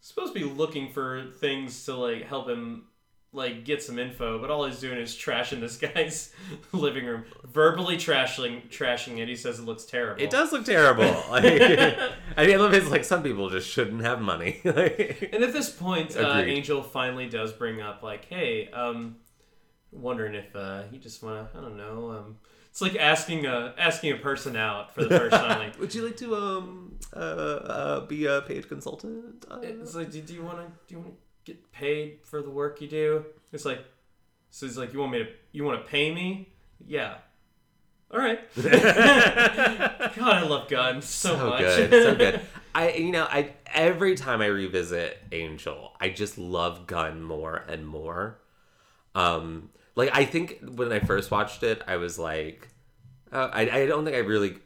supposed 0.00 0.34
to 0.34 0.40
be 0.40 0.44
looking 0.44 0.90
for 0.90 1.26
things 1.38 1.84
to 1.84 1.94
like 1.94 2.24
help 2.24 2.48
him 2.48 2.86
like 3.34 3.64
get 3.64 3.82
some 3.82 3.98
info. 3.98 4.38
But 4.38 4.50
all 4.50 4.64
he's 4.66 4.80
doing 4.80 4.98
is 4.98 5.14
trashing 5.14 5.60
this 5.60 5.76
guy's 5.76 6.32
living 6.72 7.04
room, 7.04 7.24
verbally 7.44 7.96
trashing 7.96 8.68
trashing 8.70 9.18
it. 9.18 9.28
He 9.28 9.36
says 9.36 9.58
it 9.58 9.64
looks 9.64 9.84
terrible. 9.84 10.22
it 10.22 10.30
does 10.30 10.52
look 10.52 10.64
terrible. 10.64 11.04
Like, 11.30 11.44
I 12.36 12.46
mean, 12.46 12.54
I 12.54 12.56
love 12.56 12.72
it's 12.74 12.90
like 12.90 13.04
some 13.04 13.22
people 13.22 13.50
just 13.50 13.68
shouldn't 13.68 14.02
have 14.02 14.20
money. 14.20 14.60
Like, 14.64 15.30
And 15.32 15.42
at 15.42 15.52
this 15.52 15.70
point, 15.70 16.16
uh, 16.16 16.42
Angel 16.44 16.82
finally 16.82 17.28
does 17.28 17.52
bring 17.52 17.80
up 17.80 18.02
like, 18.02 18.26
"Hey, 18.26 18.68
um, 18.70 19.16
wondering 19.90 20.34
if 20.34 20.54
uh, 20.54 20.82
you 20.92 20.98
just 20.98 21.22
want 21.22 21.52
to, 21.52 21.58
I 21.58 21.60
don't 21.60 21.76
know, 21.76 22.10
um." 22.10 22.36
It's 22.70 22.80
like 22.80 22.96
asking 22.96 23.46
a 23.46 23.72
asking 23.78 24.12
a 24.12 24.16
person 24.16 24.56
out 24.56 24.92
for 24.92 25.04
the 25.04 25.16
first 25.16 25.36
time. 25.36 25.60
Like, 25.60 25.78
Would 25.78 25.94
you 25.94 26.04
like 26.04 26.16
to 26.16 26.34
um 26.34 26.98
uh, 27.14 27.18
uh 27.18 28.00
be 28.06 28.26
a 28.26 28.40
paid 28.42 28.68
consultant? 28.68 29.44
Uh, 29.48 29.60
It's 29.62 29.94
like, 29.94 30.10
do, 30.10 30.20
do 30.20 30.34
you 30.34 30.42
want 30.42 30.58
to 30.58 30.64
do 30.88 30.94
you 30.96 30.98
want 30.98 31.12
to 31.12 31.16
get 31.44 31.72
paid 31.72 32.20
for 32.24 32.42
the 32.42 32.50
work 32.50 32.80
you 32.80 32.88
do? 32.88 33.24
It's 33.52 33.64
like, 33.64 33.84
so 34.50 34.66
he's 34.66 34.78
like, 34.78 34.92
you 34.92 35.00
want 35.00 35.12
me 35.12 35.18
to 35.18 35.30
you 35.52 35.64
want 35.64 35.84
to 35.84 35.90
pay 35.90 36.12
me? 36.12 36.52
Yeah. 36.86 37.16
All 38.10 38.20
right. 38.20 38.40
God, 38.62 40.20
I 40.20 40.42
love 40.42 40.68
guns 40.68 41.04
so, 41.06 41.36
so 41.36 41.50
much. 41.50 41.60
good, 41.60 41.90
so 41.90 42.14
good. 42.14 42.40
I 42.74 42.92
you 42.92 43.12
know 43.12 43.24
I 43.24 43.52
every 43.66 44.14
time 44.14 44.40
I 44.40 44.46
revisit 44.46 45.18
Angel, 45.32 45.92
I 46.00 46.10
just 46.10 46.38
love 46.38 46.86
Gunn 46.86 47.22
more 47.22 47.64
and 47.68 47.86
more. 47.86 48.38
Um, 49.14 49.70
like 49.96 50.10
I 50.12 50.24
think 50.24 50.60
when 50.74 50.92
I 50.92 51.00
first 51.00 51.30
watched 51.30 51.62
it, 51.62 51.82
I 51.86 51.96
was 51.96 52.18
like, 52.18 52.68
uh, 53.32 53.50
I 53.52 53.62
I 53.70 53.86
don't 53.86 54.04
think 54.04 54.16
I 54.16 54.20
really. 54.20 54.58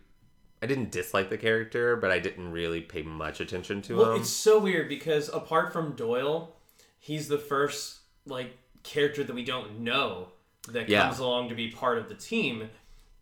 I 0.61 0.67
didn't 0.67 0.91
dislike 0.91 1.31
the 1.31 1.39
character, 1.39 1.95
but 1.95 2.11
I 2.11 2.19
didn't 2.19 2.51
really 2.51 2.81
pay 2.81 3.03
much 3.03 3.41
attention 3.41 3.81
to 3.83 3.97
well, 3.97 4.13
him. 4.15 4.23
it's 4.23 4.31
so 4.31 4.59
weird 4.59 4.89
because 4.89 5.29
apart 5.29 5.73
from 5.73 5.93
Doyle, 5.93 6.57
he's 6.99 7.29
the 7.29 7.39
first 7.39 7.99
like 8.27 8.57
character 8.83 9.25
that 9.25 9.35
we 9.35 9.45
don't 9.45 9.81
know 9.81 10.29
that 10.71 10.89
Yeah. 10.89 11.03
comes 11.05 11.19
along 11.19 11.49
to 11.49 11.55
be 11.55 11.69
part 11.71 11.99
of 11.99 12.09
the 12.09 12.15
team, 12.15 12.69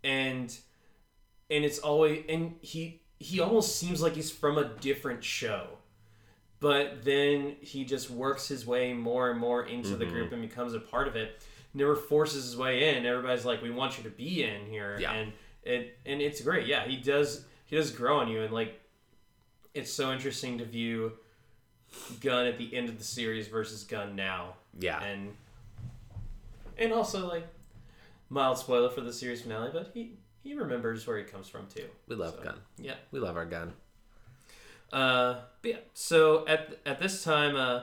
and 0.04 0.56
and 1.50 1.64
it's 1.64 1.78
always 1.78 2.24
and 2.28 2.56
he 2.60 3.02
he 3.18 3.40
almost 3.40 3.76
seems 3.76 4.02
like 4.02 4.14
he's 4.14 4.30
from 4.30 4.58
a 4.58 4.64
different 4.64 5.24
show. 5.24 5.66
But 6.58 7.04
then 7.04 7.56
he 7.60 7.84
just 7.84 8.10
works 8.10 8.48
his 8.48 8.66
way 8.66 8.92
more 8.94 9.30
and 9.30 9.38
more 9.38 9.64
into 9.66 9.96
the 9.96 10.04
Mm-hmm. 10.04 10.14
group 10.14 10.32
and 10.32 10.42
becomes 10.42 10.74
a 10.74 10.80
part 10.80 11.06
of 11.06 11.14
it. 11.16 11.42
Never 11.74 11.94
forces 11.94 12.44
his 12.44 12.56
way 12.56 12.96
in. 12.96 13.04
Everybody's 13.04 13.44
like, 13.44 13.62
"We 13.62 13.70
want 13.70 13.98
you 13.98 14.04
to 14.04 14.10
be 14.10 14.42
in 14.42 14.66
here," 14.66 14.96
Yeah. 14.98 15.12
and 15.12 15.32
it 15.62 15.98
and 16.06 16.20
it's 16.22 16.40
great. 16.40 16.66
Yeah, 16.66 16.86
he 16.86 16.96
does 16.96 17.44
he 17.66 17.76
does 17.76 17.90
grow 17.90 18.18
on 18.18 18.28
you, 18.28 18.40
and 18.42 18.52
like 18.54 18.80
it's 19.74 19.92
so 19.92 20.10
interesting 20.12 20.56
to 20.58 20.64
view 20.64 21.12
Gunn 22.20 22.46
at 22.46 22.58
the 22.58 22.74
end 22.74 22.88
of 22.88 22.98
the 22.98 23.04
series 23.04 23.48
versus 23.48 23.84
Gunn 23.84 24.16
now, 24.16 24.54
yeah, 24.78 25.02
and 25.02 25.34
and 26.78 26.92
also 26.92 27.28
like 27.28 27.46
mild 28.28 28.58
spoiler 28.58 28.90
for 28.90 29.00
the 29.00 29.12
series 29.12 29.42
finale, 29.42 29.70
but 29.72 29.90
he 29.94 30.12
he 30.42 30.54
remembers 30.54 31.06
where 31.06 31.18
he 31.18 31.24
comes 31.24 31.48
from 31.48 31.66
too. 31.66 31.86
we 32.06 32.14
love 32.16 32.34
so, 32.38 32.44
Gunn. 32.44 32.58
Yeah. 32.78 32.94
We 33.10 33.18
love 33.20 33.36
our 33.36 33.46
Gunn. 33.46 33.72
Uh, 34.92 35.40
but 35.62 35.70
yeah. 35.70 35.76
So 35.94 36.46
at 36.46 36.78
at 36.86 36.98
this 36.98 37.24
time, 37.24 37.56
uh, 37.56 37.82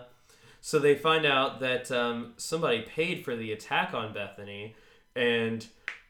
so 0.61 0.80
they 0.80 0.95
find 0.95 1.26
out 1.26 1.59
that 1.59 1.91
um, 1.91 2.34
somebody 2.38 2.82
paid 2.82 3.26
for 3.26 3.36
the 3.36 3.51
attack 3.51 3.93
on 3.93 4.14
Bethany, 4.14 4.76
and 5.16 5.66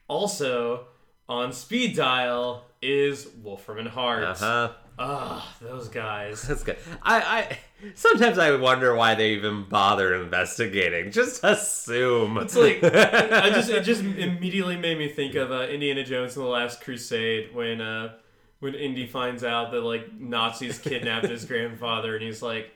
also 0.06 0.86
on 1.28 1.52
speed 1.52 1.96
dial 1.96 2.64
is 2.80 3.28
Wolfram 3.42 3.78
and 3.78 3.88
Hart. 3.88 4.22
Uh 4.24 4.34
huh. 4.34 4.72
Ah, 4.96 5.56
those 5.60 5.88
guys. 5.88 6.42
That's 6.48 6.62
good. 6.62 6.78
I, 7.02 7.20
I 7.20 7.58
sometimes 7.94 8.38
I 8.38 8.56
wonder 8.56 8.94
why 8.94 9.14
they 9.14 9.30
even 9.32 9.64
bother 9.68 10.14
investigating. 10.14 11.10
Just 11.10 11.42
assume. 11.44 12.38
It's 12.38 12.56
like 12.56 12.82
I 12.84 13.50
just 13.50 13.70
it 13.70 13.82
just 13.82 14.02
immediately 14.02 14.76
made 14.76 14.98
me 14.98 15.08
think 15.08 15.34
of 15.34 15.50
uh, 15.50 15.62
Indiana 15.64 16.04
Jones 16.04 16.36
and 16.36 16.44
the 16.44 16.50
Last 16.50 16.80
Crusade 16.80 17.54
when 17.54 17.80
uh, 17.80 18.14
when 18.60 18.74
Indy 18.74 19.06
finds 19.06 19.44
out 19.44 19.72
that 19.72 19.80
like 19.82 20.12
Nazis 20.18 20.78
kidnapped 20.78 21.28
his 21.28 21.44
grandfather 21.44 22.14
and 22.14 22.24
he's 22.24 22.42
like 22.42 22.72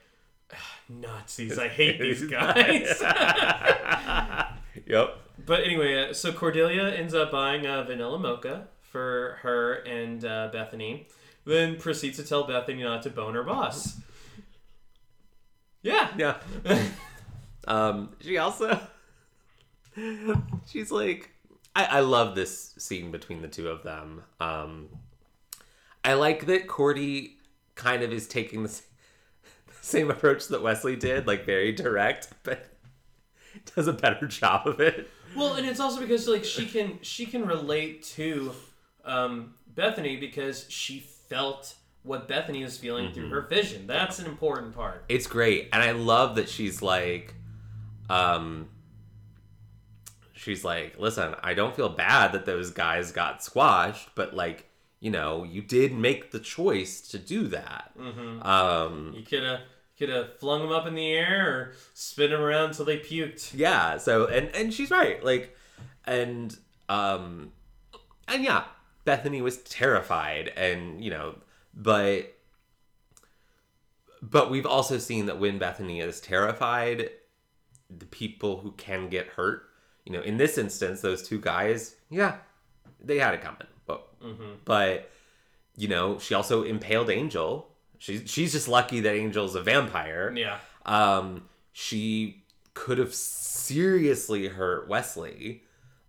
"Ah, 0.53 0.77
Nazis 0.89 1.59
I 1.59 1.69
hate 1.69 2.01
these 2.01 2.25
guys. 2.31 3.01
yep. 4.87 5.19
but 5.47 5.65
anyway, 5.65 6.11
uh, 6.11 6.13
so 6.13 6.33
Cordelia 6.33 6.89
ends 6.95 7.15
up 7.15 7.31
buying 7.31 7.67
a 7.67 7.85
vanilla 7.85 8.19
mocha 8.19 8.69
for 8.83 9.39
her 9.43 9.75
and 9.75 10.25
uh, 10.25 10.49
Bethany, 10.53 11.09
then 11.45 11.77
proceeds 11.77 12.17
to 12.17 12.25
tell 12.25 12.45
Bethany 12.45 12.83
not 12.83 13.03
to 13.03 13.11
bone 13.11 13.35
her 13.35 13.43
boss. 13.43 14.01
Yeah. 15.83 16.09
Yeah. 16.17 16.37
um, 17.69 18.11
she 18.21 18.39
also 18.39 18.81
she's 20.67 20.91
like 20.91 21.31
I, 21.75 21.85
I 21.85 22.01
love 22.01 22.35
this 22.35 22.75
scene 22.79 23.11
between 23.11 23.43
the 23.43 23.49
two 23.49 23.69
of 23.69 23.83
them. 23.83 24.23
Um 24.41 24.89
I 26.05 26.15
like 26.15 26.47
that 26.47 26.67
Cordy 26.69 27.39
kind 27.75 28.03
of 28.03 28.13
is 28.13 28.27
taking 28.27 28.63
the, 28.63 28.69
the 28.69 29.75
same 29.81 30.11
approach 30.11 30.49
that 30.49 30.63
Wesley 30.63 30.97
did, 30.97 31.27
like 31.27 31.45
very 31.45 31.73
direct, 31.73 32.29
but 32.43 32.67
does 33.75 33.89
a 33.89 33.93
better 33.93 34.27
job 34.27 34.67
of 34.67 34.81
it. 34.81 35.09
Well, 35.37 35.55
and 35.55 35.67
it's 35.67 35.81
also 35.81 36.01
because 36.01 36.27
like 36.29 36.45
she 36.45 36.67
can 36.67 36.99
she 37.03 37.27
can 37.27 37.47
relate 37.47 38.03
to 38.15 38.53
um, 39.05 39.55
Bethany 39.67 40.17
because 40.17 40.67
she 40.69 41.01
felt 41.01 41.75
what 42.09 42.27
Bethany 42.27 42.65
was 42.65 42.77
feeling 42.77 43.05
Mm-hmm. 43.07 43.15
through 43.15 43.29
her 43.31 43.43
vision. 43.43 43.87
That's 43.87 44.19
an 44.19 44.27
important 44.27 44.75
part. 44.75 45.05
It's 45.09 45.27
great, 45.27 45.69
and 45.73 45.83
I 45.83 45.93
love 45.93 46.35
that 46.37 46.49
she's 46.49 46.83
like, 46.83 47.35
um, 48.11 48.69
she's 50.33 50.65
like, 50.65 50.99
listen, 50.99 51.35
I 51.43 51.55
don't 51.55 51.75
feel 51.75 51.89
bad 51.89 52.33
that 52.33 52.47
those 52.47 52.71
guys 52.71 53.13
got 53.13 53.43
squashed, 53.43 54.11
but 54.15 54.35
like, 54.35 54.67
you 55.01 55.11
know, 55.11 55.45
you 55.45 55.63
did 55.63 55.93
make 55.93 56.31
the 56.31 56.41
choice 56.41 57.01
to 57.11 57.19
do 57.19 57.47
that. 57.49 57.93
Mm-hmm. 57.99 58.43
Um, 58.43 59.13
You 59.17 59.23
could 59.25 59.43
have 59.45 59.61
could 59.99 60.09
have 60.11 60.39
flung 60.39 60.63
them 60.63 60.71
up 60.71 60.87
in 60.87 60.95
the 60.95 61.11
air 61.13 61.49
or 61.51 61.73
spin 61.93 62.31
them 62.31 62.41
around 62.41 62.71
until 62.71 62.85
they 62.85 62.99
puked. 62.99 63.53
yeah. 63.55 63.97
So, 63.99 64.27
and 64.27 64.49
and 64.55 64.73
she's 64.73 64.91
right, 64.91 65.23
like, 65.25 65.57
and 66.05 66.57
um, 66.89 67.53
and 68.29 68.45
yeah, 68.45 68.65
Bethany 69.05 69.43
was 69.43 69.59
terrified, 69.59 70.53
and 70.57 71.03
you 71.05 71.11
know, 71.11 71.37
but. 71.75 72.35
But 74.21 74.51
we've 74.51 74.67
also 74.67 74.99
seen 74.99 75.27
that 75.27 75.39
when 75.39 75.61
Bethany 75.61 76.01
is 76.01 76.21
terrified, 76.21 77.11
the 77.89 78.07
people 78.07 78.59
who 78.59 78.73
can 78.73 79.09
get 79.09 79.29
hurt, 79.29 79.69
you 80.05 80.13
know, 80.13 80.21
in 80.21 80.37
this 80.39 80.59
instance, 80.59 81.01
those 81.01 81.23
two 81.23 81.41
guys, 81.41 81.95
yeah, 82.11 82.39
they 83.01 83.19
had 83.19 83.35
it 83.35 83.43
coming. 83.43 83.67
But 83.87 84.09
but 84.65 85.11
you 85.77 85.89
know, 85.89 86.19
she 86.19 86.35
also 86.35 86.65
impaled 86.65 87.11
Angel. 87.11 87.71
She's 87.99 88.29
she's 88.29 88.53
just 88.53 88.69
lucky 88.69 89.01
that 89.01 89.15
Angel's 89.15 89.55
a 89.55 89.63
vampire. 89.63 90.33
Yeah. 90.37 90.59
Um, 90.85 91.45
she 91.73 92.45
could 92.75 92.99
have 92.99 93.15
seriously 93.15 94.49
hurt 94.49 94.89
Wesley. 94.89 95.63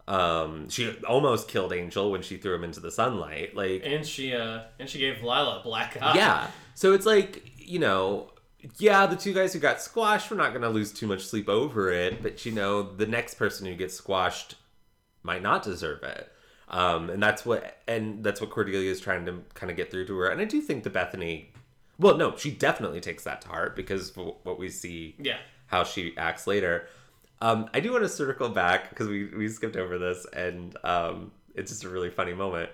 Um, 0.09 0.69
she 0.69 0.91
almost 1.07 1.47
killed 1.47 1.71
Angel 1.71 2.09
when 2.11 2.21
she 2.23 2.37
threw 2.37 2.55
him 2.55 2.63
into 2.63 2.79
the 2.79 2.91
sunlight. 2.91 3.55
Like 3.55 3.83
And 3.85 4.05
she 4.05 4.33
uh 4.33 4.61
and 4.79 4.89
she 4.89 4.97
gave 4.99 5.17
Lilah 5.17 5.61
a 5.61 5.63
black 5.63 5.97
eye. 6.01 6.15
yeah. 6.15 6.47
So 6.73 6.93
it's 6.93 7.05
like, 7.05 7.51
you 7.57 7.77
know, 7.79 8.31
yeah, 8.77 9.05
the 9.05 9.15
two 9.15 9.33
guys 9.33 9.53
who 9.53 9.59
got 9.59 9.81
squashed, 9.81 10.31
we're 10.31 10.37
not 10.37 10.49
going 10.49 10.63
to 10.63 10.69
lose 10.69 10.91
too 10.91 11.07
much 11.07 11.25
sleep 11.25 11.47
over 11.47 11.91
it. 11.91 12.23
But, 12.23 12.45
you 12.45 12.51
know, 12.51 12.81
the 12.81 13.05
next 13.05 13.35
person 13.35 13.65
who 13.67 13.75
gets 13.75 13.93
squashed 13.93 14.55
might 15.23 15.41
not 15.43 15.61
deserve 15.63 16.01
it. 16.03 16.31
Um, 16.69 17.09
and 17.09 17.21
that's 17.21 17.45
what, 17.45 17.77
and 17.87 18.23
that's 18.23 18.41
what 18.41 18.49
Cordelia 18.49 18.89
is 18.91 18.99
trying 18.99 19.25
to 19.27 19.43
kind 19.53 19.69
of 19.71 19.77
get 19.77 19.91
through 19.91 20.07
to 20.07 20.17
her. 20.19 20.29
And 20.29 20.39
I 20.41 20.45
do 20.45 20.59
think 20.61 20.83
that 20.83 20.93
Bethany, 20.93 21.51
well, 21.97 22.17
no, 22.17 22.35
she 22.37 22.51
definitely 22.51 22.99
takes 23.01 23.23
that 23.25 23.41
to 23.41 23.47
heart 23.49 23.75
because 23.75 24.15
what 24.15 24.57
we 24.59 24.69
see 24.69 25.15
Yeah. 25.19 25.37
how 25.67 25.83
she 25.83 26.15
acts 26.17 26.47
later. 26.47 26.87
Um, 27.41 27.69
I 27.73 27.79
do 27.79 27.91
want 27.91 28.03
to 28.03 28.09
circle 28.09 28.49
back 28.49 28.89
because 28.89 29.07
we, 29.07 29.25
we 29.25 29.47
skipped 29.47 29.77
over 29.77 29.97
this 29.97 30.25
and 30.33 30.75
um, 30.83 31.31
it's 31.55 31.71
just 31.71 31.83
a 31.85 31.89
really 31.89 32.09
funny 32.09 32.33
moment. 32.33 32.69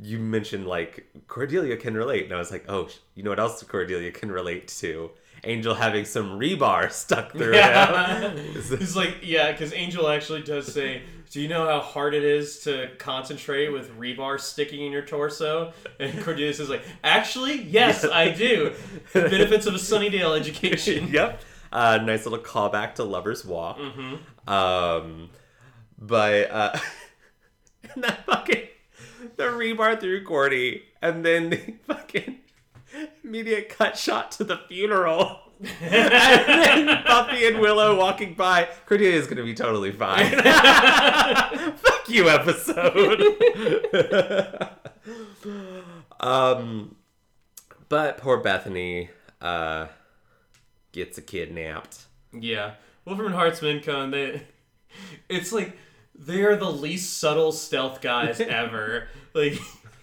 You 0.00 0.18
mentioned 0.18 0.66
like 0.66 1.06
Cordelia 1.28 1.76
can 1.76 1.94
relate, 1.94 2.24
and 2.24 2.32
I 2.32 2.38
was 2.38 2.50
like, 2.50 2.64
oh, 2.68 2.88
you 3.14 3.22
know 3.22 3.30
what 3.30 3.38
else 3.38 3.62
Cordelia 3.62 4.10
can 4.10 4.32
relate 4.32 4.68
to? 4.68 5.10
Angel 5.44 5.74
having 5.74 6.04
some 6.06 6.38
rebar 6.38 6.90
stuck 6.90 7.32
through 7.36 7.54
Yeah. 7.54 8.30
him. 8.30 8.54
He's 8.54 8.96
like, 8.96 9.18
yeah, 9.22 9.52
because 9.52 9.72
Angel 9.74 10.08
actually 10.08 10.42
does 10.42 10.72
say, 10.72 11.02
"Do 11.30 11.40
you 11.40 11.48
know 11.48 11.66
how 11.66 11.80
hard 11.80 12.14
it 12.14 12.22
is 12.24 12.60
to 12.60 12.90
concentrate 12.98 13.68
with 13.70 13.90
rebar 13.98 14.40
sticking 14.40 14.86
in 14.86 14.92
your 14.92 15.02
torso?" 15.02 15.72
And 15.98 16.22
Cordelia 16.22 16.54
says, 16.54 16.70
"Like, 16.70 16.82
actually, 17.04 17.60
yes, 17.64 18.04
I 18.12 18.30
do. 18.30 18.72
Benefits 19.12 19.66
of 19.66 19.74
a 19.74 19.78
Sunnydale 19.78 20.38
education." 20.38 21.08
yep. 21.12 21.40
Uh, 21.72 21.98
nice 21.98 22.26
little 22.26 22.38
callback 22.38 22.96
to 22.96 23.04
Lover's 23.04 23.44
Walk. 23.46 23.78
Mm-hmm. 23.78 24.50
Um, 24.50 25.30
but 25.98 26.50
uh, 26.50 26.78
and 27.94 28.04
that 28.04 28.26
fucking 28.26 28.68
the 29.36 29.44
rebar 29.44 29.98
through 29.98 30.24
Cordy, 30.24 30.82
and 31.00 31.24
then 31.24 31.50
the 31.50 31.56
fucking 31.86 32.40
immediate 33.24 33.70
cut 33.70 33.96
shot 33.96 34.32
to 34.32 34.44
the 34.44 34.58
funeral. 34.68 35.38
and 35.80 36.12
then 36.12 37.04
Buffy 37.06 37.46
and 37.46 37.60
Willow 37.60 37.96
walking 37.96 38.34
by. 38.34 38.68
Cordelia 38.84 39.16
is 39.16 39.28
gonna 39.28 39.44
be 39.44 39.54
totally 39.54 39.92
fine. 39.92 40.30
Fuck 40.32 42.08
you, 42.08 42.28
episode. 42.28 43.22
um, 46.20 46.96
but 47.88 48.18
poor 48.18 48.38
Bethany 48.38 49.08
uh, 49.40 49.86
gets 50.92 51.18
a 51.18 51.22
kidnapped. 51.22 52.06
Yeah, 52.32 52.74
Wolfram 53.04 53.26
and 53.26 53.34
Hartsman 53.34 53.82
come. 53.82 54.10
They, 54.10 54.42
it's 55.28 55.52
like 55.52 55.76
they 56.14 56.42
are 56.42 56.56
the 56.56 56.70
least 56.70 57.18
subtle 57.18 57.52
stealth 57.52 58.00
guys 58.00 58.40
ever. 58.40 59.08
like, 59.34 59.54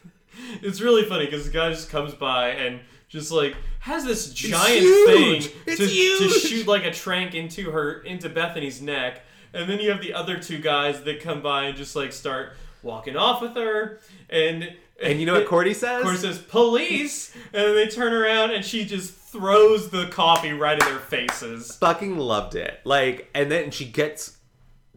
it's 0.62 0.82
really 0.82 1.04
funny 1.04 1.26
because 1.26 1.46
the 1.46 1.52
guy 1.52 1.70
just 1.70 1.90
comes 1.90 2.14
by 2.14 2.50
and 2.50 2.80
just 3.08 3.32
like 3.32 3.56
has 3.80 4.06
this 4.06 4.32
giant 4.34 4.86
thing 5.08 5.52
It's 5.66 5.78
to, 5.78 5.88
to 5.88 6.30
shoot 6.30 6.68
like 6.68 6.86
a 6.86 6.92
trank 6.92 7.34
into 7.34 7.72
her 7.72 8.02
into 8.02 8.30
Bethany's 8.30 8.82
neck, 8.82 9.22
and 9.54 9.70
then 9.70 9.80
you 9.80 9.90
have 9.90 10.02
the 10.02 10.14
other 10.14 10.38
two 10.38 10.60
guys 10.60 11.04
that 11.04 11.22
come 11.22 11.42
by 11.42 11.66
and 11.66 11.78
just 11.78 11.96
like 11.96 12.12
start 12.14 12.54
walking 12.84 13.16
off 13.18 13.42
with 13.42 13.56
her, 13.56 14.00
and 14.30 14.74
And 15.02 15.20
you 15.20 15.26
know 15.26 15.34
what 15.34 15.48
Cordy 15.48 15.74
says? 15.74 16.04
Cordy 16.04 16.18
says 16.18 16.38
police, 16.40 17.34
and 17.54 17.64
then 17.64 17.76
they 17.76 17.88
turn 17.88 18.14
around 18.14 18.52
and 18.52 18.64
she 18.64 18.86
just 18.86 19.12
throws 19.32 19.90
the 19.90 20.08
coffee 20.08 20.54
right 20.54 20.82
in 20.82 20.88
their 20.88 21.00
faces. 21.00 21.76
fucking 21.78 22.18
loved 22.18 22.56
it. 22.56 22.80
Like, 22.84 23.30
and 23.34 23.52
then 23.52 23.72
she 23.72 23.86
gets 23.86 24.38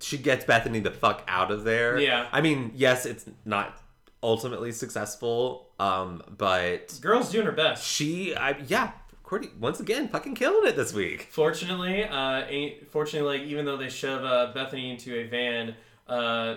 she 0.00 0.18
gets 0.18 0.44
Bethany 0.44 0.80
the 0.80 0.90
fuck 0.90 1.22
out 1.28 1.50
of 1.50 1.64
there. 1.64 1.98
Yeah. 1.98 2.26
I 2.32 2.40
mean, 2.40 2.72
yes, 2.74 3.06
it's 3.06 3.24
not 3.44 3.80
ultimately 4.22 4.72
successful, 4.72 5.70
um, 5.78 6.22
but 6.36 6.98
Girl's 7.00 7.30
doing 7.30 7.46
her 7.46 7.52
best. 7.52 7.84
she, 7.86 8.34
I 8.34 8.56
yeah, 8.66 8.92
Cordy 9.22 9.50
once 9.60 9.80
again 9.80 10.08
fucking 10.08 10.34
killing 10.34 10.66
it 10.68 10.76
this 10.76 10.92
week. 10.92 11.28
Fortunately, 11.30 12.04
uh, 12.04 12.44
ain't, 12.48 12.90
fortunately, 12.90 13.38
like 13.38 13.48
even 13.48 13.64
though 13.64 13.76
they 13.76 13.88
shove 13.88 14.24
uh, 14.24 14.52
Bethany 14.52 14.90
into 14.90 15.14
a 15.14 15.24
van, 15.26 15.74
uh, 16.08 16.56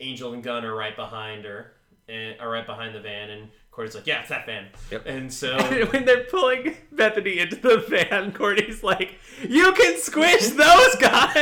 Angel 0.00 0.32
and 0.32 0.42
Gunn 0.42 0.64
are 0.64 0.74
right 0.74 0.94
behind 0.94 1.44
her, 1.44 1.72
and 2.08 2.40
are 2.40 2.50
right 2.50 2.66
behind 2.66 2.94
the 2.94 3.00
van, 3.00 3.30
and 3.30 3.48
Cordy's 3.78 3.94
like, 3.94 4.08
"Yeah, 4.08 4.22
it's 4.22 4.30
that 4.30 4.44
van." 4.44 4.66
Yep. 4.90 5.06
And 5.06 5.32
so, 5.32 5.56
And 5.56 5.92
when 5.92 6.04
they're 6.04 6.24
pulling 6.24 6.76
Bethany 6.90 7.38
into 7.38 7.54
the 7.54 7.78
van, 7.78 8.32
Cordy's 8.36 8.82
like, 8.82 9.14
"You 9.48 9.72
can 9.72 9.96
squish 9.98 10.48
those 10.48 10.96
guys." 10.96 11.32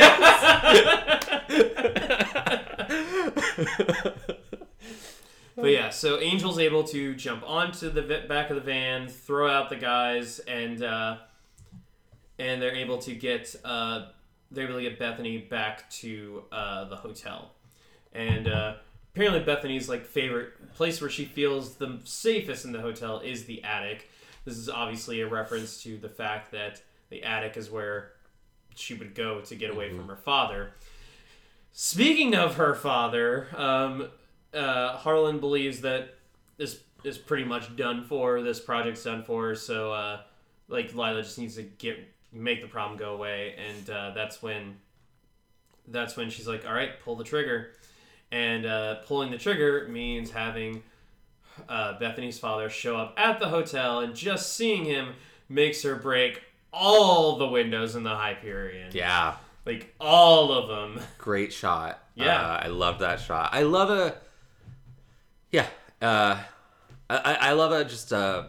but 5.55 5.65
yeah, 5.65 5.89
so 5.89 6.17
Angel's 6.17 6.59
able 6.59 6.83
to 6.83 7.15
jump 7.15 7.41
onto 7.43 7.89
the 7.89 8.03
back 8.29 8.51
of 8.51 8.55
the 8.55 8.61
van, 8.61 9.07
throw 9.07 9.49
out 9.49 9.71
the 9.71 9.75
guys, 9.75 10.37
and 10.37 10.83
uh, 10.83 11.17
and 12.37 12.61
they're 12.61 12.75
able 12.75 12.99
to 12.99 13.15
get 13.15 13.55
uh, 13.65 14.09
they're 14.51 14.65
able 14.65 14.75
to 14.75 14.83
get 14.83 14.99
Bethany 14.99 15.39
back 15.39 15.89
to 15.89 16.43
uh, 16.51 16.85
the 16.85 16.97
hotel, 16.97 17.53
and 18.13 18.47
uh, 18.47 18.75
apparently 19.17 19.41
Bethany's 19.41 19.89
like 19.89 20.05
favorite 20.05 20.75
place 20.75 21.01
where 21.01 21.09
she 21.09 21.25
feels 21.25 21.75
the 21.75 21.99
safest 22.03 22.65
in 22.65 22.71
the 22.71 22.79
hotel 22.79 23.19
is 23.19 23.45
the 23.45 23.63
attic. 23.63 24.11
This 24.45 24.57
is 24.57 24.69
obviously 24.69 25.21
a 25.21 25.27
reference 25.27 25.81
to 25.83 25.97
the 25.97 26.07
fact 26.07 26.51
that 26.51 26.83
the 27.09 27.23
attic 27.23 27.57
is 27.57 27.71
where 27.71 28.11
she 28.75 28.93
would 28.93 29.15
go 29.15 29.41
to 29.41 29.55
get 29.55 29.71
away 29.71 29.89
from 29.89 30.07
her 30.07 30.15
father. 30.15 30.73
Speaking 31.71 32.35
of 32.35 32.57
her 32.57 32.75
father, 32.75 33.47
um, 33.55 34.09
uh, 34.53 34.97
Holland 34.97 35.41
believes 35.41 35.81
that 35.81 36.13
this 36.57 36.81
is 37.03 37.17
pretty 37.17 37.43
much 37.43 37.75
done 37.75 38.03
for. 38.03 38.43
This 38.43 38.59
project's 38.59 39.03
done 39.03 39.23
for. 39.23 39.55
So, 39.55 39.93
uh, 39.93 40.21
like, 40.67 40.91
Lilah 40.91 41.23
just 41.23 41.39
needs 41.39 41.55
to 41.55 41.63
get 41.63 41.97
make 42.31 42.61
the 42.61 42.67
problem 42.67 42.99
go 42.99 43.15
away, 43.15 43.55
and 43.57 43.89
uh, 43.89 44.11
that's 44.13 44.43
when 44.43 44.77
that's 45.87 46.15
when 46.15 46.29
she's 46.29 46.47
like, 46.47 46.67
"All 46.67 46.73
right, 46.73 46.99
pull 47.03 47.15
the 47.15 47.23
trigger." 47.23 47.71
And 48.31 48.65
uh, 48.65 48.95
pulling 49.05 49.31
the 49.31 49.37
trigger 49.37 49.87
means 49.89 50.31
having 50.31 50.83
uh, 51.69 51.97
Bethany's 51.99 52.37
father 52.37 52.69
show 52.69 52.97
up 52.97 53.13
at 53.17 53.39
the 53.39 53.47
hotel, 53.47 53.99
and 54.01 54.13
just 54.15 54.53
seeing 54.55 54.83
him 54.85 55.13
makes 55.49 55.81
her 55.83 55.95
break 55.95 56.41
all 56.73 57.37
the 57.37 57.47
windows 57.47 57.95
in 57.95 58.03
the 58.03 58.15
Hyperion. 58.15 58.91
yeah, 58.93 59.35
Like 59.65 59.93
all 59.99 60.51
of 60.51 60.67
them. 60.67 61.03
great 61.17 61.53
shot. 61.53 62.03
Yeah. 62.15 62.41
uh, 62.41 62.59
I 62.63 62.67
love 62.69 62.99
that 62.99 63.19
shot. 63.19 63.49
I 63.53 63.61
love 63.61 63.91
a, 63.91 64.15
yeah, 65.51 65.67
uh, 66.01 66.39
I 67.09 67.37
I 67.39 67.51
love 67.53 67.71
a 67.71 67.85
just 67.85 68.11
uh, 68.11 68.45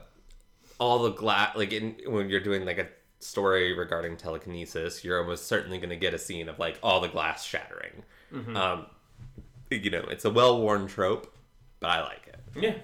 all 0.81 1.01
the 1.03 1.11
glass 1.11 1.55
like 1.55 1.73
in 1.75 1.97
when 2.07 2.31
you're 2.31 2.41
doing 2.41 2.65
like 2.65 2.79
a 2.79 2.89
story 3.21 3.77
regarding 3.77 4.17
telekinesis, 4.17 5.05
you're 5.05 5.21
almost 5.21 5.47
certainly 5.47 5.77
going 5.77 5.91
to 5.91 5.97
get 5.97 6.15
a 6.15 6.19
scene 6.19 6.49
of 6.49 6.59
like 6.59 6.79
all 6.83 7.01
the 7.03 7.09
glass 7.09 7.45
shattering. 7.45 8.03
Um, 8.57 8.87
you 9.71 9.91
know, 9.91 10.05
it's 10.11 10.25
a 10.25 10.31
well-worn 10.31 10.87
trope, 10.87 11.35
but 11.81 11.91
I 11.91 12.03
like 12.03 12.27
it. 12.27 12.41
Yeah. 12.57 12.75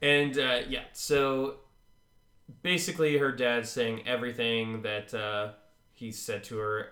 And 0.00 0.38
uh, 0.38 0.60
yeah, 0.68 0.84
so 0.92 1.56
basically 2.62 3.18
her 3.18 3.32
dad's 3.32 3.70
saying 3.70 4.02
everything 4.06 4.82
that 4.82 5.14
uh, 5.14 5.52
he 5.92 6.12
said 6.12 6.44
to 6.44 6.58
her 6.58 6.88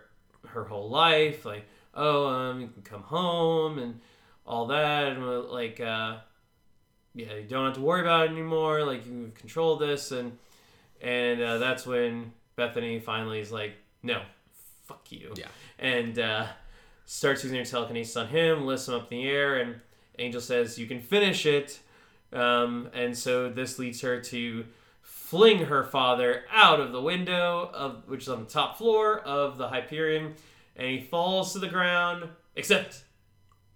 her 0.48 0.64
whole 0.64 0.88
life, 0.88 1.44
like, 1.44 1.66
oh, 1.94 2.26
um, 2.26 2.60
you 2.60 2.68
can 2.68 2.82
come 2.82 3.02
home 3.02 3.78
and 3.78 4.00
all 4.46 4.66
that, 4.68 5.08
and 5.08 5.22
uh, 5.22 5.42
like, 5.42 5.80
uh, 5.80 6.16
yeah, 7.14 7.34
you 7.34 7.46
don't 7.48 7.66
have 7.66 7.74
to 7.74 7.80
worry 7.80 8.00
about 8.00 8.26
it 8.26 8.30
anymore. 8.30 8.84
Like 8.84 9.06
you 9.06 9.32
control 9.34 9.76
this, 9.76 10.12
and 10.12 10.38
and 11.00 11.42
uh, 11.42 11.58
that's 11.58 11.86
when 11.86 12.32
Bethany 12.56 13.00
finally 13.00 13.40
is 13.40 13.52
like, 13.52 13.74
no, 14.02 14.22
fuck 14.86 15.10
you. 15.10 15.34
Yeah. 15.36 15.46
And 15.78 16.18
uh, 16.18 16.46
starts 17.10 17.42
using 17.42 17.58
her 17.58 17.64
telekinesis 17.64 18.16
on 18.16 18.28
him, 18.28 18.64
lifts 18.64 18.86
him 18.86 18.94
up 18.94 19.10
in 19.10 19.18
the 19.18 19.28
air, 19.28 19.56
and 19.56 19.80
Angel 20.20 20.40
says, 20.40 20.78
you 20.78 20.86
can 20.86 21.00
finish 21.00 21.44
it. 21.44 21.80
Um, 22.32 22.88
and 22.94 23.18
so 23.18 23.48
this 23.48 23.80
leads 23.80 24.00
her 24.02 24.20
to 24.20 24.64
fling 25.02 25.64
her 25.64 25.82
father 25.82 26.44
out 26.52 26.78
of 26.78 26.92
the 26.92 27.02
window 27.02 27.68
of 27.74 28.04
which 28.06 28.22
is 28.22 28.28
on 28.28 28.44
the 28.44 28.48
top 28.48 28.78
floor 28.78 29.18
of 29.18 29.58
the 29.58 29.66
Hyperion, 29.66 30.34
and 30.76 30.86
he 30.86 31.00
falls 31.00 31.52
to 31.52 31.58
the 31.58 31.66
ground. 31.66 32.28
Except 32.54 33.02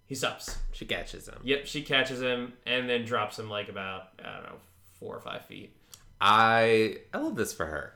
he 0.05 0.15
stops. 0.15 0.57
She 0.71 0.85
catches 0.85 1.27
him. 1.27 1.39
Yep, 1.43 1.65
she 1.65 1.81
catches 1.81 2.21
him 2.21 2.53
and 2.65 2.89
then 2.89 3.03
drops 3.03 3.37
him 3.37 3.49
like 3.49 3.67
about 3.67 4.11
I 4.23 4.33
don't 4.33 4.43
know 4.43 4.59
four 4.97 5.13
or 5.13 5.19
five 5.19 5.43
feet. 5.45 5.75
I 6.21 6.99
I 7.13 7.17
love 7.17 7.35
this 7.35 7.51
for 7.51 7.65
her. 7.65 7.94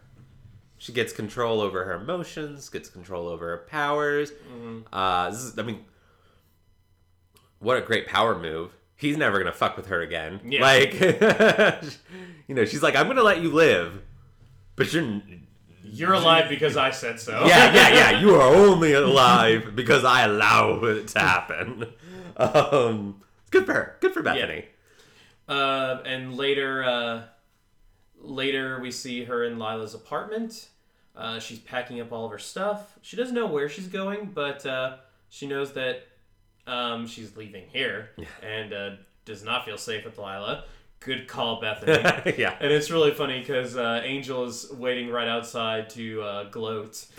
She 0.79 0.93
gets 0.93 1.11
control 1.11 1.59
over 1.59 1.83
her 1.83 1.93
emotions, 1.95 2.69
gets 2.69 2.89
control 2.89 3.27
over 3.27 3.49
her 3.49 3.57
powers. 3.69 4.31
Uh, 4.91 5.29
this 5.29 5.39
is, 5.39 5.59
I 5.59 5.61
mean, 5.61 5.83
what 7.59 7.77
a 7.77 7.81
great 7.81 8.07
power 8.07 8.39
move. 8.39 8.71
He's 8.95 9.17
never 9.17 9.37
gonna 9.37 9.51
fuck 9.51 9.75
with 9.77 9.87
her 9.87 10.01
again. 10.01 10.39
Yeah. 10.45 10.61
Like, 10.61 10.93
you 12.47 12.55
know, 12.55 12.63
she's 12.65 12.81
like, 12.81 12.95
I'm 12.95 13.07
gonna 13.07 13.23
let 13.23 13.41
you 13.41 13.51
live, 13.51 14.01
but 14.75 14.91
you're. 14.93 15.21
You're 15.83 16.13
alive 16.13 16.49
because 16.49 16.77
I 16.77 16.91
said 16.91 17.19
so. 17.19 17.45
Yeah, 17.45 17.73
yeah, 17.73 17.89
yeah. 17.89 18.19
You 18.21 18.35
are 18.35 18.55
only 18.55 18.93
alive 18.93 19.75
because 19.75 20.05
I 20.05 20.23
allow 20.23 20.83
it 20.85 21.09
to 21.09 21.19
happen. 21.19 21.85
Um, 22.37 23.21
good 23.51 23.65
for 23.65 23.73
her. 23.73 23.97
Good 23.99 24.13
for 24.13 24.23
Bethany. 24.23 24.63
Uh, 25.49 25.97
and 26.05 26.37
later, 26.37 26.81
uh, 26.85 27.23
later 28.21 28.79
we 28.79 28.91
see 28.91 29.23
her 29.25 29.43
in 29.43 29.57
Lilah's 29.57 29.93
apartment. 29.93 30.69
Uh, 31.15 31.39
she's 31.39 31.59
packing 31.59 31.99
up 31.99 32.11
all 32.11 32.25
of 32.25 32.31
her 32.31 32.39
stuff. 32.39 32.97
She 33.01 33.17
doesn't 33.17 33.35
know 33.35 33.47
where 33.47 33.67
she's 33.67 33.87
going, 33.87 34.31
but 34.33 34.65
uh, 34.65 34.97
she 35.29 35.47
knows 35.47 35.73
that 35.73 36.07
um, 36.67 37.07
she's 37.07 37.35
leaving 37.35 37.65
here 37.67 38.11
and 38.41 38.73
uh, 38.73 38.89
does 39.25 39.43
not 39.43 39.65
feel 39.65 39.77
safe 39.77 40.05
with 40.05 40.17
Lilah. 40.17 40.63
Good 41.01 41.27
call, 41.27 41.61
Bethany. 41.61 42.35
yeah. 42.37 42.57
And 42.59 42.71
it's 42.71 42.91
really 42.91 43.11
funny 43.11 43.39
because 43.39 43.77
uh, 43.77 44.01
Angel 44.03 44.43
is 44.45 44.69
waiting 44.71 45.09
right 45.09 45.27
outside 45.27 45.89
to 45.91 46.21
uh, 46.21 46.43
gloat. 46.49 47.05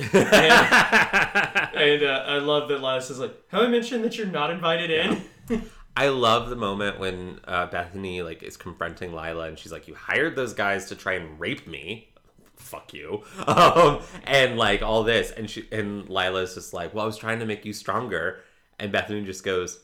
And, 1.73 2.03
and 2.03 2.03
uh, 2.03 2.25
I 2.27 2.39
love 2.39 2.69
that 2.69 2.81
Lilah 2.81 3.01
says, 3.03 3.19
like, 3.19 3.35
have 3.49 3.63
I 3.63 3.69
mentioned 3.69 4.05
that 4.05 4.19
you're 4.19 4.27
not 4.27 4.51
invited 4.51 4.91
in? 4.91 5.23
I 5.97 6.09
love 6.09 6.49
the 6.49 6.57
moment 6.57 6.99
when 6.99 7.41
uh, 7.45 7.67
Bethany 7.67 8.23
like 8.23 8.43
is 8.43 8.57
confronting 8.57 9.11
Lilah 9.13 9.49
and 9.49 9.59
she's 9.59 9.73
like, 9.73 9.89
"You 9.89 9.95
hired 9.95 10.37
those 10.37 10.55
guys 10.55 10.87
to 10.87 10.95
try 10.97 11.15
and 11.15 11.39
rape 11.39 11.67
me." 11.67 12.09
Fuck 12.57 12.95
you. 12.95 13.25
Um, 13.47 14.01
and 14.25 14.57
like 14.57 14.83
all 14.83 15.03
this, 15.03 15.31
and 15.33 15.49
she 15.51 15.67
and 15.73 16.07
Lilah's 16.09 16.55
just 16.55 16.73
like, 16.73 16.95
"Well, 16.95 17.05
I 17.05 17.07
was 17.07 17.17
trying 17.17 17.41
to 17.41 17.47
make 17.47 17.65
you 17.65 17.73
stronger," 17.73 18.41
and 18.79 18.93
Bethany 18.93 19.25
just 19.25 19.45
goes, 19.45 19.81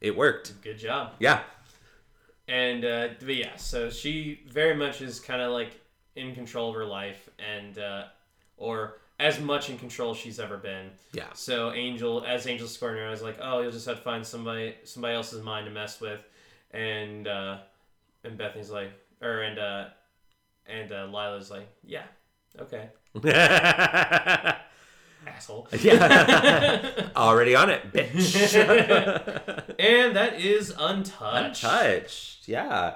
"It 0.00 0.16
worked." 0.16 0.60
Good 0.62 0.78
job. 0.78 1.12
Yeah, 1.20 1.42
And 2.48 2.84
uh, 2.84 3.08
but 3.20 3.36
yeah, 3.36 3.56
so 3.56 3.90
she 3.90 4.40
very 4.48 4.74
much 4.74 5.00
is 5.00 5.20
kind 5.20 5.40
of 5.40 5.52
like 5.52 5.80
in 6.16 6.34
control 6.34 6.70
of 6.70 6.74
her 6.76 6.84
life, 6.84 7.28
and 7.38 7.78
uh, 7.78 8.04
or 8.56 8.98
as 9.20 9.38
much 9.40 9.70
in 9.70 9.78
control 9.78 10.10
as 10.10 10.16
she's 10.16 10.40
ever 10.40 10.56
been. 10.56 10.90
yeah, 11.12 11.28
So 11.34 11.72
Angel, 11.72 12.24
as 12.26 12.46
Angel's 12.46 12.72
scoring 12.74 12.98
her, 12.98 13.06
I 13.06 13.10
was 13.10 13.22
like, 13.22 13.38
oh, 13.40 13.60
you'll 13.60 13.70
just 13.70 13.86
have 13.86 13.96
to 13.98 14.02
find 14.02 14.26
somebody 14.26 14.74
somebody 14.84 15.14
else's 15.14 15.42
mind 15.42 15.66
to 15.66 15.70
mess 15.72 16.00
with, 16.00 16.20
and 16.72 17.28
uh, 17.28 17.58
and 18.24 18.36
Bethany's 18.36 18.70
like, 18.70 18.90
or 19.22 19.42
and 19.42 19.58
uh, 19.58 19.84
and 20.66 20.90
uh, 20.92 21.06
Lilah's 21.06 21.50
like, 21.50 21.68
yeah, 21.84 22.02
okay, 22.60 22.88
asshole. 25.26 25.68
yeah. 25.80 27.08
Already 27.16 27.54
on 27.54 27.70
it, 27.70 27.92
bitch. 27.92 28.54
and 29.78 30.16
that 30.16 30.40
is 30.40 30.74
untouched. 30.78 31.62
Untouched. 31.64 32.48
Yeah. 32.48 32.94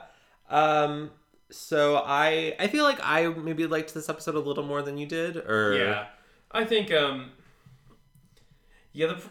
Um. 0.50 1.10
So 1.50 1.96
I 2.04 2.54
I 2.58 2.66
feel 2.68 2.84
like 2.84 2.98
I 3.02 3.26
maybe 3.28 3.66
liked 3.66 3.94
this 3.94 4.08
episode 4.08 4.34
a 4.34 4.40
little 4.40 4.64
more 4.64 4.82
than 4.82 4.98
you 4.98 5.06
did, 5.06 5.36
or 5.36 5.76
Yeah, 5.76 6.06
I 6.50 6.64
think 6.64 6.92
um, 6.92 7.30
yeah, 8.92 9.06
the 9.08 9.22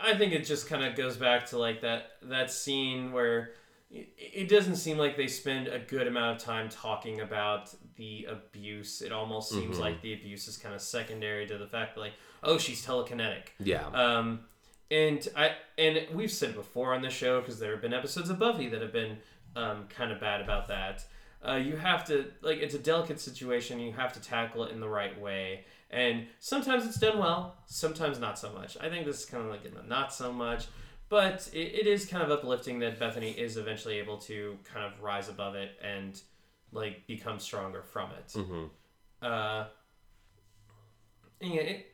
I 0.00 0.14
think 0.16 0.32
it 0.32 0.44
just 0.44 0.68
kind 0.68 0.84
of 0.84 0.96
goes 0.96 1.16
back 1.16 1.46
to 1.46 1.58
like 1.58 1.82
that 1.82 2.12
that 2.22 2.50
scene 2.50 3.12
where 3.12 3.50
it, 3.90 4.48
doesn't 4.50 4.76
seem 4.76 4.98
like 4.98 5.16
they 5.16 5.28
spend 5.28 5.66
a 5.68 5.78
good 5.78 6.06
amount 6.06 6.36
of 6.36 6.44
time 6.44 6.68
talking 6.68 7.20
about 7.22 7.74
the 7.96 8.26
abuse. 8.28 9.00
It 9.00 9.12
almost 9.12 9.50
seems 9.50 9.76
Mhm. 9.76 9.80
like 9.80 10.02
the 10.02 10.12
abuse 10.14 10.46
is 10.46 10.58
kind 10.58 10.74
of 10.74 10.82
secondary 10.82 11.46
to 11.46 11.56
the 11.56 11.66
fact 11.66 11.94
that 11.94 12.00
like 12.00 12.12
oh 12.42 12.58
she's 12.58 12.84
telekinetic. 12.84 13.44
yeah. 13.60 13.86
Um, 13.88 14.40
and 14.90 15.26
I 15.36 15.52
and 15.78 16.06
we've 16.12 16.30
said 16.30 16.54
before 16.54 16.92
on 16.94 17.02
the 17.02 17.10
show 17.10 17.40
because 17.40 17.58
there 17.60 17.70
have 17.72 17.80
been 17.82 17.94
episodes 17.94 18.30
of 18.30 18.38
Buffy 18.38 18.68
that 18.68 18.82
have 18.82 18.92
been 18.92 19.18
um, 19.58 19.86
kind 19.88 20.12
of 20.12 20.20
bad 20.20 20.40
about 20.40 20.68
that. 20.68 21.04
Uh, 21.46 21.54
you 21.54 21.76
have 21.76 22.04
to 22.06 22.26
like 22.42 22.58
it's 22.58 22.74
a 22.74 22.78
delicate 22.78 23.20
situation. 23.20 23.78
You 23.78 23.92
have 23.92 24.12
to 24.14 24.20
tackle 24.20 24.64
it 24.64 24.72
in 24.72 24.80
the 24.80 24.88
right 24.88 25.18
way, 25.20 25.64
and 25.90 26.26
sometimes 26.40 26.84
it's 26.86 26.98
done 26.98 27.18
well, 27.18 27.56
sometimes 27.66 28.18
not 28.18 28.38
so 28.38 28.52
much. 28.52 28.76
I 28.80 28.88
think 28.88 29.06
this 29.06 29.20
is 29.20 29.26
kind 29.26 29.44
of 29.44 29.50
like 29.50 29.64
in 29.64 29.74
the 29.74 29.82
not 29.82 30.12
so 30.12 30.32
much, 30.32 30.66
but 31.08 31.48
it, 31.52 31.58
it 31.80 31.86
is 31.86 32.06
kind 32.06 32.22
of 32.24 32.30
uplifting 32.30 32.80
that 32.80 32.98
Bethany 32.98 33.30
is 33.30 33.56
eventually 33.56 33.98
able 33.98 34.18
to 34.18 34.58
kind 34.64 34.84
of 34.84 35.00
rise 35.00 35.28
above 35.28 35.54
it 35.54 35.70
and 35.82 36.20
like 36.72 37.06
become 37.06 37.38
stronger 37.38 37.82
from 37.82 38.10
it. 38.18 38.32
hmm 38.32 38.64
Uh, 39.22 39.66
yeah, 41.40 41.60
it, 41.60 41.86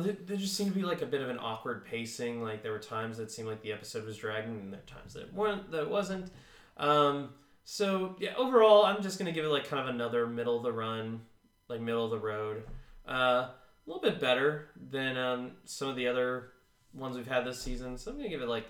there, 0.00 0.16
there 0.26 0.36
just 0.36 0.56
seemed 0.56 0.72
to 0.72 0.78
be 0.78 0.84
like 0.84 1.02
a 1.02 1.06
bit 1.06 1.20
of 1.20 1.28
an 1.28 1.38
awkward 1.38 1.84
pacing. 1.84 2.42
Like 2.42 2.62
there 2.62 2.72
were 2.72 2.78
times 2.78 3.18
that 3.18 3.30
seemed 3.30 3.48
like 3.48 3.62
the 3.62 3.72
episode 3.72 4.06
was 4.06 4.16
dragging, 4.16 4.58
and 4.60 4.72
there 4.72 4.80
were 4.80 4.86
times 5.00 5.12
that 5.14 5.24
it 5.24 5.34
weren't. 5.34 5.70
That 5.70 5.82
it 5.82 5.90
wasn't. 5.90 6.30
Um, 6.76 7.30
so 7.64 8.16
yeah, 8.18 8.34
overall, 8.36 8.84
I'm 8.84 9.02
just 9.02 9.18
gonna 9.18 9.32
give 9.32 9.44
it 9.44 9.48
like 9.48 9.68
kind 9.68 9.88
of 9.88 9.94
another 9.94 10.26
middle 10.26 10.56
of 10.56 10.62
the 10.62 10.72
run, 10.72 11.22
like 11.68 11.80
middle 11.80 12.04
of 12.04 12.10
the 12.10 12.18
road. 12.18 12.64
Uh, 13.08 13.48
a 13.48 13.54
little 13.86 14.02
bit 14.02 14.20
better 14.20 14.68
than 14.90 15.16
um, 15.16 15.52
some 15.64 15.88
of 15.88 15.96
the 15.96 16.08
other 16.08 16.50
ones 16.92 17.16
we've 17.16 17.26
had 17.26 17.44
this 17.44 17.60
season. 17.60 17.98
So 17.98 18.10
I'm 18.10 18.16
gonna 18.16 18.28
give 18.28 18.42
it 18.42 18.48
like 18.48 18.66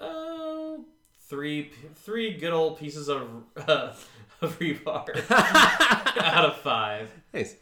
uh, 0.00 0.76
three 1.28 1.70
three 1.96 2.36
good 2.36 2.52
old 2.52 2.78
pieces 2.78 3.08
of 3.08 3.28
uh, 3.56 3.92
of 4.40 4.58
rebar 4.58 5.30
out 6.22 6.44
of 6.44 6.56
five. 6.58 7.10
Nice. 7.32 7.56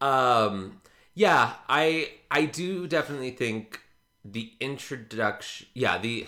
Um, 0.00 0.80
yeah, 1.14 1.54
I 1.68 2.10
I 2.30 2.46
do 2.46 2.86
definitely 2.86 3.32
think 3.32 3.80
the 4.24 4.52
introduction. 4.60 5.66
Yeah, 5.74 5.98
the 5.98 6.26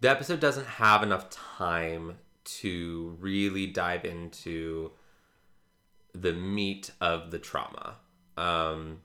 the 0.00 0.10
episode 0.10 0.40
doesn't 0.40 0.66
have 0.66 1.02
enough 1.02 1.30
time 1.30 2.18
to 2.44 3.16
really 3.20 3.66
dive 3.66 4.04
into 4.04 4.92
the 6.14 6.32
meat 6.32 6.90
of 7.00 7.30
the 7.30 7.38
trauma. 7.38 7.96
Um, 8.36 9.00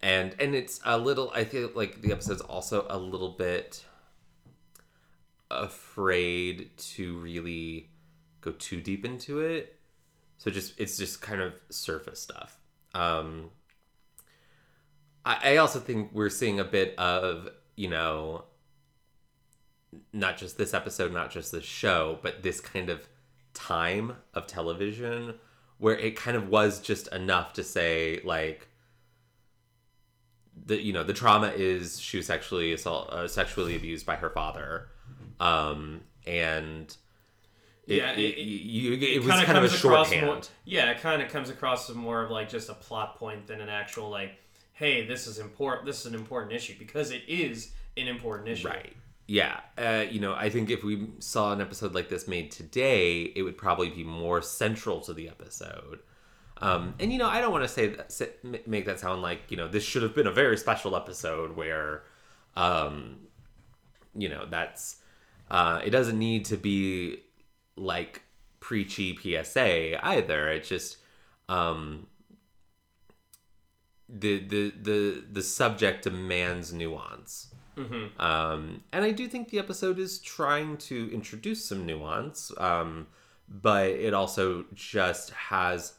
and 0.00 0.34
and 0.38 0.54
it's 0.54 0.80
a 0.84 0.98
little. 0.98 1.30
I 1.34 1.44
feel 1.44 1.70
like 1.74 2.02
the 2.02 2.12
episode's 2.12 2.40
also 2.40 2.86
a 2.88 2.98
little 2.98 3.30
bit 3.30 3.84
afraid 5.50 6.76
to 6.76 7.18
really 7.18 7.90
go 8.40 8.52
too 8.52 8.80
deep 8.80 9.04
into 9.04 9.40
it. 9.40 9.78
So 10.38 10.50
just 10.50 10.78
it's 10.78 10.96
just 10.96 11.20
kind 11.20 11.40
of 11.40 11.54
surface 11.68 12.20
stuff. 12.20 12.58
Um, 12.94 13.50
I, 15.24 15.52
I 15.52 15.56
also 15.58 15.78
think 15.78 16.10
we're 16.12 16.30
seeing 16.30 16.58
a 16.58 16.64
bit 16.64 16.98
of 16.98 17.48
you 17.76 17.88
know 17.88 18.44
not 20.12 20.36
just 20.36 20.56
this 20.58 20.74
episode, 20.74 21.12
not 21.12 21.30
just 21.30 21.52
this 21.52 21.64
show, 21.64 22.18
but 22.22 22.42
this 22.42 22.60
kind 22.60 22.88
of 22.90 23.06
time 23.54 24.16
of 24.34 24.46
television 24.46 25.34
where 25.78 25.96
it 25.98 26.16
kind 26.16 26.36
of 26.36 26.48
was 26.48 26.80
just 26.80 27.08
enough 27.08 27.52
to 27.52 27.62
say 27.64 28.20
like 28.24 28.68
the 30.66 30.80
you 30.80 30.92
know 30.92 31.02
the 31.02 31.12
trauma 31.12 31.48
is 31.48 31.98
she 32.00 32.16
was 32.18 32.26
sexually 32.26 32.72
assault 32.72 33.10
uh, 33.10 33.26
sexually 33.26 33.74
abused 33.76 34.06
by 34.06 34.16
her 34.16 34.30
father 34.30 34.88
um 35.40 36.00
and 36.26 36.96
it, 37.86 37.96
Yeah, 37.96 38.12
it, 38.12 38.18
it- 38.20 38.38
you, 38.38 38.92
it, 38.92 39.24
was 39.24 39.44
kinda 39.44 39.62
a 39.64 39.68
shorthand 39.68 40.26
More, 40.26 40.40
yeah, 40.64 40.90
it 40.90 41.00
kind 41.00 41.20
of 41.20 41.30
comes 41.30 41.50
across 41.50 41.90
as 41.90 41.96
more 41.96 42.22
of 42.22 42.30
like 42.30 42.48
just 42.48 42.68
a 42.68 42.74
plot 42.74 43.16
point 43.18 43.46
than 43.48 43.60
an 43.60 43.68
actual 43.68 44.08
like, 44.08 44.38
hey, 44.72 45.04
this 45.04 45.26
is 45.26 45.38
important. 45.40 45.84
This 45.84 46.00
is 46.00 46.06
an 46.06 46.14
important 46.14 46.52
issue 46.52 46.74
because 46.78 47.10
it 47.10 47.22
is 47.26 47.72
an 47.96 48.06
important 48.06 48.48
issue. 48.48 48.68
Right. 48.68 48.94
Yeah. 49.26 49.60
Uh, 49.78 50.04
you 50.10 50.20
know, 50.20 50.34
I 50.34 50.50
think 50.50 50.70
if 50.70 50.82
we 50.84 51.08
saw 51.18 51.52
an 51.52 51.60
episode 51.60 51.94
like 51.94 52.08
this 52.08 52.28
made 52.28 52.50
today, 52.50 53.22
it 53.22 53.42
would 53.42 53.56
probably 53.56 53.88
be 53.88 54.04
more 54.04 54.42
central 54.42 55.00
to 55.02 55.14
the 55.14 55.28
episode. 55.28 56.00
Um, 56.58 56.94
and 57.00 57.12
you 57.12 57.18
know, 57.18 57.28
I 57.28 57.40
don't 57.40 57.52
want 57.52 57.64
to 57.64 57.68
say 57.68 57.88
that, 57.88 58.66
make 58.68 58.86
that 58.86 59.00
sound 59.00 59.22
like 59.22 59.50
you 59.50 59.56
know 59.56 59.68
this 59.68 59.82
should 59.84 60.02
have 60.02 60.14
been 60.14 60.26
a 60.28 60.32
very 60.32 60.56
special 60.56 60.94
episode 60.96 61.56
where, 61.56 62.04
um, 62.56 63.20
you 64.14 64.28
know, 64.28 64.46
that's 64.48 64.96
Uh, 65.50 65.80
it 65.84 65.90
doesn't 65.90 66.18
need 66.18 66.46
to 66.46 66.56
be 66.56 67.18
like 67.76 68.22
preachy 68.60 69.16
PSA 69.16 70.04
either. 70.04 70.48
It's 70.50 70.68
just 70.68 70.98
um, 71.48 72.06
the 74.08 74.38
the 74.46 74.72
the 74.80 75.24
the 75.30 75.42
subject 75.42 76.04
demands 76.04 76.72
nuance. 76.72 77.51
Um, 78.18 78.82
and 78.92 79.04
I 79.04 79.10
do 79.10 79.28
think 79.28 79.48
the 79.48 79.58
episode 79.58 79.98
is 79.98 80.18
trying 80.18 80.76
to 80.78 81.12
introduce 81.12 81.64
some 81.64 81.86
nuance, 81.86 82.52
um, 82.58 83.06
but 83.48 83.88
it 83.90 84.14
also 84.14 84.64
just 84.74 85.30
has 85.30 85.94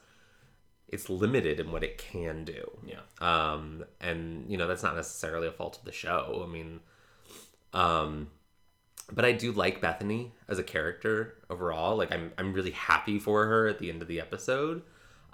it's 0.87 1.09
limited 1.09 1.59
in 1.59 1.71
what 1.71 1.83
it 1.83 1.97
can 1.97 2.45
do. 2.45 2.69
Yeah. 2.85 2.99
Um, 3.19 3.83
and 3.99 4.45
you 4.49 4.57
know 4.57 4.67
that's 4.67 4.83
not 4.83 4.95
necessarily 4.95 5.47
a 5.47 5.51
fault 5.51 5.79
of 5.79 5.85
the 5.85 5.91
show. 5.91 6.43
I 6.47 6.51
mean, 6.51 6.81
um, 7.73 8.27
but 9.11 9.25
I 9.25 9.31
do 9.31 9.51
like 9.51 9.81
Bethany 9.81 10.33
as 10.47 10.59
a 10.59 10.63
character 10.63 11.35
overall. 11.49 11.97
Like 11.97 12.11
I'm 12.11 12.31
I'm 12.37 12.53
really 12.53 12.71
happy 12.71 13.17
for 13.17 13.45
her 13.47 13.67
at 13.67 13.79
the 13.79 13.89
end 13.89 14.01
of 14.03 14.07
the 14.07 14.21
episode. 14.21 14.83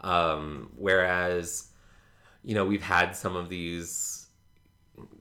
Um, 0.01 0.71
whereas, 0.77 1.67
you 2.41 2.55
know, 2.55 2.65
we've 2.65 2.81
had 2.81 3.15
some 3.15 3.35
of 3.35 3.49
these 3.49 4.27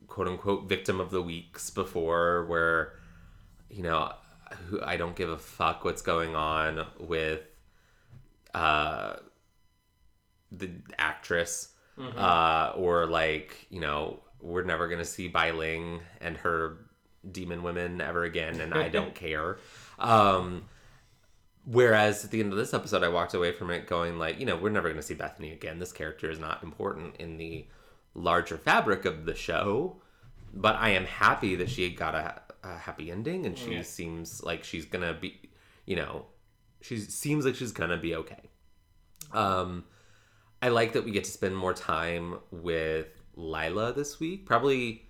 quote 0.09 0.27
unquote 0.27 0.69
victim 0.69 0.99
of 1.01 1.11
the 1.11 1.23
weeks 1.23 1.71
before 1.71 2.45
where, 2.47 2.95
you 3.71 3.83
know, 3.85 4.13
who- 4.69 4.83
I 4.83 4.97
don't 4.97 5.15
give 5.15 5.29
a 5.31 5.39
fuck 5.39 5.85
what's 5.85 6.03
going 6.03 6.35
on 6.35 6.85
with 6.99 7.43
uh 8.55 9.17
the 10.51 10.71
actress 10.99 11.69
uh 12.17 12.73
or 12.77 13.07
like 13.07 13.67
you 13.71 13.81
know 13.81 14.21
we're 14.41 14.63
never 14.65 14.89
gonna 14.89 15.05
see 15.05 15.29
Bai 15.29 15.51
Ling 15.51 16.01
and 16.21 16.37
her 16.39 16.79
demon 17.31 17.63
women 17.63 18.01
ever 18.01 18.23
again 18.25 18.61
and 18.61 18.73
I 18.73 18.89
don't 18.89 19.15
care. 19.27 19.59
Um 19.99 20.65
whereas 21.65 22.25
at 22.25 22.31
the 22.31 22.41
end 22.41 22.53
of 22.53 22.57
this 22.59 22.73
episode 22.73 23.03
I 23.03 23.09
walked 23.09 23.35
away 23.35 23.53
from 23.53 23.71
it 23.71 23.87
going 23.87 24.19
like 24.19 24.39
you 24.41 24.47
know 24.47 24.57
we're 24.57 24.71
never 24.71 24.89
gonna 24.89 25.03
see 25.03 25.15
Bethany 25.15 25.53
again. 25.53 25.79
This 25.81 25.93
character 25.93 26.31
is 26.31 26.39
not 26.39 26.63
important 26.63 27.17
in 27.17 27.37
the 27.37 27.67
larger 28.15 28.57
fabric 28.59 29.05
of 29.05 29.25
the 29.27 29.35
show 29.35 30.01
but 30.55 30.77
I 30.77 30.91
am 30.91 31.05
happy 31.05 31.55
that 31.57 31.69
she 31.71 31.91
got 31.91 32.15
a, 32.15 32.41
a 32.65 32.79
happy 32.79 33.11
ending 33.11 33.47
and 33.47 33.57
she 33.57 33.75
Yeah. 33.75 33.83
seems 33.83 34.43
like 34.43 34.65
she's 34.65 34.85
gonna 34.87 35.15
be 35.15 35.41
you 35.87 35.97
know 35.97 36.27
she 36.81 36.99
seems 36.99 37.45
like 37.45 37.55
she's 37.55 37.73
gonna 37.73 37.97
be 37.99 38.15
okay 38.17 38.51
um 39.33 39.85
I 40.61 40.69
like 40.71 40.93
that 40.95 41.05
we 41.05 41.13
get 41.13 41.25
to 41.25 41.31
spend 41.31 41.57
more 41.57 41.73
time 41.75 42.39
with 42.51 43.07
Lilah 43.37 43.95
this 43.95 44.19
week. 44.19 44.45
Probably 44.45 45.05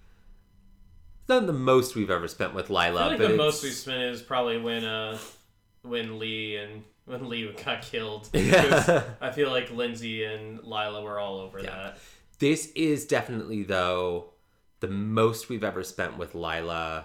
not 1.26 1.46
the 1.46 1.54
most 1.54 1.94
we've 1.96 2.10
ever 2.10 2.28
spent 2.28 2.52
with 2.54 2.68
Lilah, 2.68 2.82
I 2.82 2.84
feel 2.84 3.08
like 3.08 3.10
but 3.10 3.18
the 3.18 3.24
it's- 3.34 3.38
most 3.38 3.62
we've 3.62 3.72
spent 3.72 4.02
is 4.02 4.20
probably 4.22 4.58
when 4.60 4.84
uh 4.84 5.16
when 5.82 6.18
Lee 6.18 6.56
and 6.56 6.82
when 7.06 7.28
Lee 7.30 7.50
got 7.64 7.80
killed. 7.82 8.28
Yeah. 8.34 9.04
I 9.22 9.30
feel 9.30 9.50
like 9.50 9.70
Lindsey 9.70 10.24
and 10.24 10.58
Lilah 10.60 11.02
were 11.02 11.18
all 11.18 11.38
over 11.38 11.62
that. 11.62 11.96
This 12.38 12.70
is 12.74 13.06
definitely 13.06 13.62
though 13.64 14.30
the 14.80 14.88
most 14.88 15.48
we've 15.48 15.64
ever 15.64 15.82
spent 15.82 16.18
with 16.18 16.34
Lilah 16.34 17.04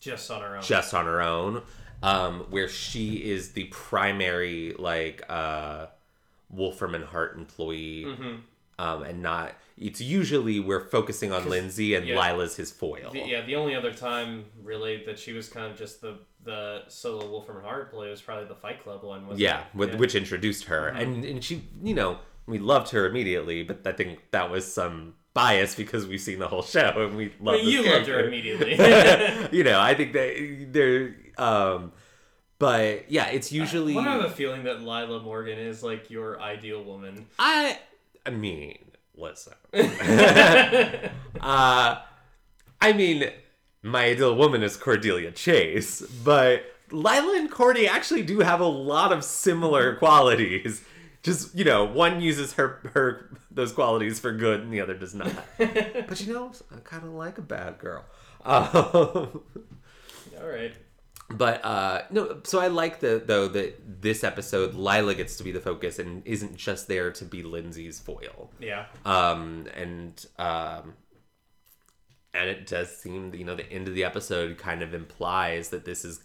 Just 0.00 0.30
on 0.30 0.42
her 0.42 0.56
own. 0.56 0.62
just 0.62 0.92
on 0.94 1.06
her 1.06 1.22
own, 1.22 1.62
um, 2.02 2.40
where 2.50 2.68
she 2.68 3.14
is 3.16 3.52
the 3.52 3.64
primary 3.64 4.74
like 4.78 5.22
uh, 5.28 5.86
Wolfram 6.50 6.94
and 6.94 7.04
Hart 7.04 7.36
employee, 7.36 8.04
Mm-hmm. 8.04 8.34
um, 8.78 9.02
and 9.02 9.22
not. 9.22 9.54
It's 9.76 10.00
usually 10.00 10.60
we're 10.60 10.88
focusing 10.88 11.32
on 11.32 11.48
Lindsey 11.48 11.94
and 11.94 12.06
yeah. 12.06 12.14
Lilah's 12.16 12.54
his 12.56 12.70
foil. 12.70 13.10
The, 13.12 13.20
yeah, 13.20 13.40
the 13.44 13.56
only 13.56 13.74
other 13.74 13.92
time 13.92 14.44
really 14.62 15.02
that 15.06 15.18
she 15.18 15.32
was 15.32 15.48
kind 15.48 15.66
of 15.70 15.78
just 15.78 16.00
the 16.00 16.18
the 16.44 16.82
solo 16.88 17.28
Wolfram 17.30 17.56
and 17.58 17.66
Hart 17.66 17.90
play 17.90 18.10
was 18.10 18.20
probably 18.20 18.44
the 18.46 18.54
Fight 18.54 18.82
Club 18.82 19.02
one. 19.02 19.24
Yeah, 19.36 19.64
with, 19.72 19.94
which 19.94 20.14
introduced 20.14 20.64
her, 20.64 20.90
Mm-hmm. 20.92 21.00
and 21.00 21.24
and 21.24 21.44
she, 21.44 21.62
you 21.82 21.94
know, 21.94 22.18
we 22.46 22.58
loved 22.58 22.90
her 22.90 23.06
immediately, 23.06 23.62
but 23.62 23.86
I 23.86 23.92
think 23.92 24.18
that 24.30 24.50
was 24.50 24.70
some 24.70 25.14
bias 25.34 25.74
because 25.74 26.06
we've 26.06 26.20
seen 26.20 26.38
the 26.38 26.48
whole 26.48 26.62
show 26.62 26.92
and 26.96 27.16
we 27.16 27.26
love. 27.40 27.56
But 27.56 27.64
this 27.64 27.66
you 27.66 27.90
loved 27.90 28.06
her 28.06 28.24
immediately. 28.24 28.72
you 29.56 29.64
know, 29.64 29.80
I 29.80 29.94
think 29.94 30.12
that 30.12 30.68
they're, 30.70 31.16
um, 31.36 31.92
but 32.58 33.10
yeah, 33.10 33.26
it's 33.26 33.52
usually 33.52 33.96
I 33.98 34.02
have 34.02 34.24
a 34.24 34.30
feeling 34.30 34.64
that 34.64 34.78
Lilah 34.80 35.22
Morgan 35.22 35.58
is 35.58 35.82
like 35.82 36.10
your 36.10 36.40
ideal 36.40 36.82
woman. 36.82 37.26
I, 37.38 37.78
I 38.24 38.30
mean, 38.30 38.78
listen, 39.16 39.54
uh, 39.74 41.10
I 42.80 42.92
mean, 42.94 43.30
my 43.82 44.06
ideal 44.06 44.36
woman 44.36 44.62
is 44.62 44.76
Cordelia 44.76 45.32
Chase, 45.32 46.00
but 46.02 46.64
Lilah 46.90 47.38
and 47.38 47.50
Cordy 47.50 47.88
actually 47.88 48.22
do 48.22 48.40
have 48.40 48.60
a 48.60 48.66
lot 48.66 49.12
of 49.12 49.24
similar 49.24 49.96
qualities. 49.96 50.82
Just 51.24 51.54
you 51.56 51.64
know, 51.64 51.84
one 51.84 52.20
uses 52.20 52.52
her 52.52 52.80
her 52.94 53.30
those 53.50 53.72
qualities 53.72 54.20
for 54.20 54.30
good, 54.32 54.60
and 54.60 54.72
the 54.72 54.80
other 54.80 54.94
does 54.94 55.14
not. 55.14 55.32
but 55.58 56.20
you 56.20 56.32
know, 56.32 56.52
I 56.72 56.78
kind 56.84 57.02
of 57.02 57.10
like 57.10 57.38
a 57.38 57.42
bad 57.42 57.78
girl. 57.78 58.04
Um, 58.44 58.62
All 60.40 60.46
right. 60.46 60.74
but 61.30 61.64
uh 61.64 62.02
no 62.10 62.40
so 62.44 62.60
i 62.60 62.66
like 62.66 63.00
the 63.00 63.22
though 63.24 63.48
that 63.48 64.02
this 64.02 64.22
episode 64.22 64.74
lilah 64.74 65.16
gets 65.16 65.38
to 65.38 65.42
be 65.44 65.50
the 65.52 65.60
focus 65.60 65.98
and 65.98 66.22
isn't 66.26 66.54
just 66.54 66.86
there 66.86 67.10
to 67.10 67.24
be 67.24 67.42
lindsey's 67.42 67.98
foil 67.98 68.50
Yeah. 68.60 68.84
um 69.06 69.66
and 69.74 70.22
um 70.38 70.92
and 72.34 72.50
it 72.50 72.66
does 72.66 72.94
seem 72.94 73.30
that 73.30 73.38
you 73.38 73.44
know 73.46 73.54
the 73.54 73.70
end 73.72 73.88
of 73.88 73.94
the 73.94 74.04
episode 74.04 74.58
kind 74.58 74.82
of 74.82 74.92
implies 74.92 75.70
that 75.70 75.86
this 75.86 76.04
is 76.04 76.20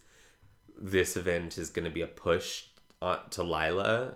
this 0.78 1.16
event 1.16 1.58
is 1.58 1.70
going 1.70 1.86
to 1.86 1.92
be 1.92 2.02
a 2.02 2.08
push 2.08 2.66
on, 3.02 3.20
to 3.30 3.42
lilah 3.42 4.16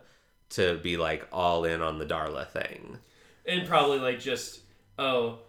to 0.55 0.75
be 0.77 0.97
like 0.97 1.27
all 1.31 1.65
in 1.65 1.81
on 1.81 1.97
the 1.99 2.05
darla 2.05 2.47
thing. 2.47 2.97
And 3.45 3.67
probably 3.67 3.99
like 3.99 4.19
just 4.19 4.61
oh, 4.97 5.39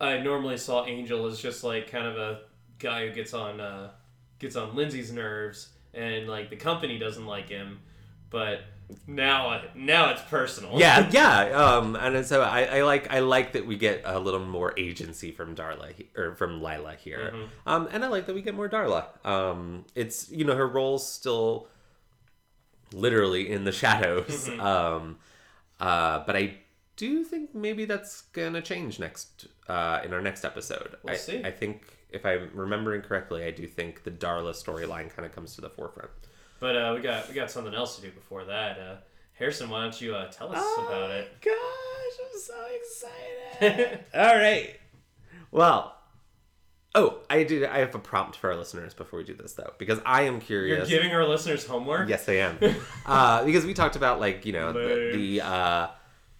I 0.00 0.18
normally 0.18 0.56
saw 0.56 0.86
Angel 0.86 1.26
as 1.26 1.40
just 1.40 1.64
like 1.64 1.90
kind 1.90 2.06
of 2.06 2.16
a 2.16 2.40
guy 2.78 3.06
who 3.06 3.12
gets 3.14 3.34
on 3.34 3.60
uh, 3.60 3.90
gets 4.38 4.56
on 4.56 4.74
Lindsey's 4.74 5.12
nerves, 5.12 5.68
and 5.92 6.28
like 6.28 6.50
the 6.50 6.56
company 6.56 6.98
doesn't 6.98 7.26
like 7.26 7.48
him, 7.48 7.80
but 8.30 8.60
now 9.06 9.62
now 9.76 10.10
it's 10.10 10.22
personal. 10.22 10.76
yeah 10.80 11.08
yeah 11.12 11.42
um 11.52 11.94
and 11.94 12.26
so 12.26 12.42
I, 12.42 12.78
I 12.78 12.82
like 12.82 13.08
i 13.12 13.20
like 13.20 13.52
that 13.52 13.64
we 13.64 13.76
get 13.76 14.02
a 14.04 14.18
little 14.18 14.44
more 14.44 14.74
agency 14.76 15.30
from 15.30 15.54
darla 15.54 15.92
he- 15.92 16.08
or 16.16 16.34
from 16.34 16.60
lilah 16.60 16.96
here. 16.96 17.32
Um 17.66 17.88
and 17.92 18.04
i 18.04 18.08
like 18.08 18.26
that 18.26 18.34
we 18.34 18.42
get 18.42 18.54
more 18.56 18.68
darla. 18.68 19.04
Um 19.24 19.84
it's 19.94 20.28
you 20.32 20.44
know 20.44 20.56
her 20.56 20.66
role's 20.66 21.08
still 21.08 21.68
literally 22.92 23.50
in 23.50 23.64
the 23.64 23.72
shadows 23.72 24.48
um 24.58 25.16
uh 25.80 26.22
but 26.26 26.36
i 26.36 26.54
do 26.96 27.24
think 27.24 27.54
maybe 27.54 27.84
that's 27.84 28.22
gonna 28.32 28.60
change 28.60 28.98
next 28.98 29.46
uh 29.68 30.00
in 30.04 30.12
our 30.12 30.20
next 30.20 30.44
episode 30.44 30.96
We'll 31.02 31.14
I, 31.14 31.16
see. 31.16 31.42
I 31.44 31.50
think 31.50 31.82
if 32.10 32.26
i'm 32.26 32.50
remembering 32.54 33.02
correctly 33.02 33.44
i 33.44 33.50
do 33.50 33.66
think 33.66 34.02
the 34.02 34.10
darla 34.10 34.52
storyline 34.52 35.14
kind 35.14 35.24
of 35.26 35.34
comes 35.34 35.54
to 35.54 35.60
the 35.60 35.70
forefront 35.70 36.10
But 36.58 36.76
uh, 36.76 36.92
we 36.94 37.00
got 37.00 37.28
we 37.28 37.34
got 37.34 37.50
something 37.50 37.74
else 37.74 37.96
to 37.96 38.02
do 38.02 38.10
before 38.10 38.44
that. 38.44 38.78
Uh, 38.78 38.96
Harrison, 39.32 39.70
why 39.70 39.80
don't 39.82 39.98
you 39.98 40.14
uh, 40.14 40.30
tell 40.30 40.52
us 40.54 40.62
about 40.78 41.10
it? 41.10 41.32
gosh, 41.40 42.16
I'm 42.22 42.38
so 42.38 42.54
excited. 42.78 44.00
All 44.14 44.36
right. 44.36 44.78
Well, 45.50 45.96
oh, 46.94 47.18
I 47.28 47.44
do. 47.44 47.66
I 47.66 47.78
have 47.78 47.94
a 47.94 47.98
prompt 47.98 48.36
for 48.36 48.50
our 48.50 48.56
listeners 48.56 48.94
before 48.94 49.18
we 49.18 49.24
do 49.24 49.34
this, 49.34 49.52
though, 49.54 49.72
because 49.78 50.00
I 50.04 50.22
am 50.22 50.40
curious. 50.40 50.90
You're 50.90 51.00
giving 51.00 51.14
our 51.14 51.26
listeners 51.26 51.66
homework. 51.66 52.08
yes, 52.08 52.28
I 52.28 52.34
am. 52.34 52.58
uh, 53.06 53.44
because 53.44 53.64
we 53.64 53.74
talked 53.74 53.96
about 53.96 54.20
like 54.20 54.44
you 54.46 54.52
know 54.52 54.72
the 54.72 55.10
the, 55.16 55.40
uh, 55.42 55.88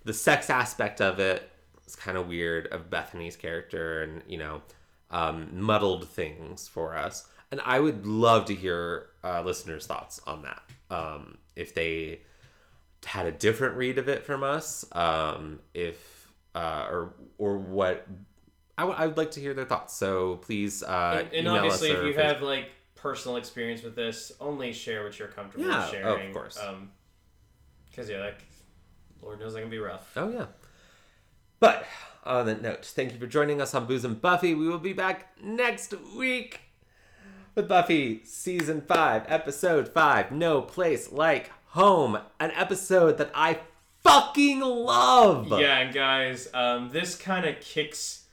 the 0.04 0.14
sex 0.14 0.50
aspect 0.50 1.00
of 1.00 1.18
it. 1.18 1.48
It's 1.84 1.96
kind 1.96 2.16
of 2.16 2.28
weird 2.28 2.68
of 2.68 2.90
Bethany's 2.90 3.36
character, 3.36 4.02
and 4.02 4.22
you 4.28 4.38
know, 4.38 4.62
um, 5.10 5.48
muddled 5.52 6.08
things 6.08 6.68
for 6.68 6.96
us. 6.96 7.26
And 7.50 7.60
I 7.64 7.80
would 7.80 8.06
love 8.06 8.44
to 8.46 8.54
hear 8.54 9.06
uh, 9.24 9.42
listeners' 9.42 9.86
thoughts 9.86 10.20
on 10.26 10.42
that. 10.42 10.62
Um, 10.88 11.38
if 11.56 11.74
they 11.74 12.20
had 13.04 13.26
a 13.26 13.32
different 13.32 13.76
read 13.76 13.98
of 13.98 14.08
it 14.08 14.24
from 14.24 14.44
us, 14.44 14.84
um, 14.92 15.60
if 15.74 16.28
uh, 16.54 16.86
or 16.90 17.14
or 17.38 17.58
what. 17.58 18.06
I 18.84 19.06
would- 19.06 19.16
like 19.16 19.30
to 19.32 19.40
hear 19.40 19.54
their 19.54 19.64
thoughts. 19.64 19.94
So 19.94 20.36
please 20.36 20.82
uh, 20.82 21.18
And, 21.20 21.26
and 21.28 21.34
email 21.46 21.54
obviously, 21.56 21.92
us 21.92 21.98
if 21.98 22.04
you 22.04 22.14
face- 22.14 22.22
have 22.32 22.42
like 22.42 22.70
personal 22.94 23.36
experience 23.36 23.82
with 23.82 23.94
this, 23.96 24.32
only 24.40 24.72
share 24.72 25.04
what 25.04 25.18
you're 25.18 25.28
comfortable 25.28 25.66
Yeah, 25.66 25.78
with 25.78 25.84
of 25.86 25.90
sharing. 25.90 26.32
course. 26.32 26.58
Um, 26.58 26.90
because 27.88 28.08
yeah, 28.10 28.20
like, 28.20 28.42
Lord 29.22 29.40
knows 29.40 29.54
that 29.54 29.60
can 29.60 29.70
be 29.70 29.78
rough. 29.78 30.10
Oh 30.16 30.28
yeah. 30.30 30.46
But 31.58 31.84
on 32.24 32.46
that 32.46 32.62
note, 32.62 32.84
thank 32.84 33.12
you 33.12 33.18
for 33.18 33.26
joining 33.26 33.60
us 33.60 33.74
on 33.74 33.86
Booze 33.86 34.04
and 34.04 34.20
Buffy. 34.20 34.54
We 34.54 34.68
will 34.68 34.78
be 34.78 34.92
back 34.92 35.28
next 35.42 35.94
week 36.16 36.60
with 37.54 37.68
Buffy 37.68 38.22
season 38.24 38.80
five, 38.82 39.24
episode 39.28 39.88
five. 39.88 40.30
No 40.32 40.62
place 40.62 41.10
like 41.12 41.50
home. 41.68 42.18
An 42.38 42.50
episode 42.52 43.18
that 43.18 43.30
I 43.34 43.58
fucking 44.02 44.60
love. 44.60 45.48
Yeah, 45.60 45.78
and 45.78 45.94
guys, 45.94 46.48
um, 46.54 46.90
this 46.90 47.14
kind 47.16 47.44
of 47.46 47.60
kicks 47.60 48.24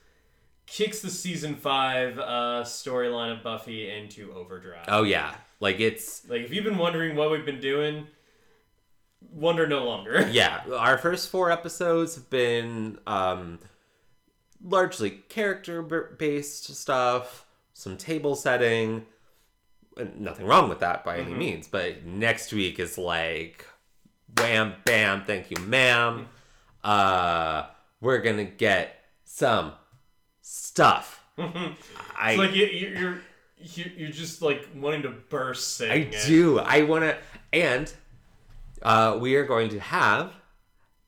kicks 0.68 1.02
the 1.02 1.10
season 1.10 1.56
five 1.56 2.20
uh, 2.20 2.64
storyline 2.64 3.36
of 3.36 3.42
Buffy 3.42 3.90
into 3.90 4.32
overdrive. 4.34 4.86
Oh 4.88 5.04
yeah, 5.04 5.34
like 5.60 5.80
it's 5.80 6.28
Like 6.30 6.42
if 6.42 6.54
you've 6.54 6.66
been 6.66 6.78
wondering 6.78 7.16
what 7.16 7.32
we've 7.32 7.46
been 7.46 7.62
doing, 7.62 8.08
wonder 9.32 9.66
no 9.66 9.86
longer. 9.86 10.28
yeah. 10.32 10.62
Our 10.72 10.98
first 10.98 11.30
four 11.30 11.50
episodes 11.50 12.16
have 12.16 12.30
been 12.30 13.00
um, 13.08 13.60
largely 14.64 15.10
character 15.10 15.82
based 15.82 16.76
stuff, 16.76 17.46
some 17.74 17.98
table 17.98 18.36
setting. 18.36 19.06
Nothing 20.16 20.46
wrong 20.46 20.70
with 20.70 20.80
that 20.82 21.04
by 21.04 21.18
any 21.18 21.34
means, 21.34 21.68
but 21.68 22.06
next 22.06 22.54
week 22.54 22.78
is 22.78 23.00
like 23.00 23.66
wham 24.38 24.76
bam, 24.86 25.24
thank 25.26 25.50
you, 25.50 25.58
ma'am. 25.58 26.28
Uh, 26.84 27.66
we're 28.00 28.20
gonna 28.20 28.44
get 28.44 29.04
some 29.26 29.74
stuff. 30.48 31.24
I 31.38 32.32
It's 32.32 32.38
like 32.38 32.56
you, 32.56 32.66
you, 32.66 32.88
you're 32.90 33.22
you, 33.60 33.92
you're 33.98 34.10
just 34.12 34.42
like 34.42 34.68
wanting 34.76 35.04
to 35.04 35.10
burst 35.10 35.82
I 35.82 35.86
it. 35.86 36.24
do. 36.26 36.60
I 36.60 36.84
want 36.84 37.04
to, 37.04 37.18
and 37.52 37.94
uh, 38.82 39.18
we 39.20 39.36
are 39.36 39.46
going 39.46 39.70
to 39.70 39.80
have 39.80 40.34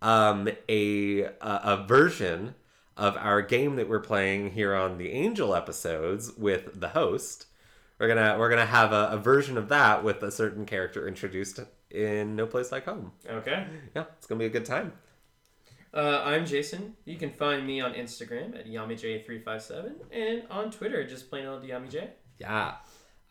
um, 0.01 0.49
a, 0.67 1.21
a 1.21 1.31
a 1.41 1.85
version 1.87 2.55
of 2.97 3.15
our 3.15 3.41
game 3.41 3.77
that 3.77 3.87
we're 3.87 3.99
playing 3.99 4.51
here 4.51 4.75
on 4.75 4.97
the 4.97 5.11
Angel 5.11 5.55
episodes 5.55 6.33
with 6.37 6.79
the 6.79 6.89
host. 6.89 7.45
We're 7.97 8.07
gonna 8.07 8.37
we're 8.37 8.49
gonna 8.49 8.65
have 8.65 8.91
a, 8.91 9.09
a 9.11 9.17
version 9.17 9.57
of 9.57 9.69
that 9.69 10.03
with 10.03 10.21
a 10.23 10.31
certain 10.31 10.65
character 10.65 11.07
introduced 11.07 11.59
in 11.91 12.35
No 12.35 12.45
Place 12.45 12.71
Like 12.71 12.85
Home. 12.85 13.11
Okay. 13.27 13.65
Yeah, 13.95 14.05
it's 14.17 14.27
gonna 14.27 14.39
be 14.39 14.45
a 14.45 14.49
good 14.49 14.65
time. 14.65 14.93
Uh, 15.91 16.21
I'm 16.23 16.45
Jason. 16.45 16.95
You 17.05 17.17
can 17.17 17.31
find 17.31 17.65
me 17.65 17.81
on 17.81 17.93
Instagram 17.93 18.57
at 18.57 18.67
YamiJ357 18.67 19.93
and 20.11 20.43
on 20.51 20.69
Twitter, 20.69 21.03
just 21.03 21.29
plain 21.29 21.47
old 21.47 21.63
YamiJ. 21.63 22.09
Yeah, 22.37 22.75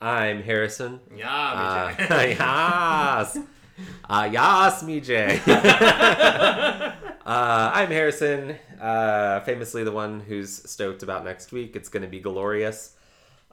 I'm 0.00 0.42
Harrison. 0.42 0.98
Uh, 1.12 1.90
YamiJ. 1.92 2.38
yes. 2.38 3.38
Uh, 4.10 4.28
yes, 4.32 4.82
me 4.82 5.00
Jay. 5.00 5.40
uh, 5.46 6.92
I'm 7.24 7.90
Harrison, 7.90 8.56
uh, 8.80 9.38
famously 9.40 9.84
the 9.84 9.92
one 9.92 10.18
who's 10.18 10.68
stoked 10.68 11.04
about 11.04 11.24
next 11.24 11.52
week. 11.52 11.76
It's 11.76 11.88
going 11.88 12.02
to 12.02 12.08
be 12.08 12.18
glorious. 12.18 12.96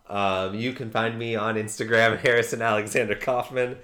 Um, 0.10 0.56
you 0.56 0.74
can 0.74 0.90
find 0.90 1.18
me 1.18 1.36
on 1.36 1.56
Instagram, 1.56 2.18
Harrison 2.22 2.64
Alexander 2.64 3.16
Coffman, 3.16 3.78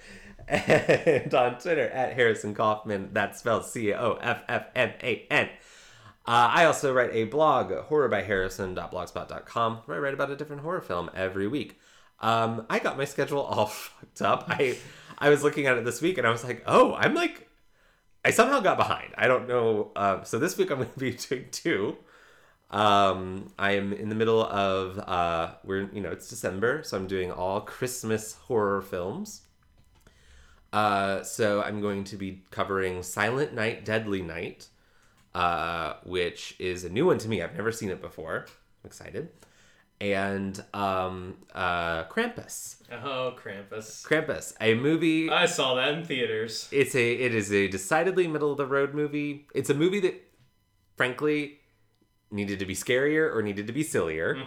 and 0.51 1.33
on 1.33 1.59
Twitter 1.59 1.89
at 1.89 2.13
Harrison 2.13 2.53
Coffman. 2.53 3.09
That's 3.13 3.39
spelled 3.39 3.65
C 3.65 3.93
O 3.93 4.17
F 4.21 4.43
F 4.47 4.67
M 4.75 4.91
A 5.01 5.25
N. 5.31 5.49
Uh, 6.25 6.51
I 6.53 6.65
also 6.65 6.93
write 6.93 7.11
a 7.13 7.23
blog, 7.23 7.71
horrorbyharrison.blogspot.com, 7.71 9.77
where 9.85 9.97
I 9.97 9.99
write 9.99 10.13
about 10.13 10.29
a 10.29 10.35
different 10.35 10.61
horror 10.61 10.81
film 10.81 11.09
every 11.15 11.47
week. 11.47 11.79
Um, 12.19 12.65
I 12.69 12.79
got 12.79 12.97
my 12.97 13.05
schedule 13.05 13.41
all 13.41 13.65
fucked 13.67 14.21
up. 14.21 14.45
I 14.47 14.77
I 15.17 15.29
was 15.29 15.43
looking 15.43 15.67
at 15.67 15.77
it 15.77 15.85
this 15.85 16.01
week 16.01 16.17
and 16.17 16.27
I 16.27 16.31
was 16.31 16.43
like, 16.43 16.63
oh, 16.65 16.93
I'm 16.95 17.15
like, 17.15 17.47
I 18.25 18.31
somehow 18.31 18.59
got 18.59 18.77
behind. 18.77 19.13
I 19.17 19.27
don't 19.27 19.47
know. 19.47 19.91
Uh, 19.95 20.23
so 20.23 20.37
this 20.37 20.57
week 20.57 20.69
I'm 20.69 20.77
going 20.77 20.91
to 20.91 20.99
be 20.99 21.11
doing 21.29 21.45
two. 21.51 21.97
Um, 22.69 23.51
I 23.59 23.73
am 23.73 23.91
in 23.91 24.09
the 24.09 24.15
middle 24.15 24.43
of 24.43 24.97
uh, 24.99 25.55
we're 25.63 25.89
you 25.91 26.01
know 26.01 26.11
it's 26.11 26.29
December, 26.29 26.83
so 26.83 26.97
I'm 26.97 27.07
doing 27.07 27.31
all 27.31 27.61
Christmas 27.61 28.33
horror 28.33 28.81
films. 28.81 29.41
Uh, 30.73 31.23
so 31.23 31.61
I'm 31.61 31.81
going 31.81 32.03
to 32.05 32.17
be 32.17 32.43
covering 32.51 33.03
Silent 33.03 33.53
Night, 33.53 33.83
Deadly 33.83 34.21
Night, 34.21 34.67
uh, 35.35 35.95
which 36.05 36.55
is 36.59 36.83
a 36.83 36.89
new 36.89 37.05
one 37.05 37.17
to 37.19 37.27
me. 37.27 37.41
I've 37.41 37.55
never 37.55 37.71
seen 37.71 37.89
it 37.89 38.01
before. 38.01 38.45
I'm 38.47 38.87
excited. 38.87 39.29
And 39.99 40.63
um, 40.73 41.35
uh, 41.53 42.05
Krampus. 42.05 42.77
oh, 42.91 43.35
Krampus. 43.37 44.03
Krampus, 44.03 44.53
a 44.59 44.73
movie. 44.73 45.29
I 45.29 45.45
saw 45.45 45.75
that 45.75 45.93
in 45.93 46.05
theaters. 46.05 46.67
It's 46.71 46.95
a 46.95 47.13
it 47.13 47.35
is 47.35 47.51
a 47.51 47.67
decidedly 47.67 48.27
middle 48.27 48.51
of 48.51 48.57
the 48.57 48.65
road 48.65 48.95
movie. 48.95 49.45
It's 49.53 49.69
a 49.69 49.75
movie 49.75 49.99
that, 49.99 50.19
frankly, 50.97 51.59
needed 52.31 52.57
to 52.59 52.65
be 52.65 52.73
scarier 52.73 53.35
or 53.35 53.43
needed 53.43 53.67
to 53.67 53.73
be 53.73 53.83
sillier. 53.83 54.37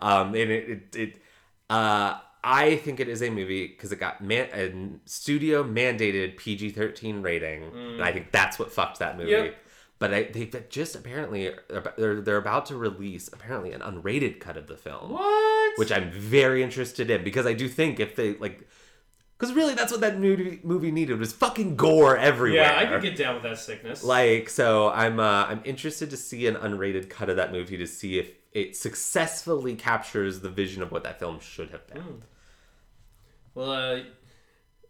Um, 0.00 0.28
and 0.28 0.50
it 0.50 0.70
it, 0.70 0.96
it 0.96 1.22
uh, 1.68 2.18
I 2.44 2.76
think 2.76 3.00
it 3.00 3.08
is 3.08 3.22
a 3.22 3.30
movie 3.30 3.66
because 3.66 3.90
it 3.90 3.96
got 3.98 4.22
man 4.22 4.48
a 4.52 5.08
studio 5.08 5.64
mandated 5.64 6.36
PG 6.36 6.70
thirteen 6.70 7.22
rating, 7.22 7.64
and 7.74 8.02
I 8.02 8.12
think 8.12 8.30
that's 8.32 8.58
what 8.58 8.70
fucked 8.72 8.98
that 8.98 9.16
movie. 9.16 9.30
Yep. 9.30 9.56
But 10.00 10.12
I, 10.12 10.22
they 10.24 10.50
just 10.68 10.94
apparently 10.96 11.50
they're 11.96 12.20
they're 12.20 12.36
about 12.36 12.66
to 12.66 12.76
release 12.76 13.28
apparently 13.32 13.72
an 13.72 13.80
unrated 13.80 14.40
cut 14.40 14.56
of 14.56 14.66
the 14.66 14.76
film 14.76 15.12
What? 15.12 15.78
which 15.78 15.90
I'm 15.92 16.10
very 16.10 16.62
interested 16.62 17.10
in 17.10 17.24
because 17.24 17.46
I 17.46 17.54
do 17.54 17.68
think 17.68 18.00
if 18.00 18.14
they 18.16 18.34
like, 18.34 18.68
because 19.38 19.54
really 19.54 19.74
that's 19.74 19.92
what 19.92 20.00
that 20.02 20.18
movie 20.18 20.60
movie 20.64 20.90
needed 20.90 21.18
was 21.18 21.32
fucking 21.32 21.76
gore 21.76 22.16
everywhere. 22.18 22.62
yeah, 22.62 22.76
I 22.78 22.86
could 22.86 23.02
get 23.02 23.16
down 23.16 23.34
with 23.34 23.44
that 23.44 23.58
sickness. 23.58 24.02
like 24.04 24.50
so. 24.50 24.90
I'm 24.90 25.18
uh, 25.20 25.46
I'm 25.46 25.62
interested 25.64 26.10
to 26.10 26.16
see 26.16 26.46
an 26.48 26.56
unrated 26.56 27.08
cut 27.08 27.30
of 27.30 27.36
that 27.36 27.52
movie 27.52 27.76
to 27.78 27.86
see 27.86 28.18
if 28.18 28.32
it 28.52 28.76
successfully 28.76 29.74
captures 29.76 30.40
the 30.40 30.50
vision 30.50 30.82
of 30.82 30.92
what 30.92 31.04
that 31.04 31.18
film 31.18 31.38
should 31.40 31.70
have 31.70 31.86
been. 31.86 32.22
Well, 33.54 33.70
uh, 33.70 34.00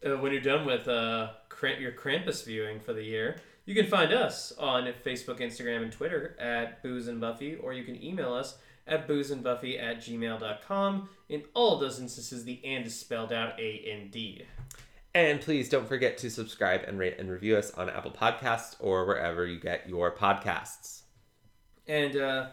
uh, 0.06 0.16
when 0.18 0.32
you're 0.32 0.40
done 0.40 0.66
with 0.66 0.88
uh, 0.88 1.30
Kramp- 1.48 1.80
your 1.80 1.92
Krampus 1.92 2.44
viewing 2.44 2.80
for 2.80 2.92
the 2.92 3.02
year, 3.02 3.36
you 3.66 3.74
can 3.74 3.86
find 3.86 4.12
us 4.12 4.52
on 4.58 4.92
Facebook, 5.04 5.40
Instagram, 5.40 5.82
and 5.82 5.92
Twitter 5.92 6.36
at 6.38 6.82
Booze 6.82 7.08
and 7.08 7.20
Buffy, 7.20 7.56
or 7.56 7.72
you 7.72 7.84
can 7.84 8.02
email 8.02 8.32
us 8.32 8.58
at 8.86 9.08
boozeandbuffy 9.08 9.82
at 9.82 9.98
gmail.com. 9.98 11.08
In 11.28 11.42
all 11.54 11.78
those 11.78 11.98
instances, 11.98 12.44
the 12.44 12.60
and 12.64 12.86
is 12.86 12.98
spelled 12.98 13.32
out 13.32 13.58
A 13.58 13.84
N 13.86 14.10
D. 14.10 14.44
And 15.14 15.40
please 15.40 15.68
don't 15.68 15.86
forget 15.86 16.18
to 16.18 16.30
subscribe 16.30 16.82
and 16.86 16.98
rate 16.98 17.16
and 17.18 17.30
review 17.30 17.56
us 17.56 17.70
on 17.72 17.88
Apple 17.88 18.10
Podcasts 18.10 18.74
or 18.80 19.06
wherever 19.06 19.46
you 19.46 19.60
get 19.60 19.88
your 19.88 20.14
podcasts. 20.14 21.02
And 21.86 22.16
uh, 22.16 22.48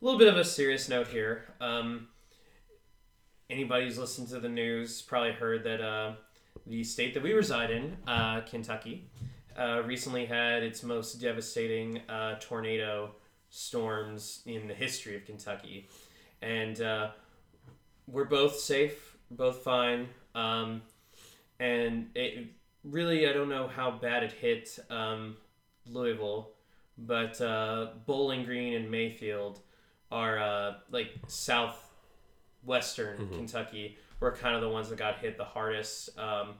a 0.00 0.04
little 0.04 0.18
bit 0.18 0.28
of 0.28 0.36
a 0.36 0.44
serious 0.44 0.88
note 0.88 1.08
here. 1.08 1.44
Um, 1.60 2.08
anybody 3.50 3.86
who's 3.86 3.98
listened 3.98 4.28
to 4.28 4.40
the 4.40 4.48
news 4.48 5.00
probably 5.02 5.32
heard 5.32 5.64
that 5.64 5.80
uh, 5.80 6.12
the 6.66 6.84
state 6.84 7.14
that 7.14 7.22
we 7.22 7.32
reside 7.32 7.70
in, 7.70 7.96
uh, 8.06 8.42
Kentucky, 8.42 9.08
uh, 9.58 9.82
recently 9.84 10.26
had 10.26 10.62
its 10.62 10.82
most 10.82 11.14
devastating 11.20 12.00
uh, 12.08 12.36
tornado 12.40 13.10
storms 13.50 14.42
in 14.46 14.68
the 14.68 14.74
history 14.74 15.16
of 15.16 15.24
Kentucky. 15.24 15.88
And 16.42 16.80
uh, 16.80 17.10
we're 18.06 18.26
both 18.26 18.58
safe, 18.58 19.16
both 19.30 19.62
fine. 19.62 20.08
Um, 20.34 20.82
and 21.58 22.10
it 22.14 22.48
really, 22.84 23.28
I 23.28 23.32
don't 23.32 23.48
know 23.48 23.66
how 23.66 23.90
bad 23.90 24.22
it 24.22 24.32
hit 24.32 24.78
um, 24.90 25.36
Louisville, 25.86 26.50
but 26.98 27.40
uh, 27.40 27.88
Bowling 28.06 28.44
Green 28.44 28.74
and 28.74 28.90
Mayfield 28.90 29.60
are 30.12 30.38
uh, 30.38 30.74
like 32.66 32.82
southwestern 32.82 33.28
Kentucky 33.30 33.96
were 34.20 34.32
kind 34.32 34.54
of 34.54 34.60
the 34.60 34.68
ones 34.68 34.88
that 34.88 34.98
got 34.98 35.18
hit 35.18 35.36
the 35.36 35.44
hardest. 35.44 36.18
Um, 36.18 36.54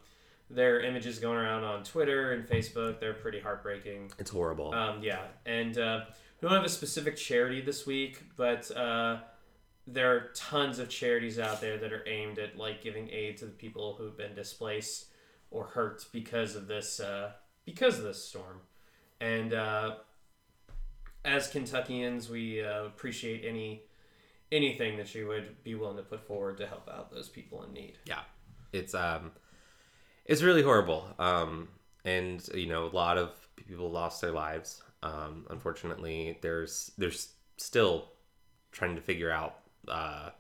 their 0.51 0.81
images 0.81 1.19
going 1.19 1.39
around 1.39 1.65
on 1.65 1.85
Twitter 1.85 2.33
and 2.33 2.47
Facebook, 2.47 3.01
they're 3.01 3.15
pretty 3.15 3.41
heartbreaking. 3.41 4.13
It's 4.19 4.31
horrible. 4.31 4.73
Um, 4.73 5.03
yeah, 5.03 5.21
and 5.45 5.77
uh, 5.77 6.01
we 6.41 6.49
don't 6.49 6.57
have 6.57 6.65
a 6.65 6.71
specific 6.71 7.17
charity 7.17 7.61
this 7.61 7.87
week, 7.87 8.23
but 8.37 8.71
uh, 8.71 9.19
there 9.87 10.11
are 10.15 10.31
tons 10.35 10.79
of 10.79 10.89
charities 10.89 11.39
out 11.39 11.61
there 11.61 11.77
that 11.79 11.93
are 11.93 12.07
aimed 12.09 12.39
at 12.39 12.57
like 12.57 12.83
giving 12.83 13.11
aid 13.11 13.37
to 13.39 13.45
the 13.45 13.51
people 13.53 13.95
who've 13.99 14.17
been 14.17 14.35
displaced 14.35 15.07
or 15.51 15.65
hurt 15.65 16.07
because 16.13 16.57
of 16.57 16.67
this 16.67 17.01
uh, 17.01 17.33
because 17.65 17.99
of 17.99 18.05
this 18.05 18.25
storm. 18.25 18.61
And 19.21 19.53
uh, 19.53 19.97
as 21.25 21.51
Kentuckians, 21.51 22.31
we 22.31 22.63
uh, 22.63 22.85
appreciate 22.85 23.45
any 23.45 23.83
anything 24.51 24.97
that 24.97 25.07
she 25.09 25.25
would 25.25 25.63
be 25.63 25.75
willing 25.75 25.97
to 25.97 26.03
put 26.03 26.27
forward 26.27 26.57
to 26.59 26.67
help 26.67 26.89
out 26.89 27.11
those 27.11 27.29
people 27.29 27.63
in 27.65 27.73
need. 27.73 27.99
yeah 28.05 28.21
it's 28.73 28.95
um 28.95 29.31
it's 30.25 30.43
really 30.43 30.63
horrible 30.63 31.07
um 31.19 31.69
and 32.05 32.47
you 32.55 32.67
know 32.67 32.87
a 32.87 32.95
lot 32.95 33.19
of 33.19 33.31
people 33.57 33.91
lost 33.91 34.21
their 34.21 34.33
lives 34.33 34.83
um 35.03 35.47
unfortunately 35.51 36.39
there's 36.43 36.91
there's 36.99 37.33
still 37.57 38.11
trying 38.73 38.95
to 38.95 39.01
figure 39.03 39.31
out 39.31 39.57
uh 39.89 40.31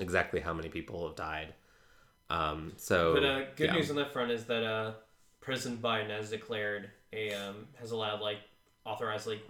exactly 0.00 0.40
how 0.40 0.52
many 0.54 0.68
people 0.68 1.06
have 1.06 1.16
died 1.16 1.54
um 2.30 2.72
so 2.76 3.14
But 3.14 3.24
uh, 3.24 3.40
good 3.56 3.66
yeah. 3.66 3.74
news 3.74 3.90
on 3.90 3.96
that 3.96 4.12
front 4.12 4.30
is 4.30 4.44
that 4.44 4.62
uh, 4.64 4.92
President 5.40 5.82
Biden 5.82 6.10
has 6.10 6.30
declared 6.30 6.90
a 7.12 7.32
um, 7.34 7.66
has 7.80 7.90
allowed 7.90 8.20
like 8.20 8.38
authorized 8.84 9.26
like 9.26 9.42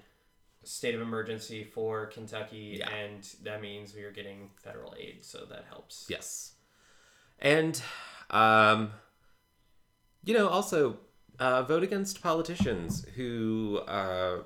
state 0.63 0.95
of 0.95 1.01
emergency 1.01 1.65
for 1.65 2.07
Kentucky, 2.07 2.77
Yeah. 2.79 2.91
and 2.91 3.23
that 3.43 3.61
means 3.63 3.95
we 3.95 4.03
are 4.05 4.11
getting 4.13 4.51
federal 4.63 4.95
aid, 4.99 5.25
so 5.25 5.45
that 5.47 5.65
helps. 5.69 6.07
Yes. 6.09 6.53
And, 7.39 7.81
um, 8.31 8.93
you 10.25 10.35
know, 10.35 10.49
also 10.49 10.99
uh, 11.39 11.63
vote 11.63 11.83
against 11.83 12.23
politicians 12.23 13.07
who 13.17 13.79
uh, 13.89 14.43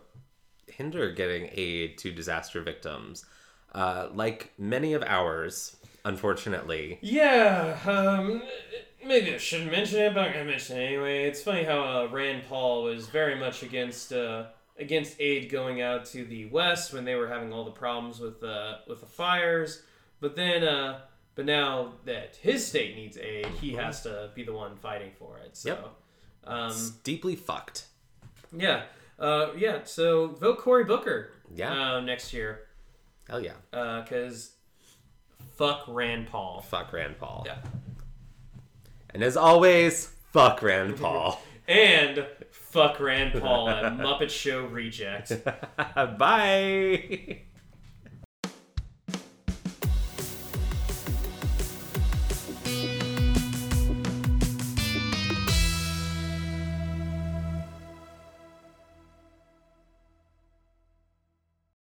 hinder 0.68 1.10
getting 1.12 1.50
aid 1.52 1.98
to 1.98 2.12
disaster 2.12 2.62
victims. 2.62 3.24
uh, 3.74 4.08
like 4.14 4.52
many 4.56 4.92
of 4.92 5.02
ours, 5.02 5.74
unfortunately. 6.04 6.96
Yeah, 7.02 7.76
um, 7.84 8.40
maybe 9.04 9.34
I 9.34 9.38
shouldn't 9.38 9.72
mention 9.72 9.98
it, 9.98 10.14
but 10.14 10.26
I'm 10.26 10.32
gonna 10.32 10.44
mention 10.44 10.76
it 10.78 10.84
anyway. 10.84 11.24
It's 11.24 11.42
funny 11.42 11.64
how 11.64 11.80
uh, 11.82 12.06
Rand 12.08 12.44
Paul 12.48 12.84
was 12.84 13.08
very 13.08 13.34
much 13.34 13.64
against 13.64 14.12
uh, 14.12 14.44
against 14.78 15.20
aid 15.20 15.50
going 15.50 15.80
out 15.80 16.04
to 16.06 16.24
the 16.24 16.46
West 16.46 16.92
when 16.92 17.04
they 17.04 17.14
were 17.14 17.28
having 17.28 17.52
all 17.52 17.64
the 17.64 17.70
problems 17.70 18.18
with 18.20 18.42
uh, 18.42 18.78
with 18.88 19.00
the 19.00 19.06
fires, 19.06 19.82
but 20.20 20.34
then 20.36 20.64
uh, 20.64 21.00
but 21.34 21.44
now 21.46 21.94
that 22.04 22.36
his 22.36 22.66
state 22.66 22.94
needs 22.96 23.16
aid, 23.16 23.46
he 23.60 23.72
has 23.74 24.02
to 24.02 24.30
be 24.34 24.42
the 24.44 24.52
one 24.52 24.76
fighting 24.76 25.10
for 25.18 25.38
it. 25.38 25.56
So, 25.56 25.68
Yep. 25.70 25.90
um, 26.44 26.70
It's 26.70 26.90
deeply 26.90 27.36
fucked. 27.36 27.86
yeah, 28.56 28.82
uh, 29.18 29.48
yeah. 29.56 29.80
So 29.84 30.28
vote 30.28 30.58
Cory 30.58 30.84
Booker. 30.84 31.30
Yeah. 31.54 31.94
uh, 31.96 32.00
next 32.00 32.32
year, 32.32 32.62
Hell 33.28 33.40
yeah. 33.40 33.52
because 33.70 34.52
fuck 35.56 35.84
Rand 35.86 36.26
Paul. 36.28 36.60
Fuck 36.62 36.92
Rand 36.92 37.18
Paul. 37.18 37.44
Yeah. 37.46 37.58
And 39.10 39.22
as 39.22 39.36
always, 39.36 40.06
fuck 40.32 40.62
Rand 40.62 40.96
Paul. 40.98 41.40
And 41.66 42.26
fuck 42.74 42.98
Rand 42.98 43.40
Paul 43.40 43.70
at 43.70 43.84
Muppet 43.96 44.30
Show 44.30 44.66
Reject. 44.66 45.32
Bye. 46.18 47.42